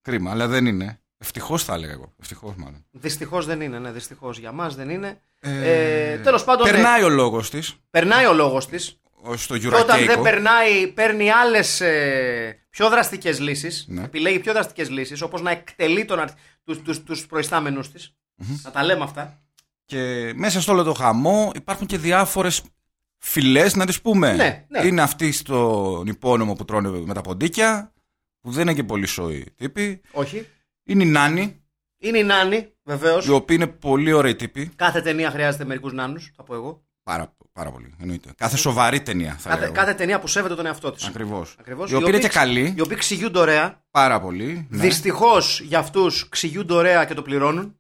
Κρίμα, 0.03 0.31
αλλά 0.31 0.47
δεν 0.47 0.67
είναι. 0.67 1.01
Ευτυχώς 1.19 1.65
θα 1.65 1.75
έλεγα 1.75 1.93
εγώ. 1.93 2.15
Ευτυχώς 2.21 2.55
μάλλον. 2.57 2.87
Δυστυχώς 2.91 3.47
δεν 3.47 3.61
είναι, 3.61 3.79
ναι, 3.79 3.91
δυστυχώς 3.93 4.39
για 4.39 4.53
μας 4.53 4.75
δεν 4.75 4.91
είναι. 4.91 5.21
Ε, 5.41 6.11
Ε, 6.13 6.19
τέλος 6.19 6.45
πάντων, 6.45 6.67
ναι, 6.67 6.73
Περνάει 6.73 7.03
ο 7.03 7.09
λόγος 7.09 7.51
της 7.51 7.75
περνάει 7.91 8.27
ο 8.27 8.33
λόγος 8.33 8.67
της. 8.67 9.01
στο 9.37 9.59
Και 9.59 9.67
όταν 9.67 9.87
δεν 9.87 9.97
Γιουρακέικο. 9.99 10.23
περνάει, 10.23 10.87
παίρνει 10.87 11.31
άλλες 11.31 11.83
πιο 12.71 12.89
δραστικές 12.89 13.41
λύσεις. 13.41 13.85
Ναι. 13.89 14.03
Επιλέγει 14.05 14.39
πιο 14.39 14.53
δραστικές 14.53 14.91
λύσεις, 14.91 15.21
όπως 15.23 15.43
να 15.43 15.51
εκτελεί 15.51 16.05
τον, 16.05 16.19
αρ- 16.21 16.31
τους, 16.65 16.83
τους, 16.83 17.03
τους 17.03 17.27
προϊστάμενους 17.27 17.91
της. 17.91 18.15
Να 18.63 18.71
τα 18.71 18.85
λέμε 18.85 19.05
αυτά. 19.05 19.41
Και 19.85 20.33
μέσα 20.37 20.61
στο 20.61 20.73
όλο 20.73 20.83
το 20.83 20.93
χαμό 20.95 21.51
υπάρχουν 21.55 21.87
και 21.87 21.99
διάφορες 21.99 22.63
φυλές, 23.19 23.75
να 23.75 23.87
τις 23.87 24.01
πούμε. 24.01 24.33
Ναι, 24.33 24.65
ναι. 24.69 24.87
Είναι 24.87 25.03
αυτοί 25.03 25.33
στον 25.33 26.07
υπόνομο 26.07 26.53
που 26.55 26.65
τρώνε 26.65 26.89
με 26.89 27.15
τα 27.15 27.21
ποντίκια, 27.21 27.93
που 28.41 28.51
δεν 28.51 28.63
είναι 28.63 28.75
και 28.75 28.85
πολύ 28.85 29.07
σόοι 29.07 29.47
τύποι. 29.57 30.01
Όχι. 30.13 30.47
Είναι 30.89 31.03
οι 31.03 31.07
Νάνοι, 31.07 31.61
Είναι 31.99 32.19
η 32.19 32.23
Νάνη, 32.25 32.73
βεβαίως. 32.83 33.27
οι 33.27 33.31
οποίοι 33.31 33.57
είναι 33.61 33.67
πολύ 33.71 34.13
ωραίοι 34.13 34.37
τύποι. 34.37 34.67
Κάθε 34.77 35.01
ταινία 35.01 35.31
χρειάζεται 35.31 35.65
μερικούς 35.65 35.93
νάνους, 35.93 36.33
θα 36.37 36.43
πω 36.43 36.55
εγώ. 36.55 36.85
Πάρα, 37.03 37.35
πάρα 37.53 37.71
πολύ, 37.71 37.95
εννοείται. 38.01 38.31
Κάθε 38.37 38.57
σοβαρή 38.57 39.03
ταινία 39.03 39.37
θα 39.39 39.49
Κάθε, 39.49 39.61
λέω. 39.65 39.73
κάθε 39.73 39.95
ταινία 39.95 40.21
που 40.21 40.27
σέβεται 40.27 40.55
τον 40.55 40.67
εαυτό 40.67 40.93
της. 40.93 41.07
Ακριβώς. 41.07 41.57
Ακριβώς. 41.61 41.91
Οι 41.91 41.95
οποίοι 41.95 42.07
είναι 42.11 42.19
και 42.19 42.29
ξ- 42.29 42.39
καλοί, 42.39 42.75
Οι 42.77 42.81
οποίοι 42.81 42.97
ξηγούνται 42.97 43.39
ωραία. 43.39 43.85
πάρα 43.91 44.21
πολύ. 44.21 44.67
Ναι. 44.71 44.79
Δυστυχώς 44.83 45.61
για 45.61 45.79
αυτούς 45.79 46.29
ξηγούνται 46.29 46.73
ωραία 46.75 47.05
και 47.05 47.15
το 47.15 47.23
πληρώνουν. 47.23 47.77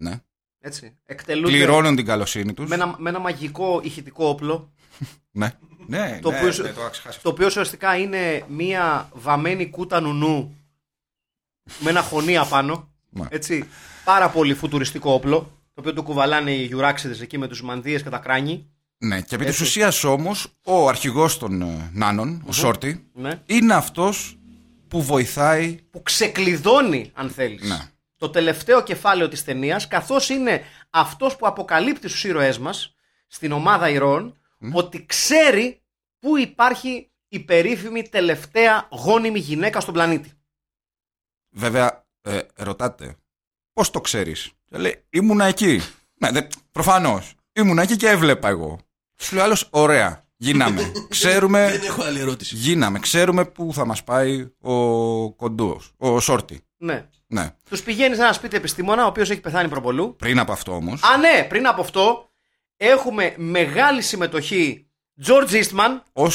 ναι. 0.00 0.12
Έτσι. 0.62 0.98
Εκτελούνται 1.04 1.50
Πληρώνουν 1.50 1.96
την 1.96 2.04
καλοσύνη 2.04 2.54
τους. 2.54 2.68
με 2.68 2.74
ένα, 2.74 2.94
με 2.98 3.08
ένα 3.08 3.18
μαγικό 3.18 3.80
ηχητικό 3.84 4.26
όπλο. 4.28 4.72
Ναι. 5.30 5.50
Ναι, 5.86 6.18
Το 6.22 6.30
ναι, 6.30 6.36
οποίο- 6.36 6.48
ναι, 6.62 6.68
το 6.72 6.80
είχα 6.80 6.88
ξεχάσει 6.90 7.16
αυτό. 7.16 7.22
Το 7.22 7.28
οποίο 7.28 7.46
ουσιαστικά 7.46 7.96
είναι 7.96 8.44
μία 8.48 9.08
βαμμένη 9.12 9.66
κούτα 9.70 10.00
νουνού 10.00 10.54
με 11.78 11.90
ένα 11.90 12.02
χωνί 12.02 12.36
απάνω. 12.36 12.88
Ναι. 13.10 13.24
Έτσι. 13.30 13.68
Πάρα 14.04 14.28
πολύ 14.28 14.54
φουτουριστικό 14.54 15.12
όπλο. 15.12 15.38
Το 15.74 15.80
οποίο 15.80 15.92
το 15.92 16.02
κουβαλάνε 16.02 16.50
οι 16.52 16.64
γιουράξιδες 16.64 17.20
εκεί 17.20 17.38
με 17.38 17.48
τους 17.48 17.62
μανδύες 17.62 18.02
και 18.02 18.08
τα 18.08 18.18
κράνη. 18.18 18.70
Ναι, 18.98 19.20
και 19.20 19.34
επί 19.34 19.44
της 19.44 19.52
Έτσι. 19.52 19.62
ουσίας 19.62 20.04
όμως, 20.04 20.46
ο 20.64 20.88
αρχηγός 20.88 21.38
των 21.38 21.62
ε, 21.62 21.90
Νάνων, 21.92 22.42
ο 22.46 22.52
Σόρτι, 22.52 23.10
Ναι. 23.14 23.42
είναι 23.46 23.74
αυτός 23.74 24.38
που 24.88 25.02
βοηθάει. 25.02 25.78
Που 25.90 26.02
ξεκλειδώνει, 26.02 27.10
αν 27.14 27.30
θέλεις. 27.30 27.68
Ναι. 27.68 27.78
Το 28.16 28.30
τελευταίο 28.30 28.82
κεφάλαιο 28.82 29.28
της 29.28 29.44
ταινίας, 29.44 29.88
καθώς 29.88 30.28
είναι 30.28 30.62
αυτός 30.90 31.36
που 31.36 31.46
αποκαλύπτει 31.46 32.08
στους 32.08 32.24
ήρωές 32.24 32.58
μας, 32.58 32.94
στην 33.26 33.52
ομάδα 33.52 33.88
ηρώων, 33.88 34.38
ότι 34.72 35.06
ξέρει 35.06 35.82
πού 36.18 36.36
υπάρχει 36.38 37.10
η 37.28 37.38
περίφημη 37.40 38.08
τελευταία 38.08 38.88
γόνιμη 38.90 39.38
γυναίκα 39.38 39.80
στον 39.80 39.94
πλανήτη. 39.94 40.32
Βέβαια, 41.50 42.06
ε, 42.22 42.40
ρωτάτε, 42.56 43.16
πώς 43.72 43.90
το 43.90 44.00
ξέρεις; 44.00 44.50
Λέει, 44.70 45.04
ήμουνα 45.10 45.44
εκεί. 45.44 45.80
Ναι, 46.14 46.30
δε, 46.30 46.40
προφανώς. 46.72 47.34
Ήμουνα 47.52 47.82
εκεί 47.82 47.96
και 47.96 48.08
έβλεπα 48.08 48.48
εγώ. 48.48 48.78
Σου 49.16 49.34
λέει 49.34 49.44
άλλος, 49.44 49.68
ωραία. 49.70 50.24
Γίναμε. 50.36 50.92
ξέρουμε. 51.08 51.70
Δεν 51.70 51.82
έχω 51.82 52.02
άλλη 52.02 52.20
ερώτηση. 52.20 52.56
Γίναμε. 52.56 52.98
Ξέρουμε 52.98 53.44
πού 53.44 53.70
θα 53.72 53.86
μας 53.86 54.04
πάει 54.04 54.50
ο 54.60 55.32
κοντός, 55.32 55.92
ο 55.96 56.20
Σόρτι. 56.20 56.60
Ναι. 56.76 57.08
Ναι. 57.26 57.54
Τους 57.68 57.82
πηγαίνεις 57.82 58.16
σε 58.16 58.22
ένα 58.22 58.32
σπίτι 58.32 58.56
επιστήμονα, 58.56 59.04
ο 59.04 59.06
οποίος 59.06 59.30
έχει 59.30 59.40
πεθάνει 59.40 59.68
προπολού. 59.68 60.16
Πριν 60.16 60.38
από 60.38 60.52
αυτό 60.52 60.74
όμως. 60.74 61.02
Α, 61.02 61.16
ναι, 61.16 61.46
πριν 61.48 61.66
από 61.66 61.80
αυτό 61.80 62.30
έχουμε 62.76 63.34
μεγάλη 63.36 64.02
συμμετοχή 64.02 64.86
George 65.26 65.50
Eastman. 65.50 66.00
Ω 66.12 66.26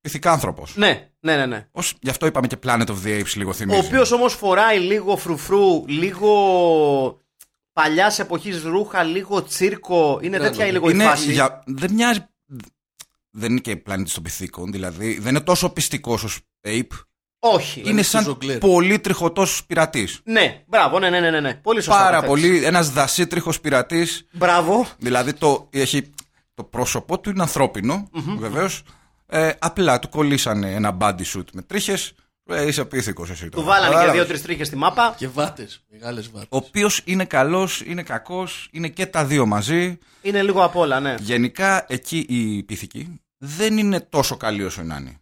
ηθικάνθρωπος. 0.00 0.76
Ναι, 0.76 1.10
ναι, 1.32 1.36
ναι. 1.36 1.46
ναι. 1.46 1.66
Ως, 1.72 1.94
γι' 2.00 2.10
αυτό 2.10 2.26
είπαμε 2.26 2.46
και 2.46 2.56
Planet 2.66 2.86
of 2.86 2.96
the 3.04 3.20
Apes 3.20 3.34
λίγο 3.34 3.50
Ο 3.50 3.52
θυμίζει. 3.52 3.86
οποίος 3.86 4.12
όμως 4.12 4.34
φοράει 4.34 4.78
λίγο 4.78 5.16
φρουφρού, 5.16 5.84
λίγο. 5.86 7.20
παλιάς 7.72 8.18
εποχής 8.18 8.62
ρούχα, 8.62 9.02
λίγο 9.02 9.42
τσίρκο. 9.42 10.18
Είναι 10.22 10.36
Μπράβο. 10.36 10.50
τέτοια 10.52 10.66
η 10.66 10.72
λίγο 10.72 10.88
η 10.88 10.90
είναι 10.94 11.04
φάση. 11.04 11.32
για, 11.32 11.62
δεν 11.66 11.92
μοιάζει. 11.92 12.26
Δεν 13.30 13.50
είναι 13.50 13.60
και 13.60 13.76
πλανήτη 13.76 14.12
των 14.12 14.22
πυθίκων, 14.22 14.72
δηλαδή 14.72 15.18
δεν 15.18 15.34
είναι 15.34 15.44
τόσο 15.44 15.70
πιστικός 15.70 16.24
ως 16.24 16.38
Ape. 16.66 16.86
Όχι. 17.38 17.82
Είναι 17.84 18.02
στο 18.02 18.10
σαν 18.16 18.24
ζογκλέρ. 18.24 18.58
πολύ 18.58 18.98
τριχωτός 18.98 19.64
πειρατής. 19.66 20.20
Ναι, 20.24 20.62
μπράβο, 20.66 20.98
ναι, 20.98 21.10
ναι, 21.10 21.20
ναι, 21.20 21.30
ναι, 21.30 21.40
ναι. 21.40 21.54
Πολύ 21.54 21.82
σωστά. 21.82 22.02
Πάρα 22.02 22.20
το 22.20 22.26
θέτεις. 22.26 22.42
πολύ. 22.48 22.64
Ένας 22.64 22.90
δασίτριχο 22.90 23.52
πειρατής. 23.62 24.26
Μπράβο. 24.32 24.86
Δηλαδή 24.98 25.32
το, 25.32 25.68
έχει, 25.72 26.10
το 26.54 26.64
πρόσωπό 26.64 27.20
του 27.20 27.30
είναι 27.30 27.42
ανθρώπινο, 27.42 28.10
βεβαίως. 28.38 28.82
Ε, 29.26 29.50
απλά 29.58 29.98
του 29.98 30.08
κολλήσανε 30.08 30.70
ένα 30.74 30.96
body 31.00 31.22
suit 31.34 31.44
με 31.52 31.62
τρίχες. 31.62 32.12
Ε, 32.48 32.66
είσαι 32.66 32.84
πίθηκος 32.84 33.30
εσύ 33.30 33.44
Του 33.44 33.50
τώρα. 33.50 33.66
βάλανε 33.66 33.84
και 33.86 33.92
Κατάλαβες; 33.92 34.20
δύο-τρεις 34.20 34.42
τρίχες 34.42 34.66
στη 34.66 34.76
μάπα. 34.76 35.14
Και 35.18 35.28
βάτες. 35.28 35.80
Μεγάλες 35.90 36.30
βάτες. 36.30 36.48
Ο 36.50 36.56
οποίος 36.56 37.00
είναι 37.04 37.24
καλός, 37.24 37.80
είναι 37.86 38.02
κακός, 38.02 38.68
είναι 38.72 38.88
και 38.88 39.06
τα 39.06 39.24
δύο 39.24 39.46
μαζί. 39.46 39.98
Είναι 40.22 40.42
λίγο 40.42 40.64
απ' 40.64 40.76
όλα, 40.76 41.00
ναι. 41.00 41.14
Γενικά 41.20 41.84
εκεί 41.88 42.18
οι 42.28 42.62
πίθηκοι 42.62 43.20
δεν 43.38 43.78
είναι 43.78 44.00
τόσο 44.00 44.36
καλοί 44.36 44.64
όσο 44.64 44.80
οι 44.82 44.84
νάνοι. 44.84 45.18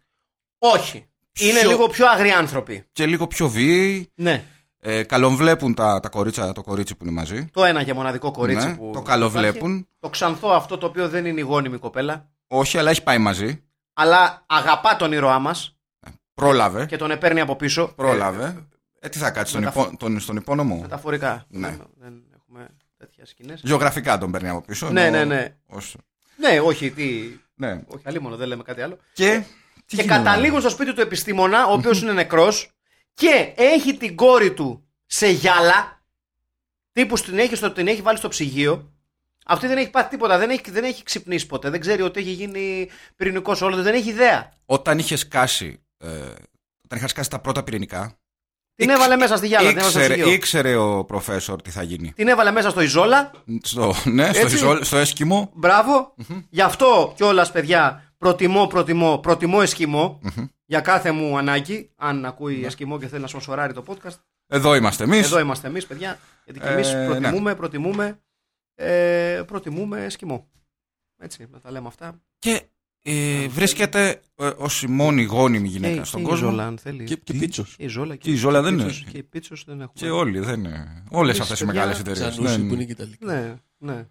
Όχι. 0.57 1.05
Είναι 1.39 1.59
Πιο- 1.59 1.69
λίγο 1.69 1.87
πιο 1.87 2.07
αγριάνθρωποι. 2.07 2.83
Και 2.91 3.05
λίγο 3.05 3.27
πιο 3.27 3.49
βίαιοι. 3.49 4.11
Ναι. 4.15 4.43
Ε, 4.79 5.03
καλομβλέπουν 5.03 5.73
τα, 5.73 5.99
τα 5.99 6.09
κορίτσα, 6.09 6.51
το 6.51 6.61
κορίτσι 6.61 6.95
που 6.95 7.03
είναι 7.05 7.13
μαζί. 7.13 7.49
Το 7.53 7.63
ένα 7.65 7.83
και 7.83 7.93
μοναδικό 7.93 8.31
κορίτσι 8.31 8.67
Ναι, 8.67 8.75
που. 8.75 8.89
το 8.93 9.01
καλοβλέπουν. 9.01 9.69
υπάρχει. 9.71 9.87
Το 9.99 10.09
ξανθό 10.09 10.47
αυτό 10.49 10.77
το 10.77 10.85
οποίο 10.85 11.09
δεν 11.09 11.25
είναι 11.25 11.39
η 11.39 11.43
γόνιμη 11.43 11.77
κοπέλα. 11.77 12.29
Όχι, 12.47 12.77
αλλά 12.77 12.89
έχει 12.89 13.03
πάει 13.03 13.17
μαζί. 13.17 13.63
Αλλά 13.97 14.43
αγαπά 14.47 14.95
τον 14.95 15.11
ήρωά 15.11 15.39
μας 15.39 15.77
Πρόλαβε. 16.33 16.85
και 16.85 16.97
τον 16.97 17.11
επέρνει 17.11 17.39
από 17.41 17.55
πίσω. 17.55 17.93
Πρόλαβε. 17.95 18.67
Ε, 18.99 19.09
τι 19.09 19.17
θα 19.17 19.31
κάτσεις, 19.31 19.49
στον, 19.49 19.59
μεταφο- 19.61 19.87
υπό, 19.87 19.97
τον, 19.97 20.19
στον 20.19 20.35
υπόνομο; 20.35 20.79
Μεταφορικά. 20.81 21.45
Ναι. 21.49 21.67
Δεν, 21.69 21.87
δεν 21.99 22.23
έχουμε 22.35 22.67
τέτοια 22.97 23.25
σκηνές. 23.25 23.61
Γεωγραφικά 23.63 24.17
τον 24.17 24.31
παίρνει 24.31 24.49
από 24.49 24.61
πίσω. 24.61 24.89
Ναι, 24.89 25.05
ενώ 25.05 25.17
ναι, 25.17 25.23
ναι. 25.25 25.55
ως- 25.67 25.97
Ναι, 26.37 26.59
όχι, 26.59 26.91
τι. 26.91 27.39
ναι. 27.55 27.81
Όχι, 27.87 28.03
αλλήμον, 28.05 28.35
δεν 28.35 28.47
λέμε 28.47 28.63
κάτι 28.63 28.81
άλλο. 28.81 28.97
Και, 29.13 29.43
τι 29.85 29.95
και 29.95 30.01
γινόταν; 30.01 30.23
καταλήγουν 30.23 30.59
στο 30.59 30.69
σπίτι 30.69 30.93
του 30.93 31.01
επιστήμονα, 31.01 31.65
ο 31.67 31.71
οποίος 31.73 32.01
είναι 32.01 32.13
νεκρός 32.13 32.69
και 33.13 33.53
έχει 33.55 33.97
την 33.97 34.15
κόρη 34.15 34.53
του 34.53 34.87
σε 35.05 35.27
γυάλα. 35.27 36.03
Τύπου 36.91 37.15
την 37.15 37.37
έχει, 37.39 37.55
στο, 37.55 37.71
την 37.71 37.87
έχει 37.87 38.01
βάλει 38.01 38.17
στο 38.17 38.27
ψυγείο. 38.27 38.93
Αυτή 39.47 39.67
δεν 39.67 39.77
έχει 39.77 39.89
πάθει 39.89 40.09
τίποτα, 40.09 40.37
δεν 40.37 40.49
έχει, 40.49 40.71
δεν 40.71 40.83
έχει 40.83 41.03
ξυπνήσει 41.03 41.47
ποτέ. 41.47 41.69
Δεν 41.69 41.79
ξέρει 41.79 42.01
ότι 42.01 42.19
έχει 42.19 42.31
γίνει 42.31 42.89
πυρηνικός 43.15 43.61
όλος, 43.61 43.81
δεν 43.83 43.93
έχει 43.93 44.09
ιδέα. 44.09 44.51
Όταν 44.65 44.99
είχε 44.99 45.15
σκάσει, 45.15 45.79
ε, 45.97 46.07
όταν 46.83 46.97
είχα 46.97 47.07
σκάσει 47.07 47.29
τα 47.29 47.39
πρώτα 47.39 47.63
πυρηνικά. 47.63 48.17
Την 48.75 48.89
ήξ- 48.89 48.97
έβαλε 48.99 49.15
μέσα 49.15 49.35
στη 49.37 49.47
γυάλα, 49.47 49.67
την 49.67 49.77
έβαλε 49.77 49.91
στο 49.91 49.99
Ήξερε, 49.99 50.13
ψυγείο. 50.21 50.33
ήξερε 50.35 50.75
ο 50.75 51.05
προφέσορ 51.05 51.61
τι 51.61 51.69
θα 51.69 51.83
γίνει. 51.83 52.11
Την 52.15 52.27
έβαλε 52.27 52.51
μέσα 52.51 52.69
στο 52.69 52.81
Ιζόλα. 52.81 53.31
Στο, 53.63 53.93
ναι, 54.05 54.33
στο, 54.33 54.41
Έτσι. 54.41 54.55
ιζόλ- 54.55 54.83
στο 54.83 54.97
έσκυμο. 54.97 55.51
Μπράβο. 55.53 56.13
Γι' 56.49 56.61
αυτό 56.61 57.13
κιόλας, 57.15 57.51
παιδιά, 57.51 58.13
προτιμώ, 58.17 58.67
προτιμώ, 58.67 59.17
προτιμώ 59.17 59.59
εσκιμό 59.61 60.19
για 60.65 60.79
κάθε 60.79 61.11
μου 61.11 61.37
ανάγκη. 61.37 61.91
Αν 61.95 62.25
ακούει 62.25 62.55
Ναι. 62.55 62.67
εσκιμό 62.67 62.99
και 62.99 63.07
θέλει 63.07 63.21
να 63.21 63.27
σπονσοράρει 63.27 63.73
το 63.73 63.83
podcast. 63.87 64.15
Εδώ 64.47 64.75
είμαστε 64.75 65.03
εμείς. 65.03 65.25
Εδώ 65.25 65.39
είμαστε 65.39 65.67
εμείς, 65.67 65.85
παιδιά. 65.85 66.19
Γιατί 66.45 66.59
και 66.59 66.67
εμείς 66.67 66.93
Ε, 66.93 67.05
προτιμούμε, 67.09 67.55
προτιμούμε, 67.55 68.19
ε, 68.75 69.43
προτιμούμε 69.47 70.03
εσκιμό. 70.05 70.49
Έτσι, 71.17 71.47
να 71.51 71.59
τα 71.59 71.71
λέμε 71.71 71.87
αυτά. 71.87 72.21
Και 72.39 72.63
ε, 73.01 73.47
βρίσκεται 73.47 74.21
ε, 74.35 74.45
ω 74.47 74.67
η 74.83 74.87
μόνη 74.87 75.23
γόνιμη 75.23 75.67
γυναίκα 75.67 76.03
στον 76.03 76.21
και 76.21 76.27
κόσμο. 76.27 76.47
η 76.47 76.49
Ζόλα, 76.51 76.65
αν 76.67 76.77
θέλει. 76.77 77.03
Και, 77.03 77.15
και 77.15 77.33
Τι; 77.33 77.39
πίτσος. 77.39 77.75
Και 77.75 77.83
η 77.83 77.87
Ζόλα 77.87 78.15
Και 78.15 78.31
η 78.31 78.35
Ζόλα 78.35 78.61
δεν 78.61 78.75
Πίτσος. 78.75 79.01
είναι. 79.01 79.11
Και 79.11 79.17
η 79.17 79.23
Πίτσος 79.23 79.63
δεν 79.63 79.81
έχουμε. 79.81 79.93
Και 79.93 80.09
όλοι 80.09 80.39
δεν 80.39 80.59
είναι. 80.59 81.03
Όλες 81.09 81.35
Εμείς, 81.35 81.41
αυτές 81.41 81.59
οι 81.59 81.65
παιδιά, 81.65 81.79
μεγάλες 81.79 81.99
εταιρείες. 81.99 82.31
Τσανούσι 82.31 82.67
που 82.67 82.73
είναι 82.73 82.85
και 82.85 82.91
ιταλικά. 82.91 83.25
Ναι, 83.25 83.55
ναι. 83.77 84.07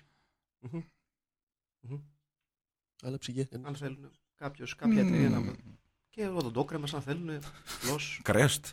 Άλλα 3.02 3.18
ψυγεία. 3.18 3.48
Αν 3.62 3.74
θέλουν 3.74 4.10
κάποιος, 4.34 4.74
κάποια 4.74 5.00
εταιρεία 5.00 5.28
να. 5.28 5.54
Και 6.10 6.26
οδοντόκρεμα, 6.26 6.86
αν 6.94 7.02
θέλουν. 7.02 7.40
Φλός. 7.64 8.20
Κρέστ. 8.22 8.66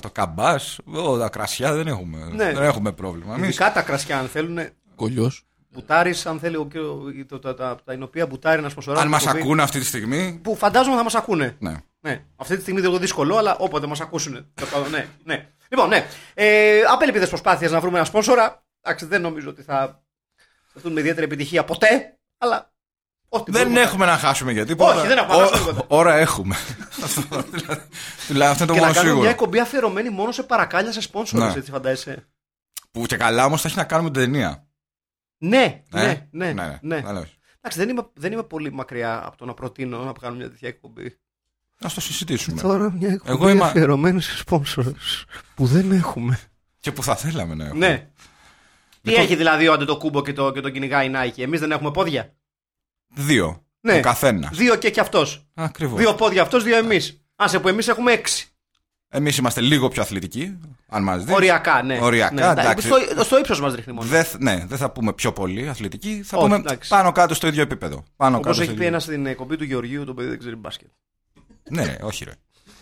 Το 0.00 0.10
καμπάς, 0.10 0.78
τα 1.18 1.28
κρασιά 1.28 1.72
δεν 1.72 1.86
έχουμε. 1.86 2.18
Ναι. 2.32 2.52
Δεν 2.52 2.62
έχουμε 2.62 2.92
πρόβλημα. 2.92 3.34
Εμείς 3.34 3.48
Ειδικά 3.48 3.72
τα 3.72 3.82
κρασιά, 3.82 4.18
αν 4.18 4.28
θέλουν. 4.28 4.58
Κολλιός. 4.94 5.46
Μπουτάρι, 5.70 6.14
αν 6.24 6.38
θέλει, 6.38 6.56
ο, 6.56 6.68
ο, 6.74 7.24
το, 7.28 7.38
τα, 7.38 7.54
τα, 7.54 7.76
τα 7.84 7.98
οποία 8.02 8.26
μπουτάρει 8.26 8.62
να 8.62 8.68
σπονσοράρει. 8.68 9.06
αν 9.06 9.12
την 9.12 9.18
μα 9.20 9.30
εκπομπή, 9.30 9.44
ακούνε 9.44 9.62
αυτή 9.62 9.78
τη 9.78 9.84
στιγμή. 9.84 10.40
Που 10.42 10.56
φαντάζομαι 10.56 10.96
θα 10.96 11.02
μας 11.02 11.14
ακούνε. 11.14 11.56
Ναι. 11.58 11.74
Ναι. 12.00 12.24
Αυτή 12.36 12.54
τη 12.54 12.60
στιγμή 12.60 12.80
δεν 12.80 12.90
είναι 12.90 12.98
δύσκολο, 12.98 13.36
αλλά 13.36 13.56
όποτε 13.56 13.86
μας 13.86 14.00
ακούσουν. 14.00 14.46
το 14.54 14.66
κάνω, 14.66 14.88
ναι, 14.88 15.06
ναι. 15.24 15.48
Λοιπόν, 15.68 15.88
ναι. 15.88 16.06
Ε, 16.34 16.80
απέλπιδε 16.80 17.26
προσπάθειες 17.26 17.70
να 17.70 17.80
βρούμε 17.80 17.96
ένα 17.96 18.06
σπόνσορα. 18.06 18.64
Εντάξει, 18.80 19.06
δεν 19.06 19.20
νομίζω 19.20 19.48
ότι 19.48 19.62
θα 19.62 20.02
σταθούν 20.70 20.92
με 20.92 21.00
ιδιαίτερη 21.00 21.26
επιτυχία 21.26 21.64
ποτέ, 21.64 22.18
αλλά. 22.38 22.74
Ό,τι 23.28 23.50
Δεν 23.50 23.62
μπορούμε. 23.62 23.80
έχουμε 23.80 24.06
να 24.06 24.16
χάσουμε 24.16 24.52
για 24.52 24.66
τίποτα. 24.66 24.94
Όχι, 24.98 25.06
δεν 25.06 25.18
έχουμε 25.18 25.36
να 25.36 25.42
Ω- 25.42 25.46
χάσουμε 25.46 25.70
τίποτα. 25.70 25.84
Ώρα 25.96 26.14
έχουμε. 26.16 26.56
Αυτό 27.04 27.22
δηλαδή- 27.50 27.88
Δηλαδή 28.26 28.50
αυτό 28.52 28.64
είναι 28.64 28.72
το 28.72 28.78
Και 28.78 28.80
να 28.80 28.86
μόνο 28.86 28.92
κάνουμε 28.92 28.92
μια 28.92 29.02
σίγουρο. 29.12 29.28
εκπομπή 29.28 29.60
αφιερωμένη 29.60 30.10
μόνο 30.10 30.32
σε 30.32 30.42
παρακάλια 30.42 30.92
σε 30.92 31.00
σπόνσορε, 31.00 31.44
Ναι. 31.46 31.52
έτσι 31.56 31.70
φαντάζεσαι. 31.70 32.26
Που 32.90 33.06
και 33.06 33.16
καλά 33.16 33.44
όμως 33.44 33.60
θα 33.60 33.68
έχει 33.68 33.76
να 33.76 33.84
κάνουμε 33.84 34.10
την 34.10 34.20
ταινία. 34.22 34.66
Ναι, 35.38 35.82
Ε, 35.92 36.04
ναι, 36.04 36.26
ναι. 36.30 36.52
ναι, 36.52 36.78
ναι. 36.82 37.00
θα 37.00 37.12
λέω. 37.12 37.24
Εντάξει, 37.60 37.78
δεν 37.78 37.88
είμαι, 37.88 38.06
δεν 38.14 38.32
είμαι 38.32 38.42
πολύ 38.42 38.72
μακριά 38.72 39.22
από 39.26 39.36
το 39.36 39.44
να 39.44 39.54
προτείνω 39.54 39.98
να 40.04 40.12
κάνουμε 40.20 40.40
μια 40.40 40.50
τέτοια 40.50 40.68
εκπομπή. 40.68 41.18
Ας 41.80 41.94
το 41.94 42.00
συζητήσουμε. 42.00 42.60
Τώρα 42.60 42.92
μια 42.92 43.08
εκπομπή 43.08 43.30
Εγώ 43.32 43.48
είμαι- 43.48 43.64
αφιερωμένη 43.64 44.22
σε 44.22 44.42
sponsors 44.46 44.92
που 45.54 45.66
δεν 45.66 45.92
έχουμε. 45.92 46.38
Και 46.80 46.92
που 46.92 47.02
θα 47.02 47.16
θέλαμε 47.16 47.54
να 47.54 47.64
έχουμε. 47.64 47.88
Ναι. 47.88 47.96
Τι 49.02 49.10
Λοιπόν- 49.10 49.24
έχει 49.24 49.36
δηλαδή 49.36 49.68
ο 49.68 49.72
Αντετοκούμπο 49.72 50.22
και 50.22 50.32
το, 50.32 50.52
και 50.52 50.60
το 50.60 50.70
κυνηγάει 50.70 51.06
η 51.06 51.12
Nike; 51.14 51.38
Εμείς 51.42 51.60
δεν 51.60 51.70
έχουμε 51.70 51.90
πόδια. 51.90 52.34
Δύο. 53.14 53.64
Ναι. 53.80 53.96
Ο 53.96 54.00
καθένας. 54.00 54.56
Δύο 54.56 54.76
και 54.76 54.90
κι 54.90 55.00
αυτός. 55.00 55.46
Ακριβώς. 55.54 55.98
Δύο 56.00 56.14
πόδια 56.14 56.42
αυτός, 56.42 56.62
δύο 56.64 56.76
εμείς. 56.76 57.20
Άσε 57.36 57.60
που 57.60 57.68
εμείς 57.68 57.88
έχουμε 57.88 58.12
έξι. 58.12 58.48
Εμείς 59.08 59.36
είμαστε 59.36 59.60
λίγο 59.60 59.88
πιο 59.88 60.02
αθλητικοί, 60.02 60.58
αν 60.88 61.02
μας 61.02 61.24
δεις. 61.24 61.34
Οριακά, 61.34 61.82
ναι. 61.82 61.98
Οριακά, 62.02 62.34
ναι. 62.54 62.60
εντάξει. 62.60 62.86
Στο, 62.86 63.24
στο 63.24 63.38
ύψος 63.38 63.60
μας 63.60 63.74
δείχνει 63.74 63.92
μόνο. 63.92 64.08
Δεν, 64.08 64.26
ναι, 64.38 64.64
δεν 64.66 64.78
θα 64.78 64.90
πούμε 64.90 65.12
πιο 65.12 65.32
πολύ 65.32 65.68
αθλητικοί, 65.68 66.22
θα 66.24 66.36
Όχι, 66.36 66.46
πούμε 66.46 66.58
εντάξει. 66.58 66.88
πάνω 66.88 67.12
κάτω 67.12 67.34
στο 67.34 67.46
ίδιο 67.46 67.62
επίπεδο. 67.62 68.04
Πάνω 68.16 68.36
Όπως 68.36 68.42
κάτω 68.46 68.54
στο 68.54 68.62
έχει 68.62 68.70
πει 68.72 68.76
ίδιο- 68.76 68.88
ένας 68.88 69.02
στην 69.02 69.26
εκπομπή 69.26 69.56
του 69.56 69.64
Γεωργίου, 69.64 70.04
το 70.04 70.14
παιδί 70.14 70.28
δεν 70.28 70.38
ξέρει 70.38 70.56
μπάσκετ. 70.56 70.88
Ναι, 71.70 71.84
ρε, 71.84 71.96
όχι 72.02 72.24
ρε. 72.24 72.32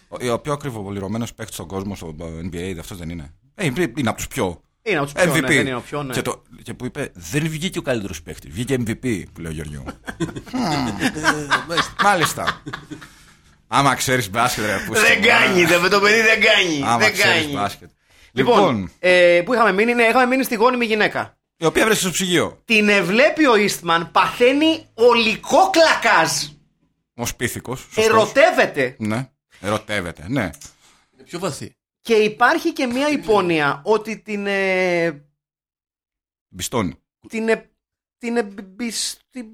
Ο, 0.09 0.33
ο 0.33 0.39
πιο 0.39 0.53
ακριβοπολιρωμένο 0.53 1.27
παίκτης 1.37 1.55
στον 1.55 1.67
κόσμο 1.67 1.95
στο 1.95 2.15
NBA, 2.21 2.77
αυτός 2.81 2.99
δεν 2.99 3.09
είναι. 3.09 3.35
Ε, 3.55 3.65
είναι 3.67 3.93
είναι 3.97 4.09
από 4.09 4.17
τους 4.19 4.29
πιο. 4.29 4.61
Είναι 4.87 4.99
από 4.99 5.05
τους 5.05 5.23
πιο, 5.23 5.33
MVP. 5.33 5.41
ναι, 5.41 5.47
δεν 5.47 5.67
είναι 5.67 5.75
ο 5.75 5.81
πιο, 5.81 6.03
ναι. 6.03 6.13
και, 6.13 6.23
το, 6.23 6.43
και 6.63 6.75
που 6.75 6.85
είπε, 6.85 7.11
δεν 7.15 7.49
βγήκε 7.49 7.79
ο 7.79 7.83
καλύτερος 7.83 8.23
παίκτης. 8.23 8.53
Βγήκε 8.53 8.77
MVP, 8.87 9.23
που 9.33 9.41
λέει 9.41 9.53
ο 9.53 9.55
Γεωργιού. 9.55 9.85
Μάλιστα. 12.03 12.63
Άμα 13.67 13.95
ξέρεις 13.95 14.31
μπάσκετ, 14.31 14.65
ρε, 14.65 14.77
πού 14.87 14.93
Δεν 14.93 15.23
κάνει, 15.23 15.65
δεν, 15.65 15.91
το 15.91 16.01
παιδί 16.01 16.21
δεν 16.21 16.41
κάνει. 16.41 16.83
Άμα 16.85 16.99
δεν 16.99 17.13
ξέρεις 17.13 17.41
κάνει. 17.41 17.53
μπάσκετ. 17.53 17.91
Λοιπόν, 18.33 18.59
Λοιπόν, 18.59 18.91
ε, 18.99 19.43
που 19.45 19.55
είχαμε 19.55 19.73
μείνει, 19.73 19.95
ναι, 19.95 20.03
είχαμε 20.03 20.27
μείνει 20.27 20.45
στη 20.45 20.55
γόνιμη 20.55 20.85
γυναίκα. 20.85 21.39
η 21.57 21.65
οποία 21.65 21.85
βρέθηκε 21.85 22.05
στο 22.05 22.13
ψυγείο. 22.15 22.63
Την 22.65 22.89
ευλέπει 22.89 23.47
ο 23.47 23.57
Ιστμαν, 23.57 24.11
παθαίνει 24.11 24.87
ολικό 24.95 25.71
κλακάζ. 25.71 26.31
Ω 27.15 27.25
πίθηκος. 27.37 27.87
Ερωτεύεται. 27.95 28.95
Ναι. 28.99 29.29
Ερωτεύεται, 29.61 30.25
ναι. 30.29 30.43
Είναι 30.43 31.23
πιο 31.25 31.39
βαθύ. 31.39 31.77
Και 32.05 32.15
υπάρχει 32.15 32.73
και 32.73 32.87
μια 32.87 33.09
υπόνοια 33.09 33.81
ότι 33.85 34.19
την. 34.19 34.47
Ε, 34.47 35.25
Μπιστώνει. 36.49 36.95
την. 37.29 37.49
Ε, 37.49 37.71
την. 38.19 38.37
εμπισ- 38.37 39.21
την- 39.31 39.47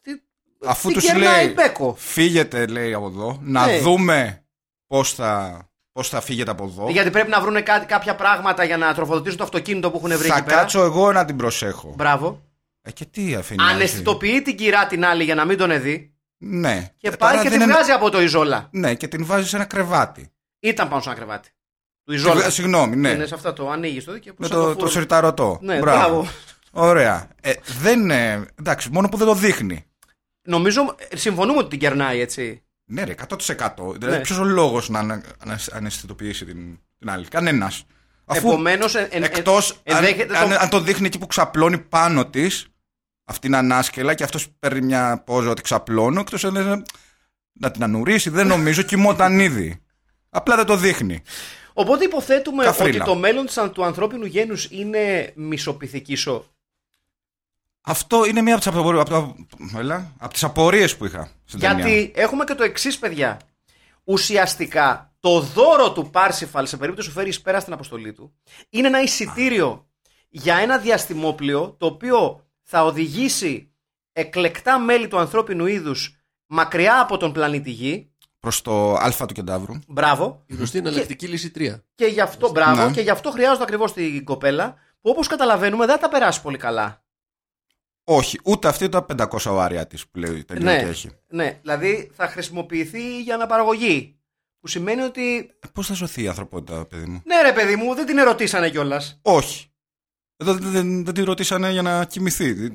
την- 0.00 0.20
Αφού 0.64 0.88
την 0.88 0.96
τους 0.96 1.06
κερνάει 1.06 1.44
λέει, 1.44 1.54
Μπέκο. 1.54 1.94
φύγετε, 1.98 2.66
λέει 2.66 2.92
από 2.94 3.06
εδώ, 3.06 3.38
να 3.42 3.66
Ναι. 3.66 3.78
δούμε 3.78 4.44
πώς 4.86 5.14
θα, 5.14 5.60
πώς 5.92 6.08
θα 6.08 6.20
φύγετε 6.20 6.50
από 6.50 6.64
εδώ. 6.64 6.88
Γιατί 6.90 7.10
πρέπει 7.10 7.30
να 7.30 7.40
βρουν 7.40 7.62
κάποια 7.86 8.14
πράγματα 8.16 8.64
για 8.64 8.76
να 8.76 8.94
τροφοδοτήσουν 8.94 9.38
το 9.38 9.44
αυτοκίνητο 9.44 9.90
που 9.90 9.96
έχουν 9.96 10.18
βρει 10.18 10.28
θα 10.28 10.36
εκεί 10.36 10.46
πέρα. 10.46 10.56
κάτσω 10.58 10.82
εγώ 10.82 11.12
να 11.12 11.24
την 11.24 11.36
προσέχω. 11.36 11.92
Μπράβο. 11.96 12.42
Ε, 12.82 12.92
και 12.92 13.04
τι 13.04 13.34
αφήνει. 13.34 13.62
Αναισθητοποιεί 13.62 14.42
την 14.42 14.56
κυρά 14.56 14.86
την 14.86 15.04
άλλη 15.04 15.24
για 15.24 15.34
να 15.34 15.44
μην 15.44 15.56
τον 15.58 15.80
δει. 15.82 16.14
Ναι. 16.38 16.92
Και 16.96 17.08
Ε, 17.08 17.10
πάει 17.10 17.30
τώρα 17.30 17.42
και 17.42 17.48
δεν 17.48 17.58
την 17.58 17.66
είναι- 17.68 17.72
βγάζει 17.78 17.90
από 17.90 18.10
το 18.10 18.20
Ιζόλα. 18.22 18.68
Ναι, 18.72 18.94
και 18.94 19.08
την 19.08 19.24
βάζει 19.24 19.48
σε 19.48 19.56
ένα 19.56 19.64
κρεβάτι. 19.64 20.30
Ήταν 20.60 20.88
πάνω 20.88 21.00
σε 21.02 21.08
ένα 21.08 21.18
κρεβάτι. 21.18 21.50
Του 22.06 22.12
Ε, 22.12 22.14
Ιζόλα. 22.14 22.50
Συγγνώμη, 22.50 22.96
ναι. 22.96 23.08
Είναι 23.08 23.26
σε 23.26 23.34
αυτό 23.34 23.52
το 23.52 23.70
ανοίγεις 23.70 24.04
το 24.04 24.12
δίκαιο. 24.12 24.34
Με 24.36 24.48
το, 24.48 24.76
το 24.76 24.86
σιρταρωτό. 24.88 25.58
Ναι, 25.62 25.78
μπράβο. 25.78 26.28
Ωραία. 26.70 27.28
Ε, 27.40 27.52
δεν 27.80 28.00
είναι. 28.00 28.46
Εντάξει, 28.58 28.90
μόνο 28.90 29.08
που 29.08 29.16
δεν 29.16 29.26
το 29.26 29.34
δείχνει. 29.34 29.84
Νομίζω 30.42 30.94
ε, 31.08 31.16
συμφωνούμε 31.16 31.58
ότι 31.58 31.68
την 31.68 31.78
κερνάει 31.78 32.20
έτσι. 32.20 32.62
Ναι, 32.90 33.04
ρε, 33.04 33.14
100%. 33.28 33.92
Δηλαδή, 33.98 34.16
Ναι. 34.16 34.20
ποιος 34.22 34.38
ο 34.38 34.44
λόγος 34.44 34.88
να 34.88 34.98
ανα- 34.98 35.22
ανα- 35.38 35.60
αναισθητοποιήσει 35.72 36.44
την, 36.44 36.78
την 36.98 37.10
άλλη; 37.10 37.26
Κανένας. 37.26 37.84
Αφού 38.24 38.48
Επομένως. 38.48 38.94
εκτός 38.94 39.70
αν, 39.70 39.78
ενδέχεται 39.96 40.36
αν, 40.38 40.48
το- 40.48 40.56
αν 40.60 40.68
το 40.68 40.80
δείχνει 40.80 41.06
εκεί 41.06 41.18
που 41.18 41.26
ξαπλώνει 41.26 41.78
πάνω 41.78 42.26
της, 42.26 42.66
αυτή 43.24 43.46
είναι 43.46 43.56
ανάσκελα 43.56 44.14
και 44.14 44.24
αυτός 44.24 44.48
παίρνει 44.58 44.80
μια 44.80 45.22
πόζα 45.26 45.50
ότι 45.50 45.62
ξαπλώνω, 45.62 46.20
εκτός 46.20 46.44
αν 46.44 46.84
να 47.52 47.70
την 47.70 47.82
ανουρίσει, 47.82 48.30
δεν 48.30 48.46
νομίζω, 48.46 48.82
κοιμόταν 48.82 49.38
ήδη. 49.40 49.80
Απλά 50.30 50.56
δεν 50.56 50.66
το 50.66 50.76
δείχνει. 50.76 51.22
Οπότε 51.78 52.04
υποθέτουμε 52.04 52.64
Καφρίλα. 52.64 52.96
ότι 53.04 53.10
το 53.12 53.14
μέλλον 53.18 53.46
της, 53.46 53.58
του 53.72 53.84
ανθρώπινου 53.84 54.24
γένους 54.24 54.68
είναι 54.70 55.32
μισοπιθηκίσο. 55.36 56.44
Αυτό 57.80 58.24
είναι 58.24 58.42
μία 58.42 58.54
από 58.56 58.64
τις 58.64 58.72
απορίε 58.74 59.00
από, 59.00 59.10
τα- 59.10 59.34
έλα, 59.78 60.12
από 60.18 60.32
τις 60.32 60.44
απορίες 60.44 60.96
που 60.96 61.04
είχα 61.04 61.30
στην 61.44 61.60
ταινία. 61.60 61.88
Γιατί 61.88 62.12
έχουμε 62.14 62.44
και 62.44 62.54
το 62.54 62.62
εξής, 62.62 62.98
παιδιά. 62.98 63.40
Ουσιαστικά 64.04 65.14
το 65.20 65.40
δώρο 65.40 65.92
του 65.92 66.10
Πάρσιφαλ 66.10 66.66
σε 66.66 66.76
περίπτωση 66.76 67.08
που 67.08 67.14
φέρει 67.14 67.28
εις 67.28 67.40
πέρα 67.40 67.60
στην 67.60 67.72
αποστολή 67.72 68.12
του 68.12 68.34
είναι 68.70 68.86
ένα 68.86 69.02
εισιτήριο 69.02 69.88
για 70.28 70.56
ένα 70.56 70.78
διαστημόπλιο 70.78 71.74
το 71.78 71.86
οποίο 71.86 72.46
θα 72.62 72.84
οδηγήσει 72.84 73.72
εκλεκτά 74.12 74.78
μέλη 74.78 75.08
του 75.08 75.18
ανθρώπινου 75.18 75.66
είδους 75.66 76.16
μακριά 76.46 77.00
από 77.00 77.16
τον 77.16 77.32
πλανήτη 77.32 77.70
Γη. 77.70 78.10
Προς 78.40 78.62
το 78.62 78.92
α 78.94 79.26
του 79.26 79.34
κεντάβρου. 79.34 79.74
Μπράβο. 79.88 80.42
Η 80.46 80.54
γνωστή 80.54 80.78
εναλλακτική 80.78 81.26
λύση 81.26 81.50
3. 81.54 81.74
Και 81.94 82.06
γι' 82.06 82.20
αυτό, 82.20 82.50
μπράβο, 82.50 82.84
Ναι. 82.84 82.92
και 82.92 83.00
γι' 83.00 83.10
αυτό 83.10 83.30
χρειάζονται 83.30 83.62
ακριβώς 83.62 83.92
την 83.92 84.24
κοπέλα 84.24 84.74
που 85.00 85.10
όπως 85.10 85.26
καταλαβαίνουμε 85.26 85.86
δεν 85.86 85.94
θα 85.94 86.00
τα 86.00 86.08
περάσει 86.08 86.42
πολύ 86.42 86.56
καλά. 86.56 87.04
Όχι, 88.04 88.38
ούτε 88.44 88.68
αυτή 88.68 88.88
τα 88.88 89.06
500 89.16 89.26
οάρια 89.46 89.86
της 89.86 90.06
που 90.08 90.18
λέει 90.18 90.36
η 90.36 90.44
ταινία 90.44 90.72
Ναι. 90.72 90.78
και 90.82 90.88
έχει. 90.88 91.10
Ναι, 91.28 91.58
δηλαδή 91.62 92.10
θα 92.14 92.26
χρησιμοποιηθεί 92.28 93.22
για 93.22 93.34
αναπαραγωγή. 93.34 94.10
Που 94.60 94.68
σημαίνει 94.68 95.00
ότι. 95.02 95.36
Ε, 95.36 95.68
Πώς 95.72 95.86
θα 95.86 95.94
σωθεί 95.94 96.22
η 96.22 96.28
ανθρωπότητα, 96.28 96.86
παιδί 96.86 97.06
μου; 97.06 97.22
Ναι, 97.24 97.42
ρε 97.42 97.52
παιδί 97.52 97.76
μου, 97.76 97.94
δεν 97.94 98.06
την 98.06 98.18
ερωτήσανε 98.18 98.70
κιόλας. 98.70 99.18
Όχι. 99.22 99.66
Εδώ 100.36 100.54
δεν, 100.54 100.70
δεν, 100.72 101.04
δεν 101.04 101.14
τη 101.14 101.22
ρωτήσανε 101.22 101.70
για 101.70 101.82
να 101.82 102.04
κοιμηθεί. 102.04 102.72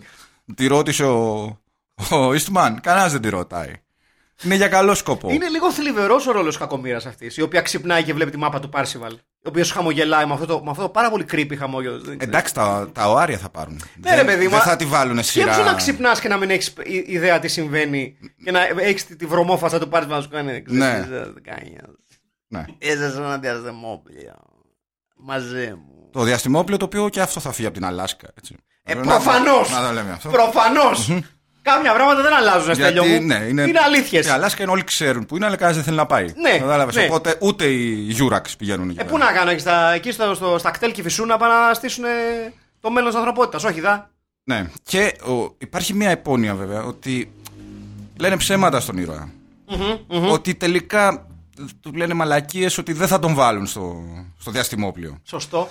Τη 0.56 0.68
ρώτησε 0.68 1.04
ο, 1.06 1.42
ο 2.12 2.30
Eastman. 2.32 2.76
Κανένας 2.82 3.12
δεν 3.12 3.22
τη 3.22 3.30
ρωτάει. 3.30 3.74
Είναι 4.44 4.56
για 4.56 4.68
καλό 4.68 4.94
σκοπό. 4.96 5.30
Είναι 5.32 5.48
λίγο 5.48 5.72
θλιβερός 5.72 6.28
ο 6.28 6.32
ρόλος 6.32 6.58
κακομοίρα 6.58 6.98
αυτής, 6.98 7.38
η 7.38 7.42
οποία 7.42 7.62
ξυπνάει 7.62 8.04
και 8.04 8.14
βλέπει 8.14 8.32
τη 8.32 8.38
μάπα 8.38 8.60
του 8.60 8.70
Πάρσιβαλ. 8.70 9.14
Ο 9.14 9.50
οποίος 9.50 9.72
χαμογελάει 9.72 10.26
με 10.26 10.34
αυτό, 10.34 10.46
το, 10.46 10.62
με 10.64 10.70
αυτό 10.70 10.82
το 10.82 10.90
πάρα 10.90 11.10
πολύ 11.10 11.26
creepy 11.32 11.56
χαμόγελο. 11.58 11.94
Δεν 12.00 12.04
ξέρω. 12.18 12.32
Εντάξει, 12.32 12.54
τα, 12.54 12.90
τα 12.94 13.10
οάρια 13.12 13.38
θα 13.38 13.50
πάρουν. 13.50 13.82
Ναι, 13.96 14.10
ρε 14.10 14.16
δεν, 14.16 14.26
παιδί 14.26 14.44
μου, 14.44 14.50
δεν 14.50 14.60
α- 14.60 14.64
θα 14.64 14.76
τη 14.76 14.86
βάλουν 14.86 15.24
σειρά. 15.24 15.54
Σκέψου 15.54 15.72
να 15.72 15.76
ξυπνάς 15.78 16.20
και 16.20 16.28
να 16.28 16.38
μην 16.38 16.50
έχεις 16.50 16.74
ιδέα 17.06 17.40
τι 17.40 17.48
συμβαίνει 17.48 18.18
και 18.44 18.52
να 18.52 18.60
έχεις 18.78 19.06
τη, 19.06 19.16
τη 19.16 19.26
βρωμόφαστα 19.26 19.80
του 19.80 19.88
Πάρσιβαλ 19.88 20.18
να 20.18 20.24
σου 20.24 20.30
κάνει. 20.30 20.64
Ναι. 20.68 21.08
Κάνια. 21.44 21.82
Ναι. 22.48 22.66
Είσαι 22.78 23.12
σαν 23.12 23.24
ένα 23.24 23.38
διαστημόπλιο. 23.38 24.36
Μαζί 25.18 25.68
μου. 25.70 26.10
Το 26.12 26.24
διαστημόπλαιο 26.24 26.78
το 26.78 26.86
οποίο 26.86 27.10
και 27.10 27.22
αυτό 27.22 27.40
θα 27.40 27.52
φύγει 27.52 27.68
από 27.68 27.76
την 27.76 27.86
Αλάσκα. 27.86 28.28
Έτσι. 28.38 28.56
Ε, 28.84 28.94
Να- 28.96 29.02
προφανώς! 29.02 29.70
Να, 29.72 29.80
να 29.82 29.88
το 29.88 29.94
λέμε 29.94 30.12
αυτό. 30.12 30.30
Προφανώς! 30.30 31.12
Κάμια 31.62 31.94
πράγματα 31.94 32.22
δεν 32.22 32.34
αλλάζουν, 32.34 32.74
Στέλιο 32.74 33.04
Γιατί, 33.04 33.20
μου. 33.22 33.28
ναι, 33.28 33.36
είναι, 33.36 33.62
είναι 33.62 33.80
αλήθειες. 33.80 34.26
Η 34.28 34.30
Αλάσκα 34.30 34.64
είναι 34.64 34.72
όλοι 34.72 34.84
ξέρουν 34.84 35.26
που 35.26 35.36
είναι, 35.36 35.46
αλλά 35.46 35.56
κανένας 35.56 35.76
δεν 35.76 35.86
θέλει 35.86 35.98
να 35.98 36.06
πάει. 36.06 36.26
Ναι, 36.36 36.58
Κατάλαβες. 36.60 36.96
ναι. 36.96 37.06
Οπότε 37.06 37.38
ούτε 37.40 37.66
οι 37.66 37.94
Γιούραξ 37.94 38.56
πηγαίνουν 38.56 38.90
εκεί. 38.90 39.00
Ε, 39.00 39.04
πέρα. 39.04 39.10
πού 39.10 39.18
να 39.18 39.32
κάνω, 39.32 39.50
εκεί 39.52 39.60
στα, 39.62 39.92
εκεί 39.94 40.12
στο, 40.12 40.34
στο, 40.36 40.58
στα 40.60 40.72
ΚΤΕΛ 40.72 40.92
Κηφισού 40.92 41.26
να 41.26 41.38
πάνε 41.38 41.54
να 41.68 41.74
στήσουν 41.74 42.04
το 42.80 42.90
μέλλον 42.92 43.10
της 43.10 43.18
ανθρωπότητας. 43.18 43.64
Όχι, 43.64 43.80
δα. 43.82 44.10
Ναι. 44.44 44.70
Και 44.84 45.16
ο, 45.28 45.56
υπάρχει 45.58 45.94
μια 45.94 46.10
υπόνοια 46.10 46.56
βέβαια 46.56 46.84
ότι 46.84 47.32
λένε 48.20 48.38
ψέματα 48.38 48.80
στον 48.80 48.98
ήρωα. 48.98 49.32
Ότι 50.08 50.56
τελικά 50.56 51.28
του 51.82 51.94
λένε 51.94 52.14
μαλακίες 52.14 52.78
ότι 52.78 52.94
δεν 52.94 53.08
θα 53.08 53.20
τον 53.20 53.34
βάλουν 53.34 53.66
στο, 53.66 54.04
στο 54.40 54.52
διαστημόπλιο. 54.52 55.18
Σωστό. 55.24 55.70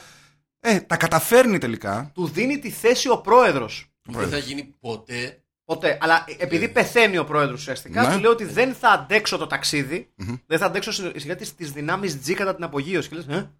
Ε, 0.61 0.80
τα 0.80 0.97
καταφέρνει 0.97 1.59
τελικά. 1.59 2.11
Του 2.14 2.26
δίνει 2.28 2.59
τη 2.59 2.70
θέση 2.70 3.09
ο 3.09 3.16
πρόεδρος. 3.18 3.84
Δεν 4.09 4.28
θα 4.28 4.38
γίνει 4.38 4.74
ποτέ. 4.80 5.39
Ποτέ. 5.75 5.99
Αλλά 6.01 6.25
επειδή 6.39 6.68
πεθαίνει 6.68 7.18
ο 7.18 7.25
πρόεδρος 7.25 7.61
ουσιαστικά, 7.61 8.03
Ναι. 8.07 8.14
του 8.14 8.21
λέει 8.21 8.31
ότι 8.31 8.45
δεν 8.45 8.75
θα 8.75 8.89
αντέξω 8.89 9.37
το 9.37 9.47
ταξιδι 9.47 10.11
δεν 10.47 10.59
θα 10.59 10.66
αντέξω 10.66 10.93
σιγά 10.93 11.37
τι 11.37 11.64
δυνάμεις 11.64 12.18
G 12.27 12.33
κατά 12.33 12.55
την 12.55 12.64
απογείωση. 12.64 13.09
Και 13.09 13.14
λες, 13.16 13.27
ε, 13.29 13.51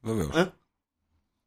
Βεβαίως. 0.00 0.36
Ε. 0.36 0.52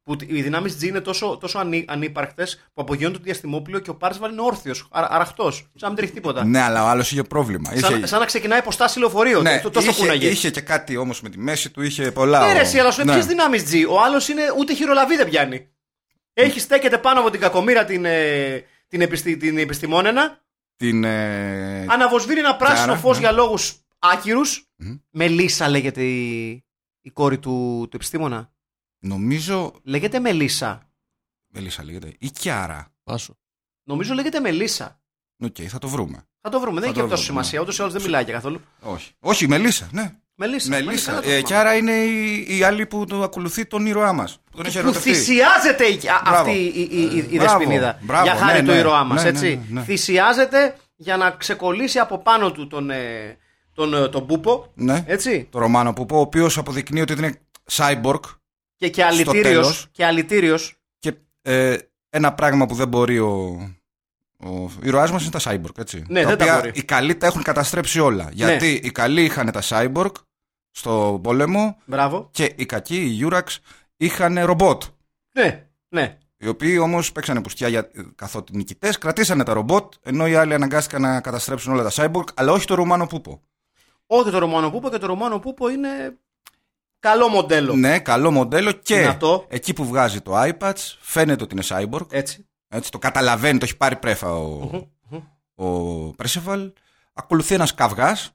που 0.02 0.16
οι 0.26 0.42
δυνάμεις 0.42 0.76
G 0.80 0.82
είναι 0.82 1.00
τόσο, 1.00 1.38
τόσο 1.40 1.58
ανή, 1.58 1.84
ανύπαρκτες 1.88 2.56
που 2.74 2.82
απογειώνουν 2.82 3.16
το 3.16 3.22
διαστημόπλιο 3.24 3.78
και 3.78 3.90
ο 3.90 3.94
Πάρσβαλ 3.94 4.32
είναι 4.32 4.40
όρθιος, 4.40 4.88
αραχτός. 4.90 5.56
Σαν 5.56 5.70
να 5.80 5.88
μην 5.88 5.96
τρέχει 5.96 6.12
τίποτα. 6.12 6.44
Ναι, 6.44 6.60
αλλά 6.60 6.84
ο 6.84 6.86
άλλος 6.86 7.12
είχε 7.12 7.22
πρόβλημα. 7.22 7.70
Σαν, 7.76 7.96
είχε, 7.96 8.06
σαν 8.06 8.20
να 8.20 8.26
ξεκινάει 8.26 8.58
υποστάση 8.58 8.98
λεωφορείο. 8.98 9.42
ναι, 9.42 9.60
το, 9.60 9.70
τόσο 9.70 9.90
είχε, 9.90 10.00
κούναγε. 10.00 10.28
είχε 10.28 10.50
και 10.50 10.60
κάτι 10.60 10.96
όμως 10.96 11.20
με 11.20 11.28
τη 11.28 11.38
μέση 11.38 11.70
του, 11.70 11.82
είχε 11.82 12.10
πολλά. 12.12 12.46
Ναι, 12.46 12.52
ρε, 12.52 12.58
ο- 12.58 12.62
εσύ, 12.62 12.78
αλλά 12.78 12.90
σου 12.90 13.04
ναι. 13.04 13.12
ποιες 13.12 13.26
δυνάμεις 13.26 13.64
G. 13.72 13.84
Ο 13.90 14.00
άλλος 14.02 14.28
είναι 14.28 14.42
ούτε 14.58 14.74
χειρολαβή 14.74 15.16
δεν 15.16 15.28
πιάνει. 15.28 15.68
Έχει 16.36 16.60
στέκεται 16.60 16.98
πάνω 16.98 17.20
από 17.20 17.30
την 17.30 17.40
κακομήρα 17.40 17.84
την, 17.84 18.04
ε, 18.04 18.64
την, 18.94 19.02
επιστη, 19.02 19.36
την 19.36 19.58
επιστημόνενα. 19.58 20.40
Την, 20.76 21.04
ε, 21.04 21.86
Αναβοσβήνει 21.88 22.38
ένα 22.38 22.56
πράσινο 22.56 22.86
Κάρα, 22.86 22.98
φως 22.98 23.14
ναι. 23.14 23.20
για 23.22 23.32
λόγους 23.32 23.78
άκυρους. 23.98 24.68
Μμμ. 24.76 24.96
Μελίσσα 25.10 25.68
λέγεται 25.68 26.04
η, 26.04 26.50
η 27.00 27.10
κόρη 27.10 27.38
του, 27.38 27.86
του 27.90 27.96
επιστήμονα. 27.96 28.52
Νομίζω. 28.98 29.74
Λέγεται 29.82 30.18
Μελίσσα. 30.18 30.90
Μελίσσα 31.46 31.84
λέγεται. 31.84 32.14
Ή 32.18 32.30
Κιάρα. 32.30 32.92
Πάσο. 33.02 33.38
Νομίζω 33.84 34.14
λέγεται 34.14 34.40
Μελίσσα. 34.40 35.00
Οκ, 35.38 35.56
θα 35.68 35.78
το 35.78 35.88
βρούμε. 35.88 36.26
Θα 36.40 36.50
το 36.50 36.60
βρούμε. 36.60 36.80
Δεν 36.80 36.82
Θα 36.82 36.86
έχει 36.86 36.94
και 36.94 37.08
το 37.08 37.14
αυτό 37.14 37.16
βρούμε, 37.16 37.42
σημασία. 37.42 37.60
Ούτως 37.60 37.78
ή 37.78 37.80
άλλως 37.80 37.92
δεν 37.92 38.02
μιλάει 38.02 38.24
και 38.24 38.32
καθόλου. 38.32 38.60
Όχι. 38.80 39.12
Όχι, 39.18 39.48
Μελίσσα, 39.48 39.88
ναι. 39.92 40.18
Μελίσσα. 40.36 40.68
Μελίσσα. 40.68 41.06
καλά 41.10 41.20
το 41.20 41.26
Ε, 41.28 41.28
θυμάμαι. 41.30 41.42
Κιάρα 41.46 41.76
είναι 41.76 41.92
η, 41.92 42.46
η 42.58 42.62
άλλη 42.62 42.86
που 42.86 43.04
το 43.04 43.22
ακολουθεί 43.22 43.66
τον 43.66 43.86
ήρωά 43.86 44.12
μας. 44.12 44.38
Που 44.50 44.56
τον 44.56 44.66
έχει 44.66 44.74
που 44.74 44.78
ερωτευτεί. 44.82 45.14
θυσιάζεται 45.14 45.84
η, 45.84 45.94
α- 46.08 46.22
Μπράβο. 46.24 46.38
αυτή 46.50 46.50
η, 46.52 46.88
η, 46.90 47.00
η, 47.00 47.26
η 47.30 47.36
Μπράβο, 47.36 47.58
δεσποινίδα. 47.58 47.98
μπράβο, 48.02 48.24
για 48.24 48.34
χάρη 48.34 48.60
ναι, 48.60 48.66
του 48.66 48.72
ναι, 48.72 48.78
ήρωά 48.78 49.04
μας, 49.04 49.22
ναι, 49.22 49.28
έτσι. 49.28 49.48
ναι, 49.48 49.54
ναι, 49.68 49.80
ναι. 49.80 49.84
Θυσιάζεται 49.84 50.74
για 50.96 51.16
να 51.16 51.30
ξεκολλήσει 51.30 51.98
από 51.98 52.18
πάνω 52.18 52.52
του 52.52 52.66
τον, 52.66 52.90
ε, 52.90 53.36
τον, 53.74 53.94
ε, 53.94 54.08
τον 54.08 54.26
Πούπο. 54.26 54.72
Ναι. 54.74 55.04
Έτσι. 55.06 55.48
Το 55.50 55.58
Ρομάνο 55.58 55.92
Πούπο, 55.92 56.16
ο 56.16 56.20
οποίος 56.20 56.58
αποδεικνύει 56.58 57.00
ότι 57.00 57.12
είναι 57.12 57.40
cyborg 57.72 58.20
Και, 58.76 58.88
και 58.88 59.04
αλητήριος, 59.04 59.42
τέλος. 59.42 59.86
και 59.92 60.04
αλητήριος. 60.04 60.76
και 60.98 61.12
ε, 61.42 61.76
ένα 62.10 62.32
πράγμα 62.34 62.66
που 62.66 62.74
δεν 62.74 62.88
μπορεί 62.88 63.18
ο, 63.18 63.58
ο 64.44 64.70
ήρωάς 64.82 65.10
μας 65.10 65.22
είναι 65.22 65.30
τα 65.30 65.40
cyborg, 65.42 65.78
έτσι. 65.78 66.04
Ναι, 66.08 66.24
δεν 66.24 66.38
τα 66.38 66.44
οποία 66.44 66.54
μπορεί. 66.54 66.66
Ναι. 66.66 66.72
οι 66.78 66.82
καλοί 66.82 67.14
τα 67.16 67.26
έχουν 67.26 67.42
καταστρέψει 67.42 68.00
όλα. 68.00 68.28
Γιατί 68.32 68.80
οι 68.84 68.90
καλοί 68.90 69.22
είχαν 69.24 69.50
τα 69.50 69.62
cyborg 69.64 70.10
στο 70.70 71.20
πόλεμο 71.22 71.76
Μπράβο. 71.84 72.28
και 72.32 72.52
οι 72.56 72.66
κακοί, 72.66 72.96
οι 72.96 73.20
Yurax, 73.22 73.42
είχαν 73.96 74.38
ρομπότ. 74.44 74.82
Ναι, 75.32 75.66
ναι. 75.88 76.18
Οι 76.36 76.48
οποίοι 76.48 76.78
όμως 76.82 77.12
παίξανε 77.12 77.40
πουστιά 77.40 77.68
για, 77.68 77.90
καθότι 78.14 78.56
νικητές, 78.56 78.98
κρατήσανε 78.98 79.44
τα 79.44 79.52
ρομπότ, 79.52 79.92
ενώ 80.02 80.26
οι 80.26 80.34
άλλοι 80.34 80.54
αναγκάστηκαν 80.54 81.00
να 81.02 81.20
καταστρέψουν 81.20 81.72
όλα 81.72 81.90
τα 81.90 81.90
cyborg, 81.94 82.24
αλλά 82.34 82.52
όχι 82.52 82.66
το 82.66 82.74
Ρουμάνο 82.74 83.06
Πούπο. 83.06 83.42
Όχι 84.06 84.30
το 84.30 84.38
Ρωμάνο 84.38 84.70
Πούπο 84.70 84.90
και 84.90 84.98
το 84.98 85.06
Ρωμάνο 85.06 85.38
Πούπο 85.38 85.68
είναι 85.68 85.88
καλό 86.98 87.28
μοντέλο. 87.28 87.74
Ναι, 87.74 87.98
καλό 87.98 88.30
μοντέλο 88.30 88.72
και 88.72 88.98
Δυνατό. 88.98 89.46
εκεί 89.48 89.72
που 89.72 89.84
βγάζει 89.84 90.20
το 90.20 90.32
iPads 90.42 90.96
φαίνεται 91.00 91.42
ότι 91.42 91.54
είναι 91.54 91.64
cyborg. 91.68 92.06
Έτσι. 92.12 92.46
Έτσι, 92.76 92.90
το 92.90 92.98
καταλαβαίνει, 92.98 93.58
το 93.58 93.64
έχει 93.64 93.76
πάρει 93.76 93.96
πρέφα 93.96 94.32
ο, 94.36 94.70
ο 95.54 96.10
Πρέσεβαλ. 96.14 96.72
Ακολουθεί 97.12 97.54
ένας 97.54 97.74
καυγάς 97.74 98.30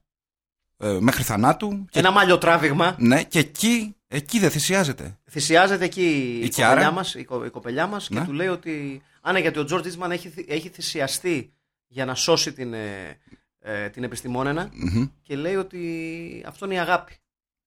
ε, 0.77 0.97
μέχρι 0.99 1.23
θανάτου. 1.23 1.85
Και, 1.89 1.99
Ένα 1.99 2.11
μαλλιο 2.11 2.37
τράβηγμα. 2.37 2.95
ναι, 2.99 3.23
και 3.23 3.39
εκεί, 3.39 3.95
εκεί 4.07 4.39
δεν 4.39 4.51
θυσιάζεται. 4.51 5.19
Θυσιάζεται 5.29 5.85
εκεί 5.85 6.01
η, 6.07 6.39
Η 6.45 6.49
Κιάρα. 6.49 6.69
κοπελιά 6.73 6.91
μας, 6.91 7.13
η, 7.15 7.23
κο- 7.23 7.45
η 7.45 7.49
κοπελιά 7.49 7.87
μας 7.87 8.07
και 8.07 8.19
Ναι. 8.19 8.25
του 8.25 8.33
λέει 8.33 8.47
ότι. 8.47 9.01
Α, 9.21 9.31
ναι, 9.31 9.39
γιατί 9.39 9.59
ο 9.59 9.63
Τζορτ 9.63 9.85
Ισμαν 9.85 10.11
έχει, 10.11 10.29
θυ- 10.29 10.51
έχει 10.51 10.69
θυσιαστεί 10.69 11.53
για 11.87 12.05
να 12.05 12.15
σώσει 12.15 12.53
την, 12.53 12.73
ε, 12.73 13.17
ε, 13.59 13.89
την 13.89 14.03
επιστημόνενα 14.03 14.69
Μμμ. 14.73 15.07
και 15.21 15.35
λέει 15.35 15.55
ότι 15.55 16.43
αυτό 16.47 16.65
είναι 16.65 16.73
η 16.75 16.79
αγάπη. 16.79 17.13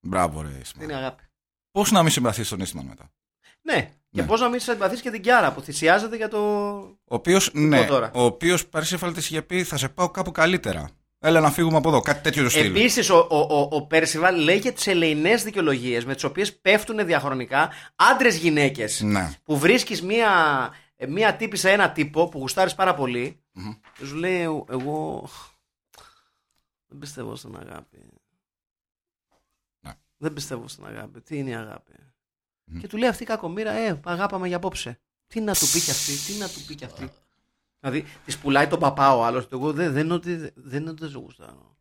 Μπράβο, 0.00 0.42
ρε. 0.42 0.58
Αυτό 0.62 0.82
είναι 0.82 0.92
η 0.92 0.96
αγάπη. 0.96 1.22
Πώς 1.70 1.90
να 1.90 2.02
μην 2.02 2.12
συμπαθεί 2.12 2.46
τον 2.48 2.60
Ίστμαν 2.60 2.84
μετά; 2.86 3.10
Ναι, 3.62 3.90
και 4.12 4.20
Ναι. 4.20 4.26
πώς 4.26 4.40
να 4.40 4.48
μην 4.48 4.60
συμπαθείς 4.60 5.00
και 5.00 5.10
την 5.10 5.22
Κιάρα 5.22 5.52
που 5.52 5.60
θυσιάζεται 5.60 6.16
για 6.16 6.28
το. 6.28 6.38
Ο 7.04 7.14
οποίο, 7.14 7.38
ναι, 7.52 7.84
τώρα. 7.84 8.10
ο 8.14 8.22
οποίος 8.22 8.66
Περσίφαλ 8.66 9.12
τη 9.12 9.18
είχε 9.18 9.42
πει 9.42 9.64
θα 9.64 9.76
σε 9.76 9.88
πάω 9.88 10.10
κάπου 10.10 10.30
καλύτερα. 10.32 10.88
Έλα 11.24 11.40
να 11.40 11.50
φύγουμε 11.50 11.76
από 11.76 11.88
εδώ, 11.88 12.00
κάτι 12.00 12.22
τέτοιο 12.22 12.42
το 12.42 12.48
στυλ. 12.50 12.66
Επίσης, 12.76 13.10
ο, 13.10 13.16
ο, 13.30 13.36
ο, 13.38 13.68
ο 13.72 13.86
Πέρσιβαλ 13.86 14.36
λέει 14.42 14.60
και 14.60 14.72
τις 14.72 14.86
ελεηνέ 14.86 15.34
δικαιολογίες 15.34 16.04
με 16.04 16.14
τις 16.14 16.24
οποίες 16.24 16.56
πέφτουν 16.56 17.06
διαχρονικά 17.06 17.70
άντρε-γυναίκε. 17.96 18.86
Ναι. 19.00 19.30
Που 19.44 19.58
βρίσκεις 19.58 20.02
μία, 20.02 20.28
μία 21.08 21.36
τύπη 21.36 21.56
σε 21.56 21.70
ένα 21.70 21.90
τύπο 21.92 22.28
που 22.28 22.38
γουστάρεις 22.38 22.74
πάρα 22.74 22.94
πολύ 22.94 23.42
και 23.98 24.04
σου 24.04 24.14
λέει, 24.14 24.40
«Εγώ- 24.40 24.66
Εγώ 24.70 25.28
δεν 26.86 26.98
πιστεύω 26.98 27.36
στην 27.36 27.56
αγάπη. 27.56 27.98
Ναι. 29.80 29.92
Δεν 30.16 30.32
πιστεύω 30.32 30.68
στην 30.68 30.86
αγάπη. 30.86 31.20
Τι 31.20 31.38
είναι 31.38 31.50
η 31.50 31.54
αγάπη; 31.54 31.92
Και 32.80 32.86
του 32.86 32.96
λέει 32.96 33.08
αυτή 33.08 33.22
η 33.22 33.26
κακομήρα, 33.26 33.72
Ε, 33.72 34.00
αγάπαμε 34.04 34.46
για 34.48 34.56
απόψε. 34.56 34.98
Τι 35.26 35.40
να 35.40 35.54
του 35.54 35.66
πει 35.72 35.80
κι 35.80 35.90
αυτή, 35.90 36.12
τι 36.16 36.32
να 36.38 36.48
του 36.48 36.60
πει 36.66 36.74
κι 36.74 36.84
αυτή. 36.84 37.08
Δηλαδή, 37.80 38.04
της 38.24 38.38
πουλάει 38.38 38.66
τον 38.66 38.78
παπά 38.78 39.16
ο 39.16 39.24
άλλος. 39.24 39.46
Εγώ 39.52 39.72
δεν, 39.72 39.92
δεν 39.92 40.04
είναι 40.04 40.14
ότι 40.14 40.36
δεν 40.54 40.80
είναι 40.80 40.90
ότι 40.90 41.00
δεν 41.00 41.10
σε 41.10 41.18
γουστάρω. 41.18 41.76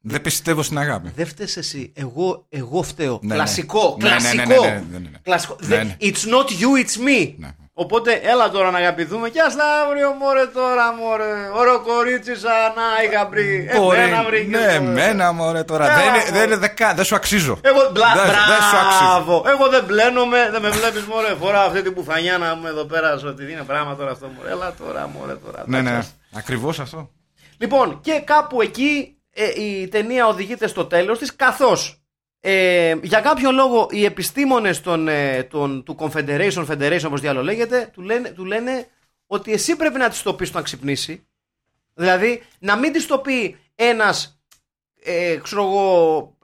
Δεν 0.00 0.20
πιστεύω 0.20 0.62
στην 0.62 0.78
αγάπη. 0.78 1.08
Δεν 1.08 1.26
φταίει 1.26 1.48
εσύ. 1.54 1.92
Εγώ, 1.94 2.46
εγώ 2.48 2.82
φταίω. 2.82 3.18
Ναι, 3.22 3.28
ναι. 3.28 3.34
κλασικό. 3.34 3.96
Ναι, 4.00 4.08
ναι, 4.08 4.14
ναι, 4.14 4.42
κλασικό. 4.44 4.64
ναι, 4.64 4.70
ναι, 4.70 4.80
ναι, 4.90 4.98
ναι, 4.98 5.08
ναι. 5.08 5.18
κλασικό. 5.22 5.56
Ναι, 5.60 5.66
Δεν- 5.66 5.86
ναι. 5.86 5.96
It's 6.00 6.22
not 6.24 6.46
you, 6.46 6.84
it's 6.84 6.96
me. 7.08 7.34
Ναι. 7.38 7.54
Οπότε 7.78 8.12
έλα 8.22 8.50
τώρα 8.50 8.70
να 8.70 8.78
αγαπηθούμε 8.78 9.28
και 9.28 9.40
ας 9.40 9.56
τα 9.56 9.64
αύριο 9.84 10.12
μωρέ 10.12 10.46
τώρα 10.46 10.92
μωρέ. 10.94 11.50
Ωρο 11.54 11.80
κορίτσι 11.80 12.36
σαν 12.36 12.72
να 12.76 12.86
είχα 13.04 13.26
βρει. 13.28 13.70
Μπορεί. 13.76 13.98
Εμένα 13.98 14.22
βρήκες, 14.24 14.60
Ναι, 14.60 14.78
μωρέ. 14.80 15.02
εμένα 15.02 15.32
μωρέ 15.32 15.62
τώρα. 15.64 15.84
Έλα, 15.84 15.94
Δεν 15.94 16.04
είναι- 16.04 16.16
μωρέ. 16.18 16.30
Δεν 16.32 16.42
είναι 16.46 16.56
δεκά, 16.56 16.94
δεν 16.94 17.04
σου 17.04 17.14
αξίζω. 17.14 17.58
Εγώ 17.62 17.88
μπλα, 17.92 18.12
Δεν- 18.14 18.24
δεν 18.24 18.62
σου 18.70 18.76
αξίζει. 18.76 19.04
μπράβο. 19.04 19.44
Εγώ 19.48 19.68
δεν 19.68 19.84
μπλένομαι, 19.84 20.48
δεν 20.52 20.62
με 20.62 20.68
βλέπεις 20.70 21.02
μωρέ. 21.04 21.34
Φοράω 21.40 21.66
αυτή 21.66 21.82
την 21.82 21.94
πουφανιά 21.94 22.38
να 22.38 22.54
μου 22.54 22.66
εδώ 22.66 22.84
πέρα 22.84 23.18
σου 23.18 23.26
ότι 23.28 23.52
είναι 23.52 23.62
πράγμα 23.66 23.96
τώρα 23.96 24.10
αυτό 24.10 24.30
μωρέ. 24.36 24.50
Έλα 24.50 24.74
τώρα 24.84 25.08
μωρέ 25.18 25.34
τώρα. 25.34 25.62
Ναι, 25.66 25.80
ναι. 25.80 25.90
Εντάξει. 25.90 26.10
Ακριβώς 26.36 26.80
αυτό. 26.80 27.10
Λοιπόν, 27.58 28.00
και 28.00 28.20
κάπου 28.24 28.62
εκεί 28.62 29.16
ε, 29.34 29.62
η 29.62 29.88
ταινία 29.88 30.26
οδηγείται 30.26 30.66
στο 30.66 30.84
τέλος 30.84 31.18
της 31.18 31.36
καθώς 31.36 32.00
ε, 32.48 32.94
για 33.02 33.20
κάποιο 33.20 33.52
λόγο 33.52 33.88
οι 33.90 34.04
επιστήμονες 34.04 34.80
των, 34.80 35.08
ε, 35.08 35.42
των, 35.42 35.82
του 35.84 35.96
Confederation, 35.98 36.66
Federation 36.66 37.02
όπως 37.06 37.20
διάλογο 37.20 37.44
λέγεται, 37.44 37.90
του 37.92 38.02
λένε, 38.02 38.28
του 38.30 38.44
λένε 38.44 38.86
ότι 39.26 39.52
εσύ 39.52 39.76
πρέπει 39.76 39.98
να 39.98 40.08
της 40.08 40.22
το 40.22 40.34
πεις 40.34 40.50
το 40.50 40.58
να 40.58 40.64
ξυπνήσει. 40.64 41.26
Δηλαδή 41.94 42.42
να 42.58 42.76
μην 42.76 42.92
της 42.92 43.06
το 43.06 43.18
πει 43.18 43.56
ένας 43.74 44.40
ε, 45.02 45.36
ξέρω 45.42 45.62
εγώ 45.62 46.36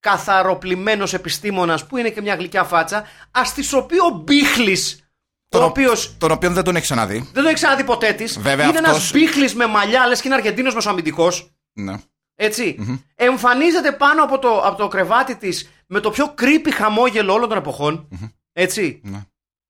καθαροπλημένος 0.00 1.14
επιστήμονας 1.14 1.86
που 1.86 1.96
είναι 1.96 2.10
και 2.10 2.20
μια 2.20 2.34
γλυκιά 2.34 2.64
φάτσα 2.64 3.04
ας 3.30 3.52
της 3.54 3.68
το 3.70 3.82
πει 3.82 3.94
ο 4.00 4.08
Μπίχλης 4.24 5.00
ο 5.02 5.48
Τον, 5.48 5.62
ο- 5.62 5.64
οποίος 5.66 6.16
τον 6.18 6.30
οποίο 6.30 6.50
δεν 6.50 6.64
τον 6.64 6.76
έχεις 6.76 6.86
ξαναδεί. 6.88 7.30
δεν 7.32 7.42
το 7.42 7.48
έχεις 7.48 7.60
ξαναδεί 7.60 7.84
ποτέ 7.84 8.12
της 8.12 8.38
Βέβαια, 8.40 8.66
είναι 8.68 8.78
ένας 8.78 8.90
αυτός- 8.90 9.12
Μπίχλης 9.12 9.54
με 9.54 9.66
μαλλιά 9.66 10.06
λες 10.06 10.20
και 10.20 10.26
είναι 10.28 10.36
Αργεντίνος 10.36 10.74
μεσοαμυντικός 10.74 11.50
Ναι. 11.72 11.94
Έτσι. 12.36 12.76
Εμφανίζεται 13.14 13.92
πάνω 13.92 14.22
από 14.22 14.38
το, 14.38 14.60
από 14.60 14.76
το 14.76 14.88
κρεβάτι 14.88 15.36
της 15.36 15.70
με 15.86 16.00
το 16.00 16.10
πιο 16.10 16.34
creepy 16.38 16.70
χαμόγελο 16.74 17.32
όλων 17.32 17.48
των 17.48 17.58
εποχών. 17.58 18.08
Έτσι. 18.52 19.00
Ναι. 19.04 19.20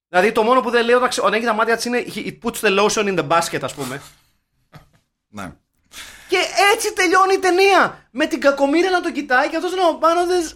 Δηλαδή 0.08 0.32
το 0.32 0.42
μόνο 0.42 0.60
που 0.60 0.70
δεν 0.70 0.84
λέει 0.84 0.94
όταν, 0.94 1.08
ξε- 1.08 1.24
όταν 1.24 1.36
έχει 1.36 1.46
τα 1.46 1.54
μάτια 1.54 1.76
της 1.76 1.84
είναι 1.84 2.04
It 2.06 2.38
puts 2.42 2.60
the 2.60 2.78
lotion 2.78 3.04
in 3.04 3.18
the 3.18 3.28
basket, 3.28 3.58
ας 3.62 3.74
πούμε. 3.74 4.00
ναι. 5.28 5.52
και 6.28 6.36
έτσι 6.74 6.92
τελειώνει 6.92 7.34
η 7.34 7.38
ταινία. 7.38 8.08
Με 8.10 8.26
την 8.26 8.40
κακομοίρα 8.40 8.90
να 8.90 9.00
το 9.00 9.12
κοιτάει 9.12 9.48
και 9.48 9.56
αυτός 9.56 9.72
είναι 9.72 9.80
ο 9.90 9.94
πάνω 9.94 10.20
τη. 10.26 10.54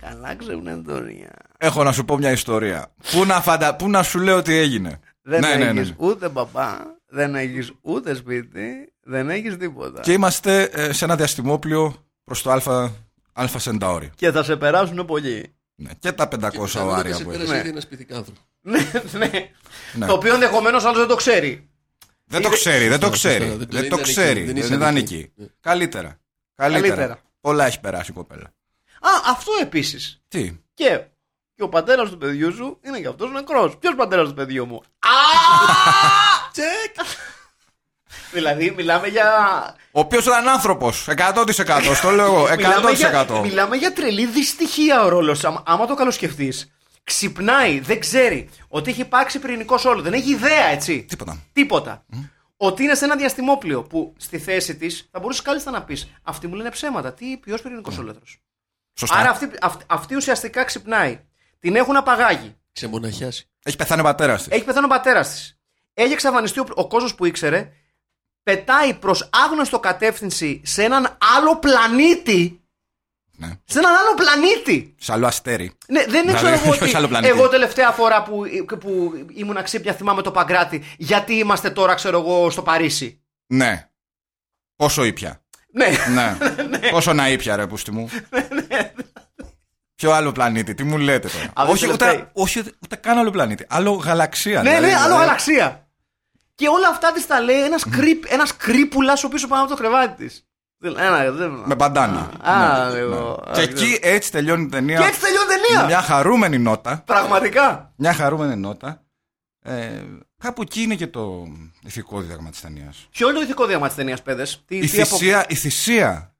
Καλά 0.00 0.34
ξευνεντορία. 0.34 1.30
Έχω 1.58 1.82
να 1.84 1.92
σου 1.92 2.04
πω 2.04 2.16
μια 2.16 2.30
ιστορία. 2.30 2.92
Πού 3.10 3.24
να, 3.24 3.40
φαντα... 3.40 3.76
Πού 3.76 3.88
να 3.90 4.02
σου 4.02 4.18
λέω 4.18 4.42
τι 4.42 4.54
έγινε. 4.54 5.00
Δεν 5.22 5.40
ναι, 5.40 5.48
έχει 5.48 5.58
ναι, 5.58 5.72
ναι. 5.72 5.94
ούτε 5.96 6.28
παπά, 6.28 6.96
δεν 7.06 7.34
έχεις 7.34 7.72
ούτε 7.80 8.14
σπίτι, 8.14 8.89
δεν 9.02 9.30
έχεις 9.30 9.56
τίποτα. 9.56 10.00
Και 10.00 10.12
είμαστε 10.12 10.62
ε, 10.62 10.92
σε 10.92 11.04
ένα 11.04 11.16
διαστημόπλιο 11.16 12.06
προς 12.24 12.42
το 12.42 12.50
Αλφα, 12.50 12.92
Αλφα 13.32 13.58
Σεντάουρι. 13.58 14.10
Και 14.16 14.30
θα 14.30 14.42
σε 14.42 14.56
περάσουν 14.56 15.04
πολλοί. 15.06 15.54
Ναι. 15.74 15.90
Και 15.98 16.12
τα 16.12 16.24
500 16.24 16.28
Πιθανότατα 16.30 16.84
οάρια 16.84 17.14
σε 17.14 17.24
που 17.24 17.30
πέρασε 17.30 17.50
έχει. 17.52 17.60
ήδη 17.60 17.68
ένα 17.68 17.80
σπιτικάνθρωπο. 17.80 18.40
ναι, 18.60 18.78
ναι. 19.12 19.30
Ναι. 19.94 20.06
Το 20.06 20.12
οποίο 20.12 20.34
ενδεχομένως 20.34 20.84
άλλος 20.84 20.98
δεν 20.98 21.06
το 21.08 21.14
ξέρει. 21.14 21.68
Δεν 22.24 22.42
το 22.42 22.48
ξέρει, 22.48 22.88
δεν 22.88 23.00
το 23.00 23.06
Σωστά, 23.06 23.28
ξέρει. 23.28 23.44
σωστά. 23.44 23.56
Δεν- 23.58 23.68
Δεν 23.70 23.80
δεν 23.80 23.80
το 23.80 23.86
ήταν 23.86 23.98
εκεί, 23.98 24.10
ξέρει. 24.10 24.44
δεν 24.44 24.54
Δεν 24.54 24.56
ήσαν 24.64 24.76
ήταν 24.80 24.96
εκεί. 24.96 25.14
εκεί. 25.14 25.32
Ναι. 25.34 25.46
Καλύτερα. 25.60 26.20
Καλύτερα. 26.54 26.94
Καλύτερα. 26.94 27.20
Πολλά 27.40 27.66
έχει 27.66 27.80
περάσει 27.80 28.10
η 28.10 28.14
κοπέλα. 28.14 28.44
Α, 29.00 29.08
αυτό 29.30 29.52
επίσης. 29.62 30.22
Τι; 30.28 30.52
Και, 30.74 31.00
και 31.54 31.62
ο 31.62 31.68
πατέρας 31.68 32.10
του 32.10 32.18
παιδιού 32.18 32.52
σου 32.54 32.78
είναι 32.84 33.00
και 33.00 33.06
αυτός 33.08 33.30
νεκρός. 33.30 33.76
Ποιος 33.78 33.94
πατέρας 33.94 34.28
του 34.28 34.34
παιδιού 34.34 34.66
μου; 34.66 34.76
Α! 34.98 35.10
Τσεκ! 36.52 37.06
Δηλαδή, 38.32 38.70
μιλάμε 38.76 39.06
για. 39.08 39.28
Ο 39.90 40.00
οποίος 40.00 40.26
ήταν 40.26 40.48
άνθρωπος. 40.48 41.08
100%. 41.08 41.94
Στο 41.94 42.10
λέω 42.10 42.24
εγώ. 42.24 42.48
Μιλάμε 42.56 42.90
για, 42.90 43.26
100%. 43.28 43.40
μιλάμε 43.40 43.76
για 43.76 43.92
τρελή 43.92 44.26
δυστυχία 44.26 45.02
ο 45.02 45.08
ρόλος. 45.08 45.44
Άμα, 45.44 45.62
άμα 45.66 45.86
το 45.86 45.94
καλοσκεφτείς, 45.94 46.72
ξυπνάει, 47.04 47.80
δεν 47.80 48.00
ξέρει 48.00 48.48
ότι 48.68 48.90
έχει 48.90 49.00
υπάρξει 49.00 49.38
πυρηνικό 49.38 49.78
όλο. 49.84 50.02
Δεν 50.02 50.12
έχει 50.12 50.30
ιδέα, 50.30 50.66
έτσι. 50.66 51.04
Τίποτα. 51.08 51.38
Τίποτα. 51.52 52.04
Ότι 52.56 52.82
είναι 52.82 52.94
σε 52.94 53.04
ένα 53.04 53.16
διαστημόπλιο 53.16 53.82
που 53.82 54.14
στη 54.16 54.38
θέση 54.38 54.76
της 54.76 55.08
θα 55.12 55.18
μπορούσες 55.20 55.42
κάλλιστα 55.42 55.70
να 55.70 55.82
πεις 55.82 56.10
Αυτοί 56.22 56.46
μου 56.46 56.54
λένε 56.54 56.70
ψέματα. 56.70 57.12
Τι, 57.12 57.36
ποιος 57.36 57.62
πυρηνικός 57.62 57.98
όλεθρος. 57.98 58.40
Σωστά. 58.94 59.16
Άρα 59.16 59.30
αυτή, 59.30 59.50
αυτή, 59.60 59.84
αυτή 59.86 60.16
ουσιαστικά 60.16 60.64
ξυπνάει. 60.64 61.20
Την 61.58 61.76
έχουν 61.76 61.96
απαγάγει. 61.96 62.56
Ξεμοναχιάσει. 62.72 63.50
Έχει 63.62 63.76
πεθάνει 63.76 64.00
ο 64.00 64.04
πατέρας 64.04 64.42
της. 64.42 64.52
Έχει 64.52 64.64
πεθάνει 64.64 64.84
ο 64.84 64.88
πατέρας 64.88 65.30
της. 65.30 65.58
Έχει 65.94 66.12
εξαφανιστεί 66.12 66.60
ο, 66.60 66.66
ο 66.74 66.86
κόσμος 66.86 67.14
που 67.14 67.24
ήξερε. 67.24 67.72
Πετάει 68.42 68.94
προς 68.94 69.28
άγνωστο 69.32 69.80
κατεύθυνση 69.80 70.60
σε 70.64 70.82
έναν 70.82 71.16
άλλο 71.36 71.56
πλανήτη. 71.56 72.54
Ναι. 73.36 73.48
Σε 73.64 73.78
έναν 73.78 73.92
άλλο 73.94 74.14
πλανήτη. 74.14 74.94
Σε 74.98 75.12
άλλο 75.12 75.26
αστέρι. 75.26 75.72
Ναι, 75.88 76.00
δεν 76.00 76.08
Δηλαδή, 76.10 76.34
ξέρω 76.34 76.48
εγώ 76.54 76.70
όχι 76.70 76.82
ότι 76.84 76.96
άλλο 76.96 77.08
πλανήτη. 77.08 77.32
εγώ 77.32 77.48
τελευταία 77.48 77.90
φορά 77.90 78.22
που, 78.22 78.42
που 78.80 79.12
ήμουν 79.34 79.62
ξύπνια 79.62 79.92
θυμάμαι 79.94 80.22
το 80.22 80.30
Παγκράτη. 80.30 80.82
Γιατί 80.98 81.34
είμαστε 81.34 81.70
τώρα, 81.70 81.94
ξέρω 81.94 82.18
εγώ, 82.18 82.50
στο 82.50 82.62
Παρίσι. 82.62 83.20
Ναι. 83.46 83.88
Πόσο 84.76 85.04
ήπια. 85.04 85.42
Ναι, 85.72 85.86
Ναι. 86.14 86.36
Πόσο 86.90 87.12
να 87.12 87.28
ήπια, 87.28 87.56
ρε, 87.56 87.66
πούστη 87.66 87.90
μου. 87.90 88.08
Ποιο 89.94 90.10
άλλο 90.12 90.32
πλανήτη, 90.32 90.74
τι 90.74 90.84
μου 90.84 90.98
λέτε 90.98 91.28
τώρα. 91.28 91.50
Από 91.54 91.72
όχι, 91.72 91.86
το 91.86 91.92
ούτε, 91.92 92.04
τελευταίο. 92.04 92.30
όχι, 92.32 92.58
ούτε, 92.58 92.72
ούτε 92.82 92.96
καν 92.96 93.18
άλλο 93.18 93.30
πλανήτη. 93.30 93.64
Άλλο 93.68 93.92
γαλαξία. 93.92 94.62
ναι, 94.62 94.68
δηλαδή, 94.70 94.86
ναι, 94.86 94.92
άλλο 94.94 95.04
δηλαδή. 95.04 95.20
γαλαξία. 95.24 95.88
Και 96.60 96.68
όλα 96.68 96.88
αυτά 96.88 97.12
της 97.12 97.26
τα 97.26 97.40
λέει 97.40 97.62
ένας 97.64 97.84
κρύπ, 97.90 98.24
ένας 98.28 98.56
κρύπουλας 98.56 99.24
ο 99.24 99.28
πίσω 99.28 99.48
πάνω 99.48 99.62
από 99.62 99.70
το 99.70 99.76
κρεβάτι 99.76 100.24
της. 100.24 100.44
Ένα, 100.82 101.30
δεν... 101.30 101.50
Με 101.50 101.74
μπαντάνα. 101.74 102.30
Α, 102.40 102.88
Ναι, 102.90 102.94
λίγο. 103.00 103.42
ναι. 103.46 103.50
Α, 103.50 103.54
Και 103.54 103.60
λίγο. 103.60 103.70
εκεί 103.80 103.98
έτσι 104.02 104.30
τελειώνει 104.30 104.62
η 104.62 104.66
ταινία. 104.68 104.98
Και 105.00 105.04
έτσι 105.06 105.20
τελειώνει 105.20 105.46
η 105.52 105.60
ταινία. 105.68 105.86
Μια 105.86 106.00
χαρούμενη 106.02 106.58
νότα. 106.58 107.02
Πραγματικά. 107.06 107.92
Μια 107.96 108.12
χαρούμενη 108.14 108.56
νότα. 108.56 109.04
Ε, 109.62 110.02
κάπου 110.38 110.62
εκεί 110.62 110.82
είναι 110.82 110.94
και 110.94 111.06
το 111.06 111.46
ηθικό 111.82 112.20
δίδαγμα 112.20 112.50
της 112.50 112.60
ταινίας. 112.60 113.06
Ποιο 113.10 113.28
είναι 113.28 113.38
το 113.38 113.44
ηθικό 113.44 113.66
δίαμα 113.66 113.86
της 113.86 113.96
ταινίας, 113.96 114.22
παιδες; 114.22 114.62
Τι, 114.66 114.76
Η 114.76 114.88
τι 114.88 115.00
απο- 115.00 115.16
θυσία, 115.16 115.44
η 115.48 115.54
θυσία 115.54 116.34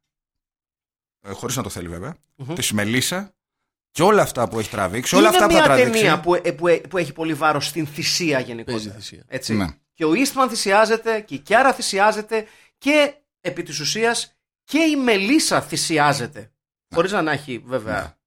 ε, 1.21 1.33
χωρίς 1.33 1.57
να 1.57 1.63
το 1.63 1.69
θέλει 1.69 1.89
βέβαια, 1.89 2.15
της 2.55 2.73
Μελίσσα 2.73 3.35
και 3.91 4.03
όλα 4.03 4.23
αυτά 4.23 4.49
που 4.49 4.59
έχει 4.59 4.71
τραβήξει, 4.71 5.15
όλα 5.17 5.27
είναι 5.29 5.37
αυτά 5.37 5.47
που 5.47 5.53
μια 5.53 5.63
θα 5.63 5.67
τραβήξει. 5.69 5.93
ταινία 5.93 6.21
που, 6.21 6.35
ε, 6.35 6.39
που, 6.53 6.67
ε, 6.69 6.77
που 6.77 6.99
έχει 6.99 7.13
πολύ 7.13 7.35
βάρος 7.35 7.67
στην 7.67 7.87
θυσία 7.87 8.33
Παίζει 8.37 8.49
γενικότερα. 8.51 8.95
θυσία. 8.95 9.25
Έτσι. 9.29 9.55
Ναι. 9.55 9.67
Και 10.01 10.07
ο 10.07 10.13
Eastman 10.13 10.47
θυσιάζεται 10.49 11.21
και 11.21 11.35
η 11.35 11.39
Κιάρα 11.39 11.73
θυσιάζεται 11.73 12.47
και 12.79 13.15
επί 13.41 13.63
της 13.63 13.81
ουσίας 13.81 14.37
και 14.65 14.79
η 14.79 14.97
Μελίσσα 14.97 15.61
θυσιάζεται. 15.61 16.53
Χωρίς 16.95 17.13
να 17.13 17.33
έχει 17.33 17.63
βέβαια. 17.67 18.19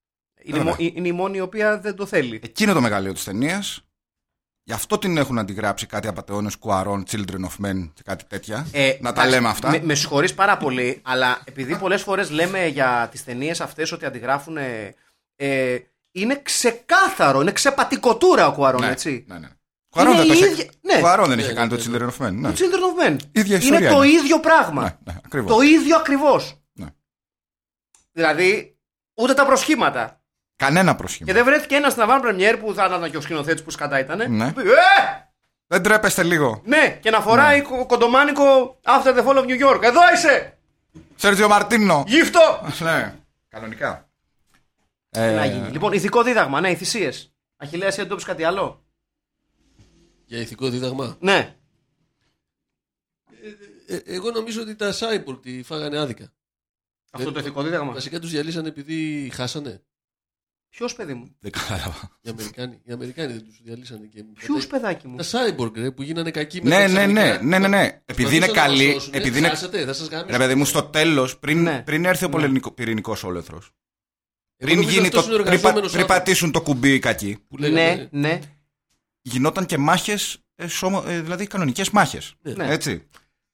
Είναι, 0.43 0.57
η 0.57 0.59
Βέβαια. 0.59 0.63
μο- 0.63 0.91
είναι 0.95 1.07
η 1.07 1.11
μόνη 1.11 1.37
η 1.37 1.39
οποία 1.39 1.79
δεν 1.79 1.95
το 1.95 2.05
θέλει. 2.05 2.39
Εκεί 2.43 2.63
είναι 2.63 2.73
το 2.73 2.81
μεγαλείο 2.81 3.13
της 3.13 3.23
ταινίας. 3.23 3.81
Γι' 4.63 4.73
αυτό 4.73 4.97
την 4.97 5.17
έχουν 5.17 5.39
αντιγράψει 5.39 5.85
κάτι 5.85 6.07
απαταιώνες 6.07 6.55
Κουαρών, 6.55 7.03
Children 7.11 7.41
of 7.49 7.65
Men 7.65 7.91
και 7.93 8.01
κάτι 8.05 8.25
τέτοια. 8.25 8.67
Ε, 8.71 8.97
να 9.01 9.13
τα 9.13 9.21
εντάξει, 9.21 9.29
λέμε 9.29 9.49
αυτά. 9.49 9.69
Με, 9.69 9.79
με 9.83 9.95
συγχωρείς 9.95 10.33
πάρα 10.33 10.57
πολύ, 10.57 11.01
αλλά 11.03 11.41
επειδή 11.45 11.77
πολλές 11.77 12.01
φορές 12.01 12.29
λέμε 12.29 12.65
για 12.67 13.07
τις 13.11 13.23
ταινίες 13.23 13.61
αυτές 13.61 13.91
ότι 13.91 14.05
αντιγράφουν. 14.05 14.57
Ε, 14.57 14.95
ε, 15.35 15.77
είναι 16.11 16.41
ξεκάθαρο, 16.43 17.41
είναι 17.41 17.51
ξεπατικοτούρα 17.51 18.47
ο 18.47 18.53
Κουαρόν, 18.53 18.81
ναι, 18.81 18.91
έτσι. 18.91 19.25
ναι, 19.27 19.39
ναι. 19.39 19.47
Κουαρών 19.93 20.15
δεν, 20.15 20.25
η 20.25 20.27
το 20.27 20.33
είχε... 20.33 20.45
ίδια- 20.45 20.69
ναι. 20.81 20.99
Κουαρών 20.99 21.29
δεν 21.29 21.39
είχε 21.39 21.47
Ναι, 21.47 21.53
κάνει 21.53 21.71
ναι, 21.71 21.77
το 21.77 21.89
ναι. 21.89 21.97
Children 21.97 22.09
of 22.09 22.25
Men. 22.27 22.31
Ναι. 22.33 22.51
Το 22.51 22.55
Children 22.57 23.07
of 23.07 23.07
Men. 23.07 23.17
Ίδια 23.31 23.55
είναι 23.55 23.63
ιστορία 23.65 23.89
το 23.91 24.03
είναι. 24.03 24.13
ίδιο 24.13 24.39
πράγμα. 24.39 24.81
Ναι, 24.81 24.95
ναι, 25.13 25.19
ακριβώς. 25.25 25.51
Το 25.55 25.61
ίδιο 25.61 25.95
ακριβώς. 25.97 26.61
Ναι. 26.73 26.85
Δηλαδή, 28.11 28.77
ούτε 29.13 29.33
τα 29.33 29.45
προσχήματα. 29.45 30.21
Κανένα 30.55 30.95
προσχήμα. 30.95 31.27
Και 31.27 31.33
δεν 31.33 31.43
βρέθηκε 31.45 31.75
ένας 31.75 31.91
στην 31.91 32.03
Αβάν 32.03 32.21
Πρεμιέρ 32.21 32.57
που 32.57 32.73
θα 32.73 32.85
ήταν 32.85 33.11
και 33.11 33.17
ο 33.17 33.21
σκηνοθέτης 33.21 33.63
που 33.63 33.69
σκατά 33.71 33.99
ήταν. 33.99 34.17
Ναι. 34.35 34.51
Που 34.51 34.59
είπε, 34.59 34.69
Ε! 34.69 35.27
Δεν 35.67 35.81
τρέπεστε 35.83 36.23
λίγο. 36.23 36.61
Ναι, 36.65 36.97
και 37.01 37.09
να 37.09 37.19
φοράει 37.21 37.61
κο- 37.61 37.85
κοντομάνικο 37.85 38.79
After 38.83 39.17
the 39.17 39.25
Fall 39.25 39.37
of 39.37 39.43
New 39.45 39.67
York. 39.69 39.81
Εδώ 39.83 39.99
είσαι! 40.13 40.57
Σέρτζιο 41.15 41.47
Μαρτίνο. 41.47 42.03
Γύφτο! 42.07 42.39
ναι, 42.85 43.15
κανονικά. 43.49 44.09
Τι 45.09 45.19
Ε, 45.19 45.31
να 45.35 45.45
γίνει. 45.45 45.67
Λοιπόν, 45.69 45.91
ηθικό 45.93 46.23
δίδαγμα, 46.23 46.59
ναι, 46.61 46.69
οι 46.69 46.75
θυσίες. 46.75 47.33
Αχιλέα, 47.57 47.87
εσύ 47.87 48.01
εντόπισε 48.01 48.27
κάτι 48.27 48.43
άλλο; 48.43 48.82
Για 50.25 50.39
ηθικό 50.39 50.69
δίδαγμα. 50.69 51.17
Ναι. 51.19 51.55
Ε, 53.87 53.97
εγώ 54.05 54.31
νομίζω 54.31 54.61
ότι 54.61 54.75
τα 54.75 54.93
Cyborg 54.99 55.39
τη 55.41 55.63
φάγανε 55.63 55.97
άδικα. 55.99 56.33
Αυτό 57.11 57.29
Ε, 57.29 57.31
το 57.31 57.39
ηθικό 57.39 57.63
δίδαγμα; 57.63 57.91
Βασικά 57.91 58.19
τους 58.19 58.29
διαλύσανε 58.31 58.67
επειδή 58.67 59.29
χάσανε. 59.33 59.81
Ποιος 60.69 60.95
παιδί 60.95 61.13
μου; 61.13 61.35
Δεν 61.39 61.51
κατάλαβα. 61.51 62.17
Οι 62.21 62.29
Αμερικάνοι, 62.29 62.81
οι 62.83 62.91
Αμερικάνοι 62.91 63.33
δεν 63.33 63.43
τους 63.45 63.61
διαλύσανε. 63.63 64.05
Και 64.07 64.23
Ποιου 64.33 64.57
παιδάκι 64.69 65.07
μου; 65.07 65.17
Τα 65.17 65.23
Cyborg 65.23 65.71
ρε, 65.75 65.91
που 65.91 66.01
γίνανε 66.01 66.31
κακοί 66.31 66.61
Ναι, 66.61 66.69
μετά 66.69 66.87
ναι, 66.87 67.05
ναι, 67.05 67.21
ξαφνικά. 67.23 67.43
ναι, 67.43 67.57
ναι, 67.57 67.67
ναι. 67.67 68.01
Επειδή 68.05 68.35
είναι 68.35 68.45
Προσπαθούσαν 68.45 68.71
να 68.71 68.77
καλή, 68.77 68.85
μας 68.93 68.93
σώσουνε, 69.03 69.17
επειδή 69.17 69.37
είναι 69.37 69.47
Χάσατε, 69.47 69.85
θα 69.85 69.93
σας 69.93 70.07
γάμισω. 70.07 70.27
Ρε 70.31 70.37
παιδί 70.37 70.55
μου, 70.55 70.65
στο 70.65 70.83
τέλος, 70.83 71.39
πριν, 71.39 71.61
Ναι. 71.61 71.81
πριν 71.85 72.05
έρθει 72.05 72.25
ο 72.25 72.37
Ναι. 72.37 72.59
πυρηνικός 72.75 73.23
όλεθρος. 73.23 73.71
Εγώ 74.57 74.71
Πριν, 74.71 74.75
νομίζω 74.75 74.95
γίνει 74.95 75.07
αυτός 75.07 75.25
το, 75.25 75.33
είναι 75.33 75.41
ο 75.41 75.43
πριν, 75.43 75.49
πα- 75.61 75.67
εργαζόμενος 75.67 75.91
πριν 75.91 76.01
άνθρωπος 76.03 76.23
πατήσουν 76.25 76.51
το 76.51 76.61
κουμπί 76.61 76.93
οι 76.93 76.99
κακοί, 76.99 77.37
που 77.47 77.57
λέγανε, 77.57 78.09
Ναι, 78.11 78.27
ναι. 78.27 78.39
Γινόταν 79.23 79.65
και 79.65 79.77
μάχες, 79.77 80.37
δηλαδή 81.05 81.47
κανονικές 81.47 81.89
μάχες. 81.89 82.33
Ναι. 82.41 82.71
Έτσι. 82.71 83.07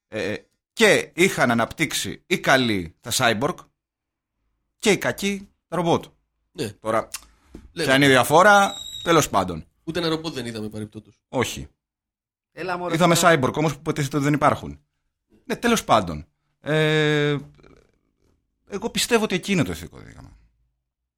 Ε, 0.07 0.35
και 0.73 1.11
είχαν 1.13 1.51
αναπτύξει 1.51 2.23
οι 2.27 2.39
καλοί 2.39 2.95
τα 3.01 3.11
cyborg 3.13 3.55
και 4.79 4.91
οι 4.91 4.97
κακοί 4.97 5.49
τα 5.67 5.75
ρομπότ. 5.75 6.05
Ναι. 6.51 6.69
Τώρα, 6.71 7.07
Λέμε. 7.71 7.87
ποια 7.87 7.95
είναι 7.95 8.05
η 8.05 8.09
διαφορά, 8.09 8.73
τέλος 9.03 9.29
πάντων. 9.29 9.65
Ούτε 9.83 9.99
ένα 9.99 10.07
ρομπότ 10.09 10.33
δεν 10.33 10.45
είδαμε 10.45 10.69
παρεπτόντω. 10.69 11.09
Όχι. 11.29 11.67
Έλα, 12.51 12.77
μωρέ, 12.77 12.93
Είδαμε 12.93 13.15
τώρα. 13.15 13.33
cyborg 13.39 13.53
όμως 13.53 13.73
που 13.73 13.79
υποτίθεται 13.79 14.15
ότι 14.15 14.25
δεν 14.25 14.33
υπάρχουν. 14.33 14.79
Ναι, 15.45 15.55
τέλος 15.55 15.83
πάντων. 15.83 16.25
Ε, 16.61 17.35
εγώ 18.69 18.89
πιστεύω 18.89 19.23
ότι 19.23 19.35
εκεί 19.35 19.51
είναι 19.51 19.63
το 19.63 19.71
ηθικό 19.71 19.97
δίγαμα. 19.97 20.37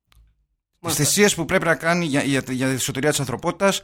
Τις 0.09 0.79
Μάλιστα. 0.79 1.03
θυσίες 1.03 1.35
που 1.35 1.45
πρέπει 1.45 1.65
να 1.65 1.75
κάνει 1.75 2.05
για, 2.05 2.23
για, 2.23 2.43
για 2.49 2.67
τη 2.69 2.77
σωτηρία 2.77 3.09
της 3.09 3.19
ανθρωπότητας, 3.19 3.81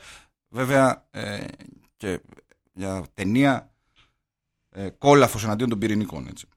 βέβαια 0.49 1.07
ε, 1.11 1.45
και 1.97 2.21
για 2.73 3.05
ταινία 3.13 3.73
ε, 4.69 4.89
κόλαφος 4.89 5.43
εναντίον 5.43 5.69
των 5.69 5.79
πυρηνικών. 5.79 6.27
Έτσι. 6.27 6.47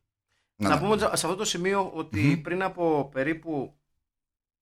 Να 0.57 0.79
πούμε 0.79 0.99
σε 0.99 1.07
αυτό 1.07 1.37
το 1.37 1.45
σημείο 1.45 1.91
ότι 1.95 2.41
πριν 2.43 2.63
από 2.63 3.09
περίπου. 3.13 3.75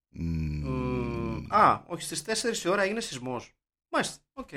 Μμμ. 0.09 1.47
μ, 1.49 1.55
Α, 1.55 1.85
όχι, 1.87 2.03
στις 2.03 2.22
4 2.22 2.64
η 2.64 2.68
ώρα 2.68 2.83
έγινε 2.83 3.01
σεισμός. 3.01 3.55
Μάλιστα, 3.89 4.22
οκ. 4.33 4.49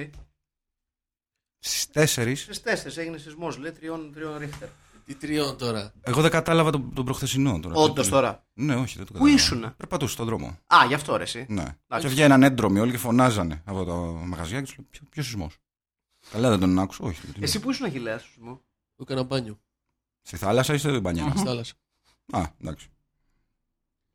Στις 1.59 1.89
4 1.93 2.36
Στις 2.36 2.61
4 2.61 2.97
έγινε 2.97 3.17
σεισμός, 3.17 3.57
λέει 3.57 3.72
τριών, 3.72 4.13
τριών 4.13 4.38
ρίχτερ. 4.38 4.69
Τι 5.06 5.16
τριών 5.16 5.58
τώρα. 5.58 5.93
Εγώ 6.02 6.22
δεν 6.22 6.32
κατάλαβα 6.32 6.72
τον, 6.72 6.93
τον 6.93 7.06
προχθεσινό 7.06 7.60
τώρα. 7.60 7.76
Όντως 7.76 8.10
τώρα. 8.10 8.45
Ναι, 8.54 8.76
όχι, 8.76 8.97
δεν 8.97 9.06
το 9.06 9.12
Πού 9.12 9.18
κατάλαβα. 9.18 9.41
ήσουνα; 9.41 9.72
Περπατούσα 9.78 10.14
στον 10.14 10.26
δρόμο. 10.26 10.58
Α, 10.68 10.86
γι' 10.88 10.93
αυτό 10.93 11.16
ρε, 11.18 11.24
εσύ. 11.24 11.45
Ναι. 11.49 11.62
Εντάξει. 11.88 12.08
Και 12.08 12.14
βγαίναν 12.14 12.43
έντρομοι 12.43 12.80
όλοι 12.80 12.91
και 12.91 12.97
φωνάζανε 12.97 13.62
από 13.66 13.84
τα 13.84 13.95
μαγαζιά 14.26 14.62
και 14.62 14.66
του 14.68 14.74
λέω: 14.78 14.88
Ποιο, 14.89 15.02
ποιος 15.10 15.26
σεισμός; 15.26 15.58
Καλά, 16.32 16.49
δεν 16.49 16.60
τον 16.60 16.80
άκουσα. 16.80 17.04
Όχι. 17.04 17.28
τι- 17.28 17.43
Εσύ 17.43 17.60
που 17.60 17.70
ήσουν 17.72 17.86
Αχιλλέα 17.86 18.17
στο 18.20 18.28
σεισμό; 18.28 18.62
Έκανα 19.02 19.24
μπάνιο. 19.24 19.60
Στη 20.22 20.38
θάλασσα 20.38 20.74
ή 20.74 20.78
στη 20.78 20.99
μπανιέρα. 20.99 21.30
Στη 21.30 21.45
θάλασσα. 21.45 21.74
Α, 22.32 22.41
εντάξει. 22.62 22.88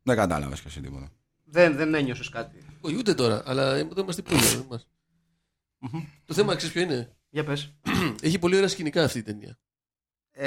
Δεν 0.03 0.15
κατάλαβες 0.15 0.61
και 0.61 0.67
εσύ 0.67 0.81
τίποτα. 0.81 1.11
Δεν, 1.43 1.75
δεν 1.75 1.93
ένιωσες 1.93 2.29
κάτι; 2.29 2.65
Όχι, 2.81 2.95
ούτε 2.97 3.13
τώρα, 3.13 3.41
αλλά 3.45 3.75
εδώ 3.75 4.01
είμαστε 4.01 4.21
πολύ. 4.21 4.39
δεν 4.39 4.65
μας. 4.69 4.87
Το 6.25 6.33
θέμα 6.33 6.55
ξέρεις 6.55 6.73
ποιο 6.73 6.83
είναι; 6.83 7.15
Για 7.29 7.43
πες. 7.43 7.73
Έχει 8.21 8.39
πολύ 8.39 8.55
ωραία 8.55 8.67
σκηνικά 8.67 9.03
αυτή 9.03 9.17
η 9.19 9.23
ταινία. 9.23 9.57
Ε... 10.37 10.45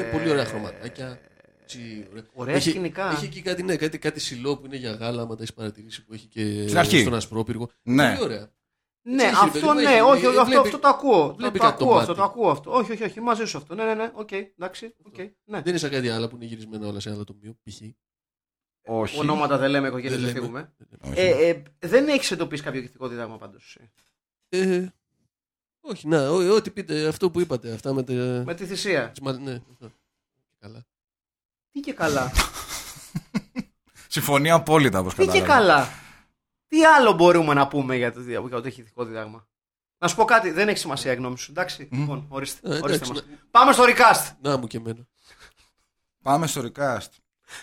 Είναι 0.00 0.10
πολύ 0.12 0.30
ωραία 0.30 0.44
χρωματάκια. 0.44 1.20
τσι, 1.66 2.06
ωραία. 2.10 2.22
Ωραία 2.34 2.54
έχει, 2.54 2.70
σκηνικά. 2.70 3.10
Έχει 3.10 3.24
εκεί 3.24 3.42
κάτι, 3.42 3.62
ναι, 3.62 3.76
κάτι, 3.76 3.98
κάτι 3.98 4.20
σιλό 4.20 4.56
που 4.56 4.66
είναι 4.66 4.76
για 4.76 4.92
γάλα, 4.92 5.18
μα, 5.18 5.34
τα 5.34 5.42
έχεις 5.42 5.54
παρατηρήσει 5.54 6.04
που 6.04 6.12
έχει 6.14 6.26
και 6.26 6.62
Στην 6.66 6.78
αρχή. 6.78 7.00
στον 7.00 7.14
Ασπρόπυργο. 7.14 7.70
Ναι. 7.82 8.08
Πολύ 8.10 8.22
ωραία. 8.24 8.54
Ναι, 9.08 9.22
Έτσι 9.22 9.26
έχει, 9.26 9.34
ρε 9.34 9.40
αυτό 9.46 9.52
παιδί 9.52 9.66
μου, 9.66 9.74
ναι, 9.74 9.82
έχει, 9.90 10.00
όχι, 10.00 10.20
βλέπει- 10.20 10.38
αυτό, 10.38 10.60
αυτό 10.60 10.78
το 10.78 10.88
ακούω. 10.88 11.26
Το, 11.28 11.34
βλέπει 11.34 11.58
το 11.58 11.64
κάτι 11.64 11.78
το 11.78 11.84
ακούω 11.84 11.96
αυτό, 11.98 12.06
μάτι. 12.08 12.18
το 12.18 12.24
ακούω 12.24 12.50
αυτό. 12.50 12.72
Όχι, 12.72 12.92
όχι, 12.92 13.04
όχι, 13.04 13.20
μαζί 13.20 13.44
σου 13.44 13.56
αυτό. 13.58 13.74
Ναι, 13.74 13.84
ναι, 13.84 13.94
ναι, 13.94 14.10
οκ, 14.14 14.32
εντάξει, 14.32 14.94
οκ, 15.02 15.18
ναι. 15.18 15.30
Δεν 15.44 15.62
είναι 15.66 15.78
σαν 15.78 15.90
κάτι 15.90 16.08
άλλο 16.08 16.28
που 16.28 16.36
είναι 16.36 16.44
γυρισμένα 16.44 16.86
όλα 16.86 17.00
σε 17.00 17.08
ένα 17.10 17.24
τομείο, 17.24 17.56
π.χ. 17.62 17.80
Όχι. 18.88 19.18
Ονόματα 19.18 19.58
δεν 19.58 19.70
λέμε, 19.70 19.88
οικογένειε 19.88 20.16
Δεν 20.16 20.24
δεν 20.26 20.34
λέμε. 20.34 20.46
φύγουμε. 20.46 20.74
Ε, 21.14 21.48
ε, 21.48 21.62
δεν 21.78 22.08
έχεις 22.08 22.30
εντοπίσει 22.30 22.62
κάποιο 22.62 22.80
ηθικό 22.80 23.08
δίδαγμα 23.08 23.38
πάντως. 23.38 23.78
Ε, 24.48 24.86
όχι, 25.90 26.08
να, 26.08 26.28
ό, 26.30 26.54
ό,τι 26.54 26.70
πείτε, 26.70 27.06
αυτό 27.08 27.30
που 27.30 27.40
είπατε, 27.40 27.72
αυτά 27.72 27.92
με 27.92 28.02
τα... 28.02 28.12
Με 28.46 28.54
τη 28.54 28.66
θυσία. 28.66 29.10
τις 29.10 29.20
μα- 29.20 29.32
Ναι, 29.32 29.60
αυτό. 29.72 29.90
Καλά. 30.60 30.84
Τι 31.72 31.80
και 31.80 31.92
καλά. 31.92 32.32
Συμφωνία 34.08 34.54
απόλυτα 34.54 34.98
όπως 34.98 35.14
Τι 35.14 35.26
και 35.26 35.40
κατάλαβα. 35.40 35.52
καλά. 35.54 35.88
Τι 36.68 36.84
άλλο 36.84 37.12
μπορούμε 37.12 37.54
να 37.54 37.68
πούμε 37.68 37.96
για 37.96 38.12
το, 38.12 38.20
διδα- 38.20 38.46
για 38.48 38.60
το 38.60 38.68
ηθικό 38.68 39.04
δίδαγμα. 39.04 39.46
Να 39.98 40.08
σου 40.08 40.16
πω 40.16 40.24
κάτι, 40.24 40.50
δεν 40.50 40.68
έχει 40.68 40.78
σημασία 40.78 41.12
η 41.12 41.14
γνώμη 41.14 41.38
σου. 41.38 41.50
Εντάξει, 41.50 41.88
λοιπόν, 41.90 42.26
ορίστε. 42.28 42.68
Ε, 42.68 42.70
ορίστε 42.70 42.86
εντάξει, 42.94 43.12
μας. 43.12 43.24
Πάμε 43.50 43.72
στο 43.72 43.84
recast. 43.86 44.32
Να 44.40 44.56
μου 44.56 44.66
και 44.66 44.76
εμένα. 44.76 45.06
Πάμε 46.22 46.46
στο 46.46 46.62
recast. 46.74 47.08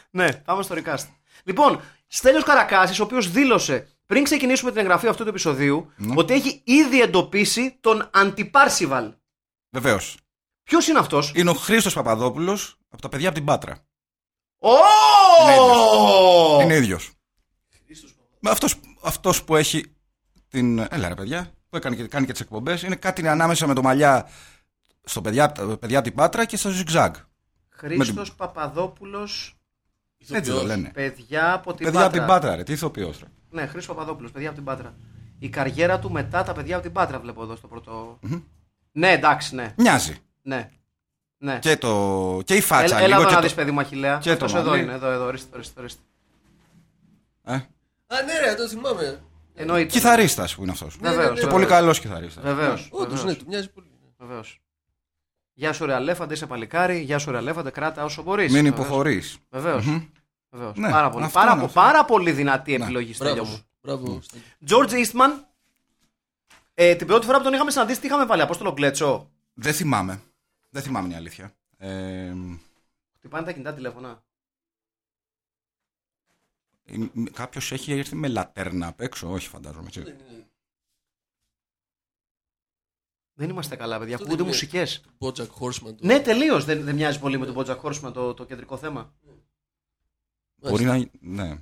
Ναι, 0.09 0.33
πάμε 0.33 0.63
στο 0.63 0.75
recast. 0.77 1.05
Λοιπόν, 1.43 1.81
Στέλιος 2.07 2.43
Καρακάσης, 2.43 2.99
ο 2.99 3.03
οποίος 3.03 3.31
δήλωσε 3.31 3.87
πριν 4.05 4.23
ξεκινήσουμε 4.23 4.71
την 4.71 4.79
εγγραφή 4.79 5.07
αυτού 5.07 5.23
του 5.23 5.29
επεισοδίου 5.29 5.91
Ναι. 5.95 6.13
ότι 6.17 6.33
έχει 6.33 6.61
ήδη 6.65 7.01
εντοπίσει 7.01 7.77
τον 7.81 8.09
Αντιπάρσιβαλ. 8.13 9.13
Βεβαίως. 9.69 10.17
Ποιος 10.63 10.87
είναι 10.87 10.99
αυτός; 10.99 11.31
Είναι 11.35 11.49
ο 11.49 11.53
Χρήστος 11.53 11.93
Παπαδόπουλος 11.93 12.77
από 12.89 13.01
τα 13.01 13.09
παιδιά 13.09 13.27
από 13.27 13.37
την 13.37 13.45
Πάτρα. 13.45 13.77
Ω! 14.57 14.69
Είναι 16.61 16.75
ίδιος. 16.75 17.11
Αυτός, 18.43 18.75
αυτός 19.01 19.43
που 19.43 19.55
έχει 19.55 19.95
την. 20.49 20.79
Έλα 20.89 21.07
ρε 21.07 21.15
παιδιά, 21.15 21.51
που 21.69 21.77
έκανε 21.77 21.95
και, 21.95 22.07
κάνει 22.07 22.25
και 22.25 22.31
τις 22.31 22.41
εκπομπές. 22.41 22.81
Είναι 22.81 22.95
κάτι 22.95 23.27
ανάμεσα 23.27 23.67
με 23.67 23.73
το 23.73 23.81
μαλλιά 23.81 24.29
στο 25.03 25.21
παιδιά, 25.21 25.51
παιδιά 25.79 25.97
από 25.99 26.07
την 26.07 26.17
Πάτρα 26.17 26.45
και 26.45 26.57
στο 26.57 26.69
Zigzag. 26.69 27.11
Χρήστος 27.69 28.33
Παπαδόπουλος, 28.33 29.55
Έτσι 30.31 30.49
το 30.51 30.55
Ηθοποιός. 30.57 30.63
λένε. 30.75 30.91
παιδιά 30.93 31.53
από 31.53 31.73
την 31.73 31.85
Παιδιά 31.85 31.91
Πάτρα. 32.01 32.05
από 32.05 32.17
την 32.17 32.25
Πάτρα, 32.35 32.55
ρε. 32.55 32.63
Τι 32.63 32.73
ηθοποιό. 32.73 33.13
Ναι, 33.49 33.61
Χρήστος 33.67 33.95
Παπαδόπουλος, 33.95 34.31
παιδιά 34.31 34.47
από 34.47 34.57
την 34.57 34.65
Πάτρα. 34.65 34.93
Η 35.39 35.49
καριέρα 35.49 35.99
του 35.99 36.11
μετά 36.11 36.43
τα 36.43 36.53
παιδιά 36.53 36.73
από 36.75 36.83
την 36.83 36.93
Πάτρα 36.93 37.19
βλέπω 37.19 37.43
εδώ 37.43 37.55
στο 37.55 37.67
πρωτο 37.67 38.19
Ναι, 38.91 39.11
εντάξει, 39.11 39.55
ναι. 39.55 39.73
Μοιάζει. 39.77 40.15
ναι. 40.41 40.69
ναι. 41.37 41.59
Και, 41.59 41.77
το... 41.77 42.41
και 42.45 42.55
η 42.55 42.61
φάτσα 42.61 42.95
Έλα, 42.95 43.05
έλα 43.05 43.07
λίγο. 43.07 43.19
εδώ 43.19 43.29
και 43.29 43.35
να 43.35 43.41
το- 43.41 43.47
δεις 43.47 43.55
παιδί 43.55 43.71
μου 43.71 43.79
Αχιλέα. 43.79 44.17
και 44.17 44.35
το 44.35 44.45
Αυτός 44.45 44.59
εδώ 44.61 44.69
μαλλί. 44.69 44.81
είναι, 44.83 44.93
εδώ, 44.93 45.09
εδώ, 45.11 45.25
ορίστε, 45.25 45.55
ορίστε, 45.55 45.79
ορίστε. 45.79 46.01
Ε, 47.43 47.53
Α, 47.53 48.21
ναι, 48.25 48.39
ρε, 48.49 48.53
το 48.55 48.67
θυμάμαι. 48.67 49.21
Εννοείται. 49.55 49.89
Κιθαρίστας 49.91 50.55
που 50.55 50.61
είναι 50.61 50.71
αυτός. 50.71 50.99
Ναι, 50.99 51.09
ναι, 51.09 51.15
Βεβαίως, 51.15 51.29
ναι. 51.33 51.39
Και 51.39 51.45
βεβαίως. 51.45 51.53
πολύ 51.61 51.75
καλός 51.79 51.99
κιθαρίστας. 51.99 52.43
Βεβαίως, 52.43 52.89
Όντως, 52.91 53.07
βεβαίως. 53.07 53.23
ναι, 53.25 53.33
του 53.33 53.45
μοιάζει 53.47 53.69
πολύ. 53.71 53.87
Βεβαίως. 54.17 54.61
Γεια 55.53 55.73
σου, 55.73 55.85
ρε 55.85 55.93
Αλέφαντε, 55.93 56.33
είσαι 56.33 56.47
παλικάρι. 56.47 56.99
Γεια 56.99 57.17
σου, 57.19 57.31
ρε 57.31 57.37
Αλέφαντε, 57.37 57.69
κράτα 57.69 58.03
όσο 58.03 58.21
μπορείς. 58.23 58.51
Μην 58.53 58.65
υποχωρείς. 58.65 59.37
Βεβαίως. 59.49 59.85
Μμμ. 59.85 60.05
Βεβαίως. 60.49 60.77
Ναι, 60.77 60.89
πάρα, 60.89 61.09
πολύ, 61.09 61.25
αυτό 61.25 61.39
πάρα, 61.39 61.51
είναι 61.51 61.59
πο- 61.59 61.65
αυτό. 61.65 61.79
πάρα 61.79 62.05
πολύ 62.05 62.31
δυνατή 62.31 62.77
Ναι. 62.77 62.83
επιλογή, 62.83 63.13
Στέλιο 63.13 63.45
μου. 63.45 63.59
Μπράβο. 63.81 64.01
Μπράβο. 64.03 64.21
Στέλιο. 64.21 64.45
George 64.67 64.91
Eastman. 64.91 65.43
Ε, 66.73 66.95
την 66.95 67.07
πρώτη 67.07 67.25
φορά 67.25 67.37
που 67.37 67.43
τον 67.43 67.53
είχαμε 67.53 67.71
συναντήσει, 67.71 67.99
τι 67.99 68.07
είχαμε 68.07 68.25
βάλει, 68.25 68.41
Απόστολο 68.41 68.71
Γκλέτσο; 68.71 69.29
Δεν 69.53 69.73
θυμάμαι. 69.73 70.21
Δεν 70.69 70.81
θυμάμαι 70.81 71.05
είναι 71.05 71.13
η 71.15 71.17
αλήθεια. 71.17 71.51
Ε, 71.77 72.33
Χτυπάνε 73.17 73.45
τα 73.45 73.51
κινητά 73.51 73.73
τηλέφωνα. 73.73 74.23
Κάποιος 77.33 77.71
έχει 77.71 77.93
έρθει 77.93 78.15
με 78.15 78.27
λατέρνα 78.27 78.87
απ' 78.87 79.01
έξω, 79.01 79.31
όχι 79.31 79.47
φαντάζομαι. 79.47 79.89
Έτσι. 83.35 83.45
Δεν 83.45 83.49
είμαστε 83.49 83.75
καλά, 83.75 83.99
παιδιά. 83.99 84.15
Αυτό 84.15 84.27
Ακούγονται 84.27 84.51
δεν 84.51 84.61
είναι- 84.61 84.81
μουσικές. 84.81 85.03
Bojack 85.19 85.65
Horseman. 85.65 85.95
το- 85.95 86.05
Ναι, 86.07 86.19
τελείως. 86.19 86.65
Δεν, 86.65 86.83
δεν 86.83 86.95
μοιάζει 86.95 87.19
πολύ 87.19 87.37
με 87.37 87.45
τον 87.45 87.55
Bojack 87.57 87.79
Horseman 87.81 88.13
το, 88.13 88.33
το 88.33 88.45
κεντρικό 88.45 88.77
θέμα. 88.77 89.13
Μπορεί 90.69 90.83
να. 90.83 91.05
Ναι. 91.19 91.57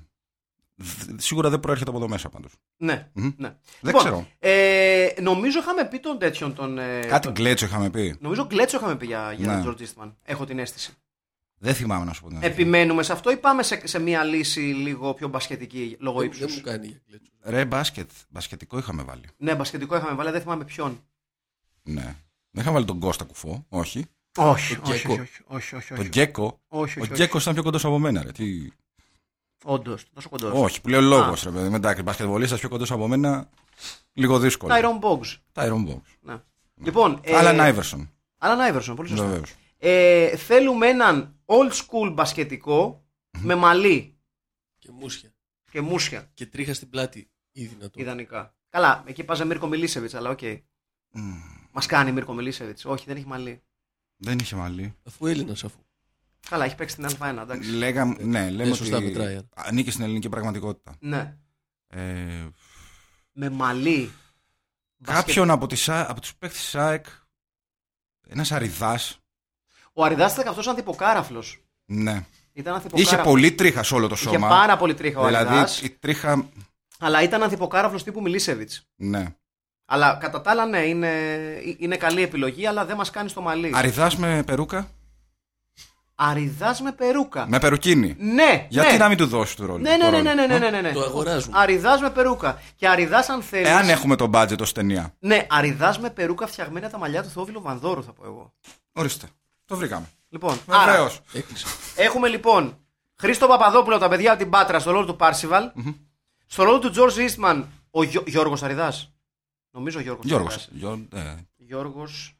Δ- 0.75 1.19
Σίγουρα 1.21 1.49
δεν 1.49 1.59
προέρχεται 1.59 1.89
από 1.89 1.99
εδώ 1.99 2.07
μέσα 2.07 2.29
πάντως. 2.29 2.51
Ναι. 2.77 3.09
Μμμ. 3.13 3.31
ναι. 3.37 3.47
Δεν 3.47 3.57
Λοιπόν, 3.81 4.01
ξέρω. 4.03 4.27
Ε, 4.39 5.07
νομίζω 5.21 5.59
είχαμε 5.59 5.87
πει 5.87 5.99
τον 5.99 6.19
τέτοιον. 6.19 6.53
Τον, 6.55 6.77
ε, 6.77 6.99
Κάτι 6.99 7.25
τον- 7.25 7.33
γκλέτσο 7.33 7.65
είχαμε 7.65 7.89
πει. 7.89 8.15
Νομίζω 8.19 8.45
Γκλέτσο 8.45 8.77
είχαμε 8.77 8.95
πει 8.95 9.05
για, 9.05 9.31
για 9.37 9.55
Ναι. 9.55 9.63
τον 9.63 9.75
George 9.77 9.81
Eastman. 9.81 10.13
Έχω 10.23 10.45
την 10.45 10.59
αίσθηση. 10.59 10.93
Δεν 11.63 11.73
θυμάμαι 11.73 12.05
να 12.05 12.13
σου 12.13 12.21
πω 12.21 12.27
την 12.27 12.37
αλήθεια. 12.37 12.53
Επιμένουμε 12.53 13.03
σε 13.03 13.11
αυτό 13.13 13.31
ή 13.31 13.37
πάμε 13.37 13.63
σε, 13.63 13.87
σε 13.87 13.99
μια 13.99 14.23
λύση 14.23 14.59
λίγο 14.59 15.13
πιο 15.13 15.27
μπασκετική 15.27 15.97
λόγω 15.99 16.17
Δεν- 16.19 16.27
ύψους; 16.27 16.45
Δεν 16.45 16.53
μου 16.55 16.61
κάνει 16.61 16.87
για 16.87 17.01
κλέτσο. 17.07 17.31
Ρε 17.43 17.65
μπάσκετ. 17.65 18.09
Μπασκετικό 18.29 18.77
είχαμε 18.77 19.03
βάλει. 19.03 19.23
Ναι, 19.37 19.55
μπασκετικό 19.55 19.95
είχαμε 19.95 20.13
βάλει, 20.15 20.31
δεν 20.31 20.41
θυμάμαι 20.41 20.63
ποιον. 20.65 21.03
Ναι. 21.83 22.01
Δεν 22.51 22.61
είχαμε 22.61 22.73
βάλει 22.73 22.85
τον 22.85 22.99
Κώστα 22.99 23.23
Κουφό. 23.25 23.65
Όχι. 23.69 24.05
Όχι, 24.37 24.75
Τον 24.75 24.91
όχι, 24.91 25.07
Γκέκο. 25.07 25.13
όχι, 25.13 25.41
όχι, 25.47 25.75
όχι, 25.75 25.87
Τον 25.87 25.97
όχι. 25.99 26.07
Γκέκο. 26.07 26.61
Όχι, 26.67 26.99
Ο 26.99 27.01
όχι, 27.01 27.13
Γκέκος 27.13 27.41
ήταν 27.41 27.53
πιο 27.53 27.63
κοντός 27.63 27.85
από 27.85 27.99
μένα. 27.99 28.23
Ρε. 28.23 28.31
Τι... 28.31 28.67
Όντως, 29.63 30.05
τόσο 30.13 30.29
κοντός. 30.29 30.51
Όχι, 30.55 30.81
που 30.81 30.89
λέει 30.89 30.99
ο 30.99 31.03
λόγο. 31.03 31.33
Ρε 31.43 31.49
παιδί. 31.51 31.75
Εντάξει, 31.75 32.01
μπασκετβολίστα 32.03 32.55
πιο 32.57 32.69
κοντός 32.69 32.91
από 32.91 33.07
μένα. 33.07 33.49
Λίγο 34.13 34.39
δύσκολο. 34.39 34.73
Τάιρον 34.73 34.99
Boggs. 35.01 35.37
Τάιρον 35.51 35.87
Box. 35.89 36.01
Ναι. 36.21 36.41
Λοιπόν, 36.83 37.19
ε, 37.23 37.35
Άλαν 37.35 37.59
Άιβερσον. 37.59 38.09
Άλαν 38.37 38.59
Άιβερσον, 38.59 38.95
πολύ 38.95 39.09
σωστά. 39.09 39.25
Βεβαίως. 39.25 39.53
Ε, 39.77 40.35
θέλουμε 40.37 40.87
έναν 40.87 41.35
old 41.45 41.71
school 41.71 42.13
μπασκετικό 42.13 43.05
με 43.37 43.55
μαλλί 43.55 44.17
Και 44.79 44.89
μουσια. 44.91 45.33
και 45.71 45.81
μουσια. 45.81 46.29
Και 46.33 46.45
τρίχα 46.45 46.73
στην 46.73 46.89
πλάτη. 46.89 47.29
Ή 47.51 47.65
δυνατό. 47.65 47.99
Ιδανικά. 48.01 48.55
Καλά, 48.69 49.03
έπαιζε 49.05 49.45
Μίρκο 49.45 49.67
Μιλίσεβιτς, 49.67 50.13
αλλά 50.13 50.29
οκ. 50.29 50.39
Μας 51.71 51.85
κάνει 51.85 52.11
Μίρκο 52.11 52.33
Μιλίσεβιτς. 52.33 52.85
Όχι, 52.85 53.05
δεν 53.07 53.15
έχει 53.15 53.25
μαλλί. 53.27 53.61
Δεν 54.17 54.39
είχε 54.39 54.55
μαλλί. 54.55 54.95
Αφού 55.07 55.25
Έλληνας, 55.27 55.63
αφού. 55.63 55.77
Καλά, 56.49 56.65
έχει 56.65 56.75
παίξει 56.75 56.95
την 56.95 57.05
Α1, 57.05 57.37
εντάξει. 57.41 57.69
Λέγαμε, 57.71 58.15
ναι, 58.19 58.49
λέμε 58.49 58.69
Ναι, 58.69 58.75
σωστά 58.75 58.95
ότι 58.97 59.05
μετράει, 59.05 59.35
άρα. 59.35 59.47
ανήκει 59.55 59.91
στην 59.91 60.03
ελληνική 60.03 60.29
πραγματικότητα. 60.29 60.95
Ναι. 60.99 61.37
Ε, 61.87 62.47
Με 63.31 63.49
μαλλί. 63.49 64.11
κάποιον 65.03 65.51
από, 65.51 65.67
τις, 65.67 65.89
Α- 65.89 66.05
από 66.11 66.21
τους 66.21 66.35
παίκτες 66.35 66.59
της 66.61 66.75
ΑΕΚ, 66.75 67.05
ένας 68.27 68.51
αριδάς, 68.51 69.19
Ο 69.93 70.03
Αριδάς 70.03 70.33
ήταν 70.33 70.47
αυτός 70.47 70.67
ανθυποκάραφλο. 70.67 71.43
ναι. 71.85 72.25
Ήταν 72.53 72.73
ανθυποκάραφλος. 72.73 73.13
Είχε 73.13 73.21
πολύ 73.29 73.51
τρίχα 73.51 73.83
σε 73.83 73.93
όλο 73.95 74.07
το 74.07 74.15
Είχε 74.15 74.23
σώμα. 74.29 74.47
πάρα 74.47 74.77
πολύ 74.77 74.93
τρίχα 74.93 75.19
ο 75.19 75.25
δηλαδή 75.25 75.47
Αριδάς, 75.47 75.81
η 75.81 75.89
τρίχα, 75.89 76.49
αλλά 76.99 77.21
ήταν 77.23 77.43
ανθυποκάραφλο 77.43 78.01
τύπου 78.03 78.21
Μιλίσεβιτς. 78.21 78.87
ναι. 78.95 79.35
Αλλά 79.93 80.17
κατά 80.19 80.41
τα 80.41 80.51
άλλα, 80.51 80.65
ναι, 80.65 80.79
είναι, 80.79 81.09
είναι 81.77 81.95
καλή 81.97 82.21
επιλογή, 82.21 82.67
αλλά 82.67 82.85
δεν 82.85 82.95
μας 82.95 83.09
κάνει 83.09 83.29
στο 83.29 83.41
μαλλί. 83.41 83.71
Αριδάς 83.75 84.15
με 84.17 84.43
περούκα, 84.45 84.87
Αριδάς 86.15 86.81
με 86.81 86.91
περούκα. 86.91 87.45
Με 87.47 87.59
περουκίνη. 87.59 88.15
Ναι, 88.19 88.65
Γιατί 88.69 88.91
ναι. 88.91 88.97
να 88.97 89.07
μην 89.07 89.17
του 89.17 89.25
δώσει 89.27 89.55
του 89.55 89.65
ρόλο. 89.65 89.77
Ναι, 89.81 89.89
ναι, 89.89 89.97
το 89.97 90.03
ναι, 90.03 90.17
ρόλο. 90.17 90.23
ναι, 90.23 90.45
ναι, 90.45 90.57
ναι, 90.57 90.69
ναι, 90.69 90.81
ναι. 90.81 90.91
Το 90.91 91.01
αγοράζουν. 91.01 91.53
Αριδάς 91.55 92.01
με 92.01 92.09
περούκα. 92.09 92.61
Και 92.75 92.87
αριδάς, 92.87 93.29
αν 93.29 93.41
θέλει. 93.41 93.67
Εάν 93.67 93.89
έχουμε 93.89 94.15
τον 94.15 94.31
budget 94.33 94.59
ως 94.59 94.71
ταινία. 94.71 95.13
Ναι, 95.19 95.45
αριδάς 95.49 95.99
με 95.99 96.09
περούκα 96.09 96.47
φτιαγμένα 96.47 96.89
τα 96.89 96.97
μαλλιά 96.97 97.23
του 97.23 97.29
Θεόφιλου 97.29 97.61
Βανδόρου, 97.61 98.03
θα 98.03 98.11
πω 98.13 98.25
εγώ. 98.25 98.53
Ορίστε. 98.93 99.27
Το 99.65 99.75
βρήκαμε. 99.75 100.05
Λοιπόν, 100.29 100.57
άρα, 100.67 100.91
Βεβαίω. 100.91 101.09
Έκλεισε. 101.33 101.65
έχουμε 101.95 102.27
λοιπόν 102.27 102.77
Χρήστο 103.21 103.47
Παπαδόπουλο, 103.47 103.97
τα 103.97 104.07
παιδιά 104.09 104.29
από 104.31 104.39
την 104.41 104.49
Πάτρα, 104.49 104.79
στο 104.79 104.91
ρόλο 104.91 105.05
του 105.05 105.15
Πάρσιβαλ. 105.15 105.63
Στο 106.45 106.63
ρόλο 106.63 106.79
του 106.79 106.91
George 106.95 107.17
Eastman, 107.29 107.63
ο 107.91 108.03
Γιώ- 108.03 108.27
Γιώργος 108.27 108.63
Αριδάς. 108.63 109.10
Νομίζω 109.71 109.99
Γιώργος 109.99 110.25
Γιώργος. 110.25 110.53
Αριδάς. 110.55 111.45
Γιώργος 111.57 112.35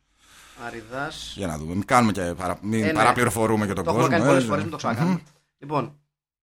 Αριδάς. 0.66 1.34
Για 1.38 1.48
να 1.48 1.58
δούμε. 1.58 1.74
Μην, 1.74 1.86
κάνουμε 1.86 2.12
και 2.12 2.22
παρα... 2.38 2.58
μην 2.62 2.84
Ε, 2.84 2.86
ναι. 2.86 2.94
παραπληροφορούμε 2.94 3.68
και 3.68 3.74
τον 3.74 3.84
Το 3.84 3.92
κόσμο. 3.94 4.06
έχουμε 4.06 4.16
κάνει 4.18 4.30
πολλές 4.30 4.44
ε, 4.44 4.48
φορές, 4.48 4.60
ε. 4.60 4.64
μην 4.64 4.72
το 4.72 4.78
ξανακάνουμε. 4.78 5.22
Λοιπόν, 5.58 6.00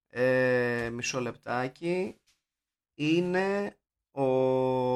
ε, 0.09 0.89
μισό 0.93 1.21
λεπτάκι. 1.21 2.15
Είναι 2.95 3.77
ο 4.11 4.23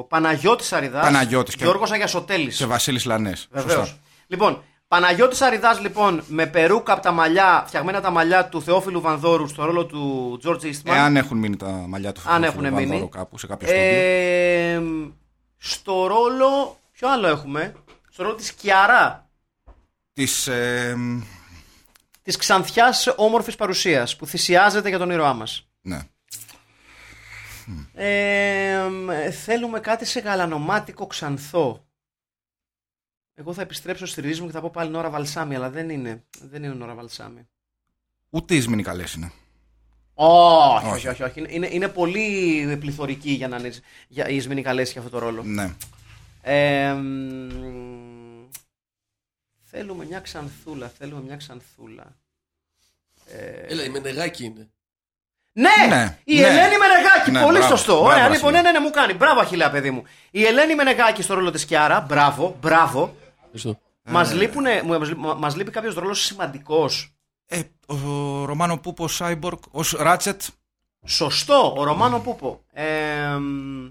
Παναγιώτης 0.04 0.72
Αριδάς. 0.72 1.04
Παναγιώτης 1.04 1.54
και- 1.56 1.64
Γιώργος 1.64 1.90
Αγιασοτέλης. 1.90 2.56
Σε 2.56 2.66
Βασίλης 2.66 3.04
Λανές. 3.04 3.48
Βεβαίως. 3.50 4.00
Λοιπόν, 4.26 4.62
Παναγιώτης 4.88 5.40
Αριδάς 5.40 5.80
λοιπόν 5.80 6.22
με 6.26 6.46
περούκα 6.46 6.92
από 6.92 7.02
τα 7.02 7.12
μαλλιά, 7.12 7.64
φτιαγμένα 7.66 8.00
τα 8.00 8.10
μαλλιά 8.10 8.48
του 8.48 8.62
Θεόφιλου 8.62 9.00
Βανδόρου 9.00 9.48
στο 9.48 9.64
ρόλο 9.64 9.86
του 9.86 10.40
George 10.44 10.60
Eastman. 10.60 10.72
Εάν 10.84 11.16
έχουν 11.16 11.38
μείνει 11.38 11.56
τα 11.56 11.66
μαλλιά 11.68 12.12
του 12.12 12.20
Αν 12.26 12.34
Φωτοφίλου 12.44 12.64
έχουν 12.64 12.76
μείνει. 12.76 12.86
Βανδόρου 12.90 13.08
κάπου 13.08 13.38
σε 13.38 13.46
κάποιο 13.46 13.68
στούντιο. 13.68 13.84
Ε, 13.84 14.82
στο 15.64 16.06
ρόλο. 16.06 16.80
Ποιο 16.92 17.10
άλλο 17.10 17.26
έχουμε; 17.26 17.74
Στο 18.10 18.22
ρόλο 18.22 18.34
της 18.34 18.52
Κιάρα. 18.52 19.30
Της, 20.12 20.46
ε, 20.46 20.96
Της 22.22 22.36
ξανθιάς 22.36 23.06
όμορφης 23.16 23.56
παρουσίας 23.56 24.16
που 24.16 24.26
θυσιάζεται 24.26 24.88
για 24.88 24.98
τον 24.98 25.10
ήρωά 25.10 25.32
μας. 25.32 25.68
ναι. 25.80 26.08
Ε, 27.94 29.30
θέλουμε 29.30 29.80
κάτι 29.80 30.04
σε 30.04 30.20
γαλανομάτικο 30.20 31.06
ξανθό. 31.06 31.86
Εγώ 33.34 33.52
θα 33.52 33.62
επιστρέψω 33.62 34.06
στη 34.06 34.20
ρίζη 34.20 34.40
μου 34.40 34.46
και 34.46 34.52
θα 34.52 34.60
πω 34.60 34.70
πάλι 34.70 34.90
Νόρα 34.90 35.10
Βαλσάμι, 35.10 35.54
αλλά 35.54 35.70
δεν 35.70 35.88
είναι. 35.90 36.24
Δεν 36.40 36.62
είναι 36.64 36.74
Νόρα 36.74 36.94
Βαλσάμι. 36.94 37.48
Ούτε 38.30 38.54
οι 38.54 38.56
Ισμήνοι 38.56 38.82
καλές 38.82 39.12
είναι. 39.12 39.32
Όχι, 40.14 40.86
όχι, 40.86 40.94
Όχι. 41.08 41.08
όχι. 41.08 41.22
όχι. 41.22 41.44
Είναι, 41.54 41.68
είναι 41.70 41.88
πολύ 41.88 42.76
πληθωρική 42.80 43.30
για 43.30 43.48
να 43.48 43.56
είναι 43.56 43.72
για, 44.08 44.28
η 44.28 44.36
Ισμήνη 44.36 44.62
Καλέση 44.62 44.92
για 44.92 45.00
αυτό 45.00 45.12
το 45.12 45.18
ρόλο. 45.24 45.42
Ναι. 45.42 45.74
Ε, 46.42 46.92
μ, 46.92 48.44
θέλουμε 49.62 50.04
μια 50.04 50.20
ξανθούλα, 50.20 50.92
θέλουμε 50.98 51.22
μια 51.22 51.36
ξανθούλα. 51.36 52.04
Έλα, 53.68 53.84
η 53.84 53.88
Μενεγάκη 53.88 54.44
είναι. 54.44 54.68
Ναι! 55.52 55.70
Ναι, 55.88 56.18
η 56.24 56.34
ναι. 56.34 56.40
Ελένη 56.46 56.76
Μενεγάκη, 56.78 57.30
Ναι, 57.30 57.40
πολύ 57.42 57.58
μπράβο, 57.58 57.76
σωστό. 57.76 57.92
μπράβο, 57.92 58.06
Ωραία, 58.06 58.16
Αχιλέα. 58.18 58.36
λοιπόν, 58.36 58.52
ναι, 58.52 58.60
ναι, 58.62 58.70
ναι, 58.70 58.78
μου 58.80 58.90
κάνει. 58.90 59.12
Μπράβο, 59.14 59.40
Αχιλέα, 59.40 59.70
παιδί 59.70 59.90
μου. 59.90 60.02
Η 60.30 60.44
Ελένη 60.44 60.74
Μενεγάκη 60.74 61.22
στο 61.22 61.34
ρόλο 61.34 61.50
της 61.50 61.64
Κιάρα, 61.64 62.00
μπράβο, 62.00 62.56
μπράβο. 62.60 63.16
Ευχαριστώ. 63.44 63.80
Μας, 64.02 64.32
λείπουνε, 64.32 64.82
μου- 64.84 64.98
μας, 64.98 65.08
λεί- 65.08 65.16
μας 65.38 65.56
λείπει 65.56 65.70
κάποιος 65.70 65.94
ρόλος 65.94 66.20
σημαντικός. 66.24 67.13
Ε, 67.46 67.62
ο 67.86 67.96
Ρωμάνο 68.44 68.78
Πούπο 68.78 69.08
Σάιμπορκ 69.08 69.62
ως 69.70 69.92
Ράτσετ. 69.92 70.42
Σωστό, 71.06 71.74
ο 71.76 71.84
Ρωμάνο 71.84 72.20
Πούπο. 72.20 72.64
Ε, 72.72 73.36
μ, 73.38 73.86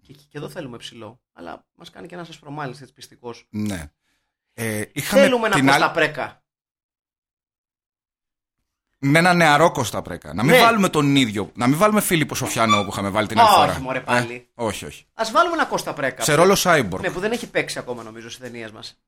και, 0.00 0.12
και 0.12 0.38
εδώ 0.38 0.48
θέλουμε 0.48 0.76
ψηλό. 0.76 1.20
Αλλά 1.32 1.66
μας 1.74 1.90
κάνει 1.90 2.06
και 2.06 2.14
ένα 2.14 2.24
σας 2.24 2.38
προμάλιστη 2.38 2.82
έτσι 2.82 2.94
πιστικός. 2.94 3.46
Ναι. 3.50 3.90
Ε, 4.54 4.84
είχαμε 4.92 5.22
Θέλουμε 5.22 5.48
να 5.48 5.54
την 5.54 5.64
πω 5.66 5.72
άλλη- 5.72 5.82
στα 5.82 5.90
πρέκα. 5.92 6.38
Με 9.06 9.18
ένα 9.18 9.34
νεαρό 9.34 9.70
Κώστα 9.72 10.02
Πρέκα. 10.02 10.34
Να 10.34 10.42
μην 10.42 10.52
Ναι. 10.54 10.60
βάλουμε 10.60 10.88
τον 10.88 11.16
ίδιο. 11.16 11.50
Να 11.54 11.66
μην 11.66 11.78
βάλουμε 11.78 12.00
Φίλιππο 12.00 12.34
Σοφιανό 12.34 12.82
που 12.84 12.88
είχαμε 12.90 13.08
βάλει 13.08 13.26
την 13.26 13.38
άλλη 13.38 13.48
Όχι, 13.48 13.58
φορά. 13.58 13.80
μωρέ, 13.80 14.00
πάλι. 14.00 14.34
Ε, 14.34 14.62
όχι, 14.64 14.84
όχι. 14.84 15.04
Α 15.14 15.24
βάλουμε 15.32 15.54
ένα 15.54 15.64
Κώστα 15.64 15.92
Πρέκα. 15.94 16.22
Σε 16.22 16.34
ρόλο 16.34 16.54
Σάιμπορκ. 16.54 17.02
Ναι, 17.02 17.10
που 17.10 17.20
δεν 17.20 17.32
έχει 17.32 17.50
παίξει 17.50 17.78
ακόμα 17.78 18.02
νομίζω 18.02 18.28
στις 18.30 18.40
ταινίες 18.42 18.70
μας. 18.70 18.98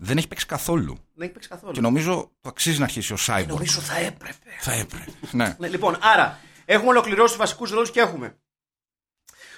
Δεν 0.00 0.16
έχει 0.16 0.28
παίξει 0.28 0.46
καθόλου. 0.46 0.94
Δεν 1.14 1.22
έχει 1.24 1.32
παίξει 1.32 1.48
καθόλου. 1.48 1.72
Και 1.72 1.80
νομίζω 1.80 2.30
το 2.40 2.48
αξίζει 2.48 2.78
να 2.78 2.84
αρχίσει 2.84 3.12
ο 3.12 3.16
Σάιμπορκ. 3.16 3.52
Νομίζω 3.58 3.80
θα 3.80 3.96
έπρεπε. 3.96 4.50
Θα 4.60 4.72
έπρεπε. 4.72 5.12
ναι. 5.32 5.56
Ναι, 5.58 5.68
λοιπόν, 5.68 5.96
άρα 6.00 6.38
έχουμε 6.64 6.88
ολοκληρώσει 6.90 7.32
του 7.32 7.38
βασικούς 7.38 7.70
ρόλους 7.70 7.90
και 7.90 8.00
έχουμε. 8.00 8.38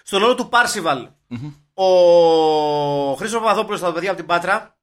Στον 0.03 0.21
ρόλο 0.21 0.35
του 0.35 0.49
Πάρσιβαλ, 0.49 1.09
ο 1.75 1.85
Χρήστος 3.15 3.41
Παπαδόπουλος 3.41 3.79
στα 3.79 3.93
παιδιά 3.93 4.09
από 4.11 4.19
την 4.19 4.29
Πάτρα. 4.29 4.79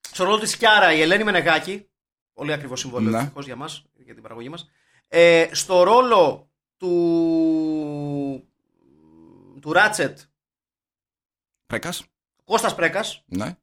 Στον 0.00 0.26
ρόλο 0.26 0.38
της 0.38 0.56
Κιάρα, 0.56 0.92
η 0.92 1.00
Ελένη 1.00 1.24
Μενεγάκη. 1.24 1.88
Πολύ 2.32 2.52
ακριβώ 2.52 2.76
συμβόλαιο 2.76 3.10
Ναι. 3.10 3.18
ευτυχώς 3.18 3.44
για 3.46 3.56
μας, 3.56 3.84
για 4.04 4.14
την 4.14 4.22
παραγωγή 4.22 4.48
μας. 4.48 4.68
Ε, 5.08 5.48
στο 5.52 5.82
ρόλο 5.82 6.50
του. 6.76 8.48
του 9.60 9.72
Ράτσετ, 9.72 10.18
Πρέκας. 11.66 12.04
Κώστας 12.44 12.74
Πρέκας. 12.74 13.22
Ναι. 13.26 13.56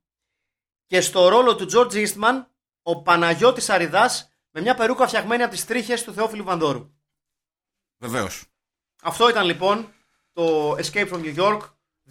Και 0.94 1.02
στο 1.02 1.28
ρόλο 1.28 1.56
του 1.56 1.68
George 1.72 1.92
Eastman, 1.92 2.46
ο 2.82 3.02
Παναγιώτης 3.02 3.70
Αριδάς 3.70 4.32
με 4.52 4.62
μια 4.62 4.76
περούκα 4.76 5.08
φτιαγμένη 5.08 5.44
από 5.44 5.52
τις 5.52 5.66
τρίχες 5.66 6.04
του 6.04 6.14
Θεόφιλου 6.14 6.44
Βανδόρου. 6.44 6.92
Βεβαίως. 7.98 8.44
Αυτό 9.04 9.30
ήταν 9.30 9.46
λοιπόν 9.46 9.94
το 10.34 10.72
Escape 10.72 11.10
from 11.10 11.22
New 11.24 11.36
York. 11.36 11.60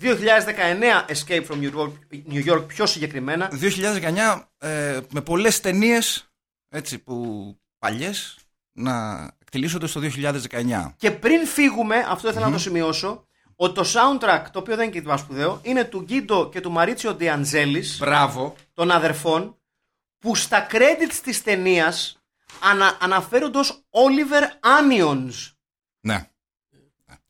2019 0.01 1.07
Escape 1.09 1.47
from 1.47 1.61
New 1.61 1.75
York, 1.77 1.93
New 2.33 2.47
York 2.47 2.65
πιο 2.67 2.87
συγκεκριμένα. 2.87 3.51
2019 3.61 4.43
ε, 4.59 5.01
με 5.11 5.21
πολλές 5.21 5.61
ταινίες 5.61 6.33
έτσι 6.69 6.99
που 6.99 7.47
παλιές 7.79 8.39
να 8.73 9.25
εκτελήσονται 9.39 9.87
στο 9.87 10.01
2019. 10.03 10.93
Και 10.97 11.11
πριν 11.11 11.47
φύγουμε, 11.47 11.97
αυτό 12.09 12.29
ήθελα 12.29 12.47
να 12.47 12.53
το 12.53 12.59
σημειώσω, 12.59 13.27
ότι 13.63 13.75
το 13.75 13.85
soundtrack, 13.95 14.45
το 14.53 14.59
οποίο 14.59 14.77
δεν 14.77 14.85
είναι 14.85 14.93
και 15.01 15.03
το 15.03 15.17
σπουδαίο, 15.17 15.61
είναι 15.63 15.85
του 15.85 16.01
Γκίντο 16.03 16.49
και 16.49 16.61
του 16.61 16.71
Μαρίτσιο 16.71 17.15
Ντιαντζέλης, 17.15 17.99
Μπράβο. 17.99 18.55
των 18.75 18.91
αδερφών, 18.91 19.57
που 20.19 20.35
στα 20.35 20.67
credits 20.71 21.19
της 21.23 21.43
ταινίας 21.43 22.23
ανα, 22.63 22.97
αναφέρονται 23.01 23.59
ως 23.59 23.85
Oliver 23.91 24.43
Onions. 24.81 25.33
Ναι. 26.01 26.27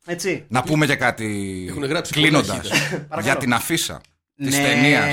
Έτσι. 0.06 0.46
Να 0.48 0.62
πούμε 0.62 0.86
και 0.86 0.96
κάτι 0.96 1.66
Έχουν 1.68 1.84
γράψει 1.84 2.12
κλείνοντας. 2.12 2.68
πολλά 3.08 3.22
για 3.22 3.36
την 3.36 3.52
αφίσα 3.52 4.00
της 4.34 4.56
Ναι. 4.56 4.62
ταινίας. 4.62 5.06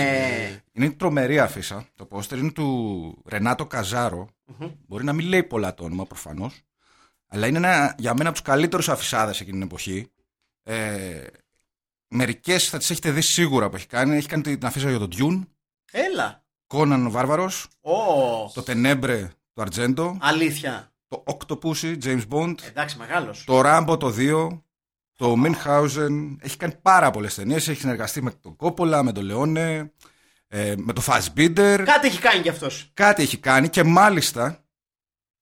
Είναι 0.72 0.90
τρομερή 0.90 1.40
αφίσα. 1.40 1.86
Το 1.96 2.06
πόστερ 2.06 2.38
είναι 2.38 2.52
του 2.52 3.22
Ρενάτο 3.26 3.66
Καζάρο. 3.66 4.30
Μπορεί 4.88 5.04
να 5.04 5.14
μην 5.14 5.28
λέει 5.28 5.44
πολλά 5.44 5.74
το 5.74 5.84
όνομα 5.84 6.06
προφανώς. 6.06 6.62
Αλλά 7.28 7.48
είναι 7.48 7.58
ένα, 7.58 7.96
για 7.98 8.14
μένα 8.14 8.30
από 8.30 8.38
τους 8.38 8.48
καλύτερους 8.48 8.90
αφισάδες 8.90 9.40
εκείνη 9.40 9.58
την 9.58 9.66
εποχή. 9.68 10.12
Ε, 10.64 11.24
Μερικές 12.08 12.70
θα 12.70 12.78
τις 12.78 12.90
έχετε 12.90 13.12
δει 13.12 13.22
σίγουρα 13.22 13.70
που 13.70 13.76
έχει 13.76 13.88
κάνει. 13.88 14.18
Έχει 14.18 14.28
κάνει 14.28 14.42
την 14.42 14.66
αφίσα 14.66 14.90
για 14.90 15.00
τον 15.00 15.10
Dune, 15.18 15.48
Έλα. 15.92 16.44
Κόναν 16.68 17.06
ο 17.06 17.12
Βάρβαρος, 17.12 17.68
Ω, 17.82 18.52
το 18.54 18.62
Τενέμπρε 18.64 19.28
του 19.54 19.62
Αρτζέντο, 19.62 20.18
αλήθεια. 20.22 20.94
το 21.08 21.24
Octopussy, 21.28 21.98
James 22.04 22.28
Bond, 22.30 22.56
Εντάξει, 22.68 22.98
μεγάλος. 22.98 23.44
το 23.44 23.62
Ράμπο 23.62 23.98
το 23.98 24.14
2, 24.18 24.62
το 25.16 25.36
Minhausen. 25.46 26.36
Έχει 26.40 26.58
κάνει 26.58 26.76
πάρα 26.82 27.12
πολλές 27.12 27.36
ταινίες. 27.36 27.68
Έχει 27.68 27.80
συνεργαστεί 27.80 28.22
με 28.24 28.32
τον 28.32 28.56
Κόπολα, 28.56 29.04
με 29.04 29.12
τον 29.12 29.24
Λεόνε, 29.24 29.92
ε, 30.48 30.74
με 30.78 30.94
τον 30.94 31.04
Fassbinder. 31.08 31.82
Κάτι 31.86 32.08
έχει 32.08 32.20
κάνει 32.20 32.42
κι 32.42 32.50
αυτός. 32.50 32.90
Κάτι 32.94 33.22
έχει 33.24 33.38
κάνει 33.38 33.70
και 33.70 33.84
μάλιστα 33.84 34.64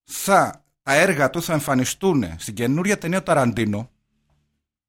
θα, 0.03 0.65
τα 0.81 0.93
έργα 0.93 1.29
του 1.29 1.41
θα 1.43 1.53
εμφανιστούν 1.53 2.25
στην 2.37 2.53
καινούρια 2.53 2.97
ταινία 2.97 3.17
του 3.17 3.23
Ταραντίνο 3.23 3.91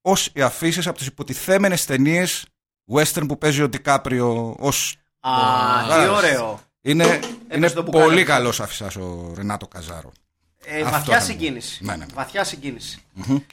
ως 0.01 0.29
οι 0.33 0.41
αφήσεις 0.41 0.87
από 0.87 0.97
τις 0.97 1.07
υποτιθέμενες 1.07 1.85
ταινίες 1.85 2.45
western 2.93 3.23
που 3.27 3.37
παίζει 3.37 3.61
ο 3.61 3.69
Ντικάπριο 3.69 4.55
ως. 4.59 4.95
Α, 5.19 5.31
Βάρος. 5.87 6.03
τι 6.03 6.09
ωραίο. 6.09 6.59
Είναι, 6.81 7.19
είναι 7.55 7.69
το 7.69 7.81
μπουκάλι. 7.83 8.03
πολύ 8.05 8.23
καλός 8.23 8.59
αφισά 8.59 8.91
ο 8.99 9.33
Ρενάτο 9.35 9.67
Καζάρο. 9.67 10.11
Ε, 10.65 10.81
Αυτό 10.81 10.91
βαθιά 10.91 11.19
θα 11.19 11.25
συγκίνηση. 11.25 11.83
Ναι, 11.83 11.95
ναι. 11.95 12.05
Βαθιά 12.13 12.43
συγκίνηση. 12.43 13.03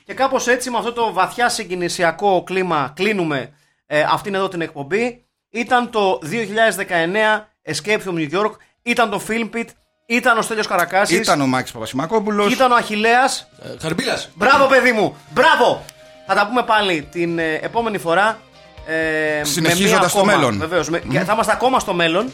Και 0.05 0.14
κάπως 0.14 0.47
έτσι 0.47 0.70
με 0.70 0.78
αυτό 0.78 0.92
το 0.92 1.12
βαθιά 1.12 1.49
συγκινησιακό 1.49 2.42
κλίμα 2.42 2.92
κλείνουμε 2.97 3.53
ε, 3.86 4.01
αυτήν 4.11 4.34
εδώ 4.34 4.49
την 4.49 4.61
εκπομπή. 4.61 5.24
Ήταν 5.51 5.90
το 5.90 6.18
2019 6.22 7.74
Escape 7.74 8.01
from 8.07 8.14
New 8.14 8.30
York. 8.32 8.51
Ήταν 8.82 9.11
το 9.11 9.20
Film 9.28 9.51
Pit. 9.55 9.64
Ήταν 10.07 10.38
ο 10.38 10.42
Στέλιος 10.42 10.66
Καρακάσης. 10.66 11.18
Ήταν 11.18 11.40
ο 11.40 11.47
Μάκης 11.47 11.72
Παπασημακόπουλος. 11.72 12.53
Ήταν 12.53 12.72
ο 12.72 12.74
Αχιλέας. 12.74 13.49
Ε, 13.62 13.78
Χαρμπίλας. 13.80 14.28
Μπράβο, 14.34 14.66
παιδί 14.66 14.92
μου! 14.92 15.16
Μπράβο! 15.30 15.84
Θα 16.27 16.35
τα 16.35 16.47
πούμε 16.47 16.62
πάλι 16.62 17.03
την 17.12 17.39
ε, 17.39 17.55
επόμενη 17.55 17.99
φορά. 17.99 18.39
Ε, 18.87 19.45
Συνεχίζοντας 19.45 19.91
με 19.93 19.99
μία 19.99 20.09
στο 20.09 20.18
ακόμα, 20.18 20.33
μέλλον. 20.37 20.59
Βεβαίως, 20.59 20.89
με- 20.89 20.99
και 20.99 21.18
θα 21.20 21.33
είμαστε 21.33 21.53
ακόμα 21.53 21.79
στο 21.79 21.95
μέλλον. 21.95 22.33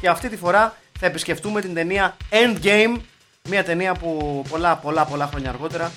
Και 0.00 0.08
αυτή 0.08 0.28
τη 0.28 0.36
φορά 0.36 0.74
θα 1.00 1.06
επισκεφτούμε 1.06 1.60
την 1.60 1.74
ταινία 1.74 2.16
Endgame. 2.30 2.96
Μια 3.48 3.64
ταινία 3.64 3.94
που 3.94 4.42
πολλά 4.48 4.76
πολλά 4.76 5.04
πολλά 5.04 5.26
χρόνια 5.30 5.48
αργότερα 5.50 5.92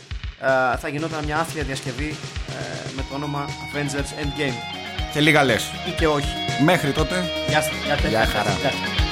ε, 0.73 0.77
θα 0.77 0.87
γινόταν 0.87 1.23
μια 1.25 1.37
άθλια 1.37 1.63
διασκευή 1.63 2.15
ε, 2.49 2.89
με 2.95 3.03
το 3.09 3.15
όνομα 3.15 3.45
Avengers 3.73 4.23
Endgame. 4.23 4.53
Και 5.13 5.19
λίγα 5.19 5.43
λες. 5.43 5.63
Ή 5.87 5.91
και 5.91 6.07
όχι. 6.07 6.27
Μέχρι 6.63 6.91
τότε 6.91 7.31
Γεια 7.47 7.61
σας. 7.61 7.71
Γεια, 7.85 8.09
Γεια 8.09 8.25
χαρά. 8.25 8.51
Γεια. 8.61 9.06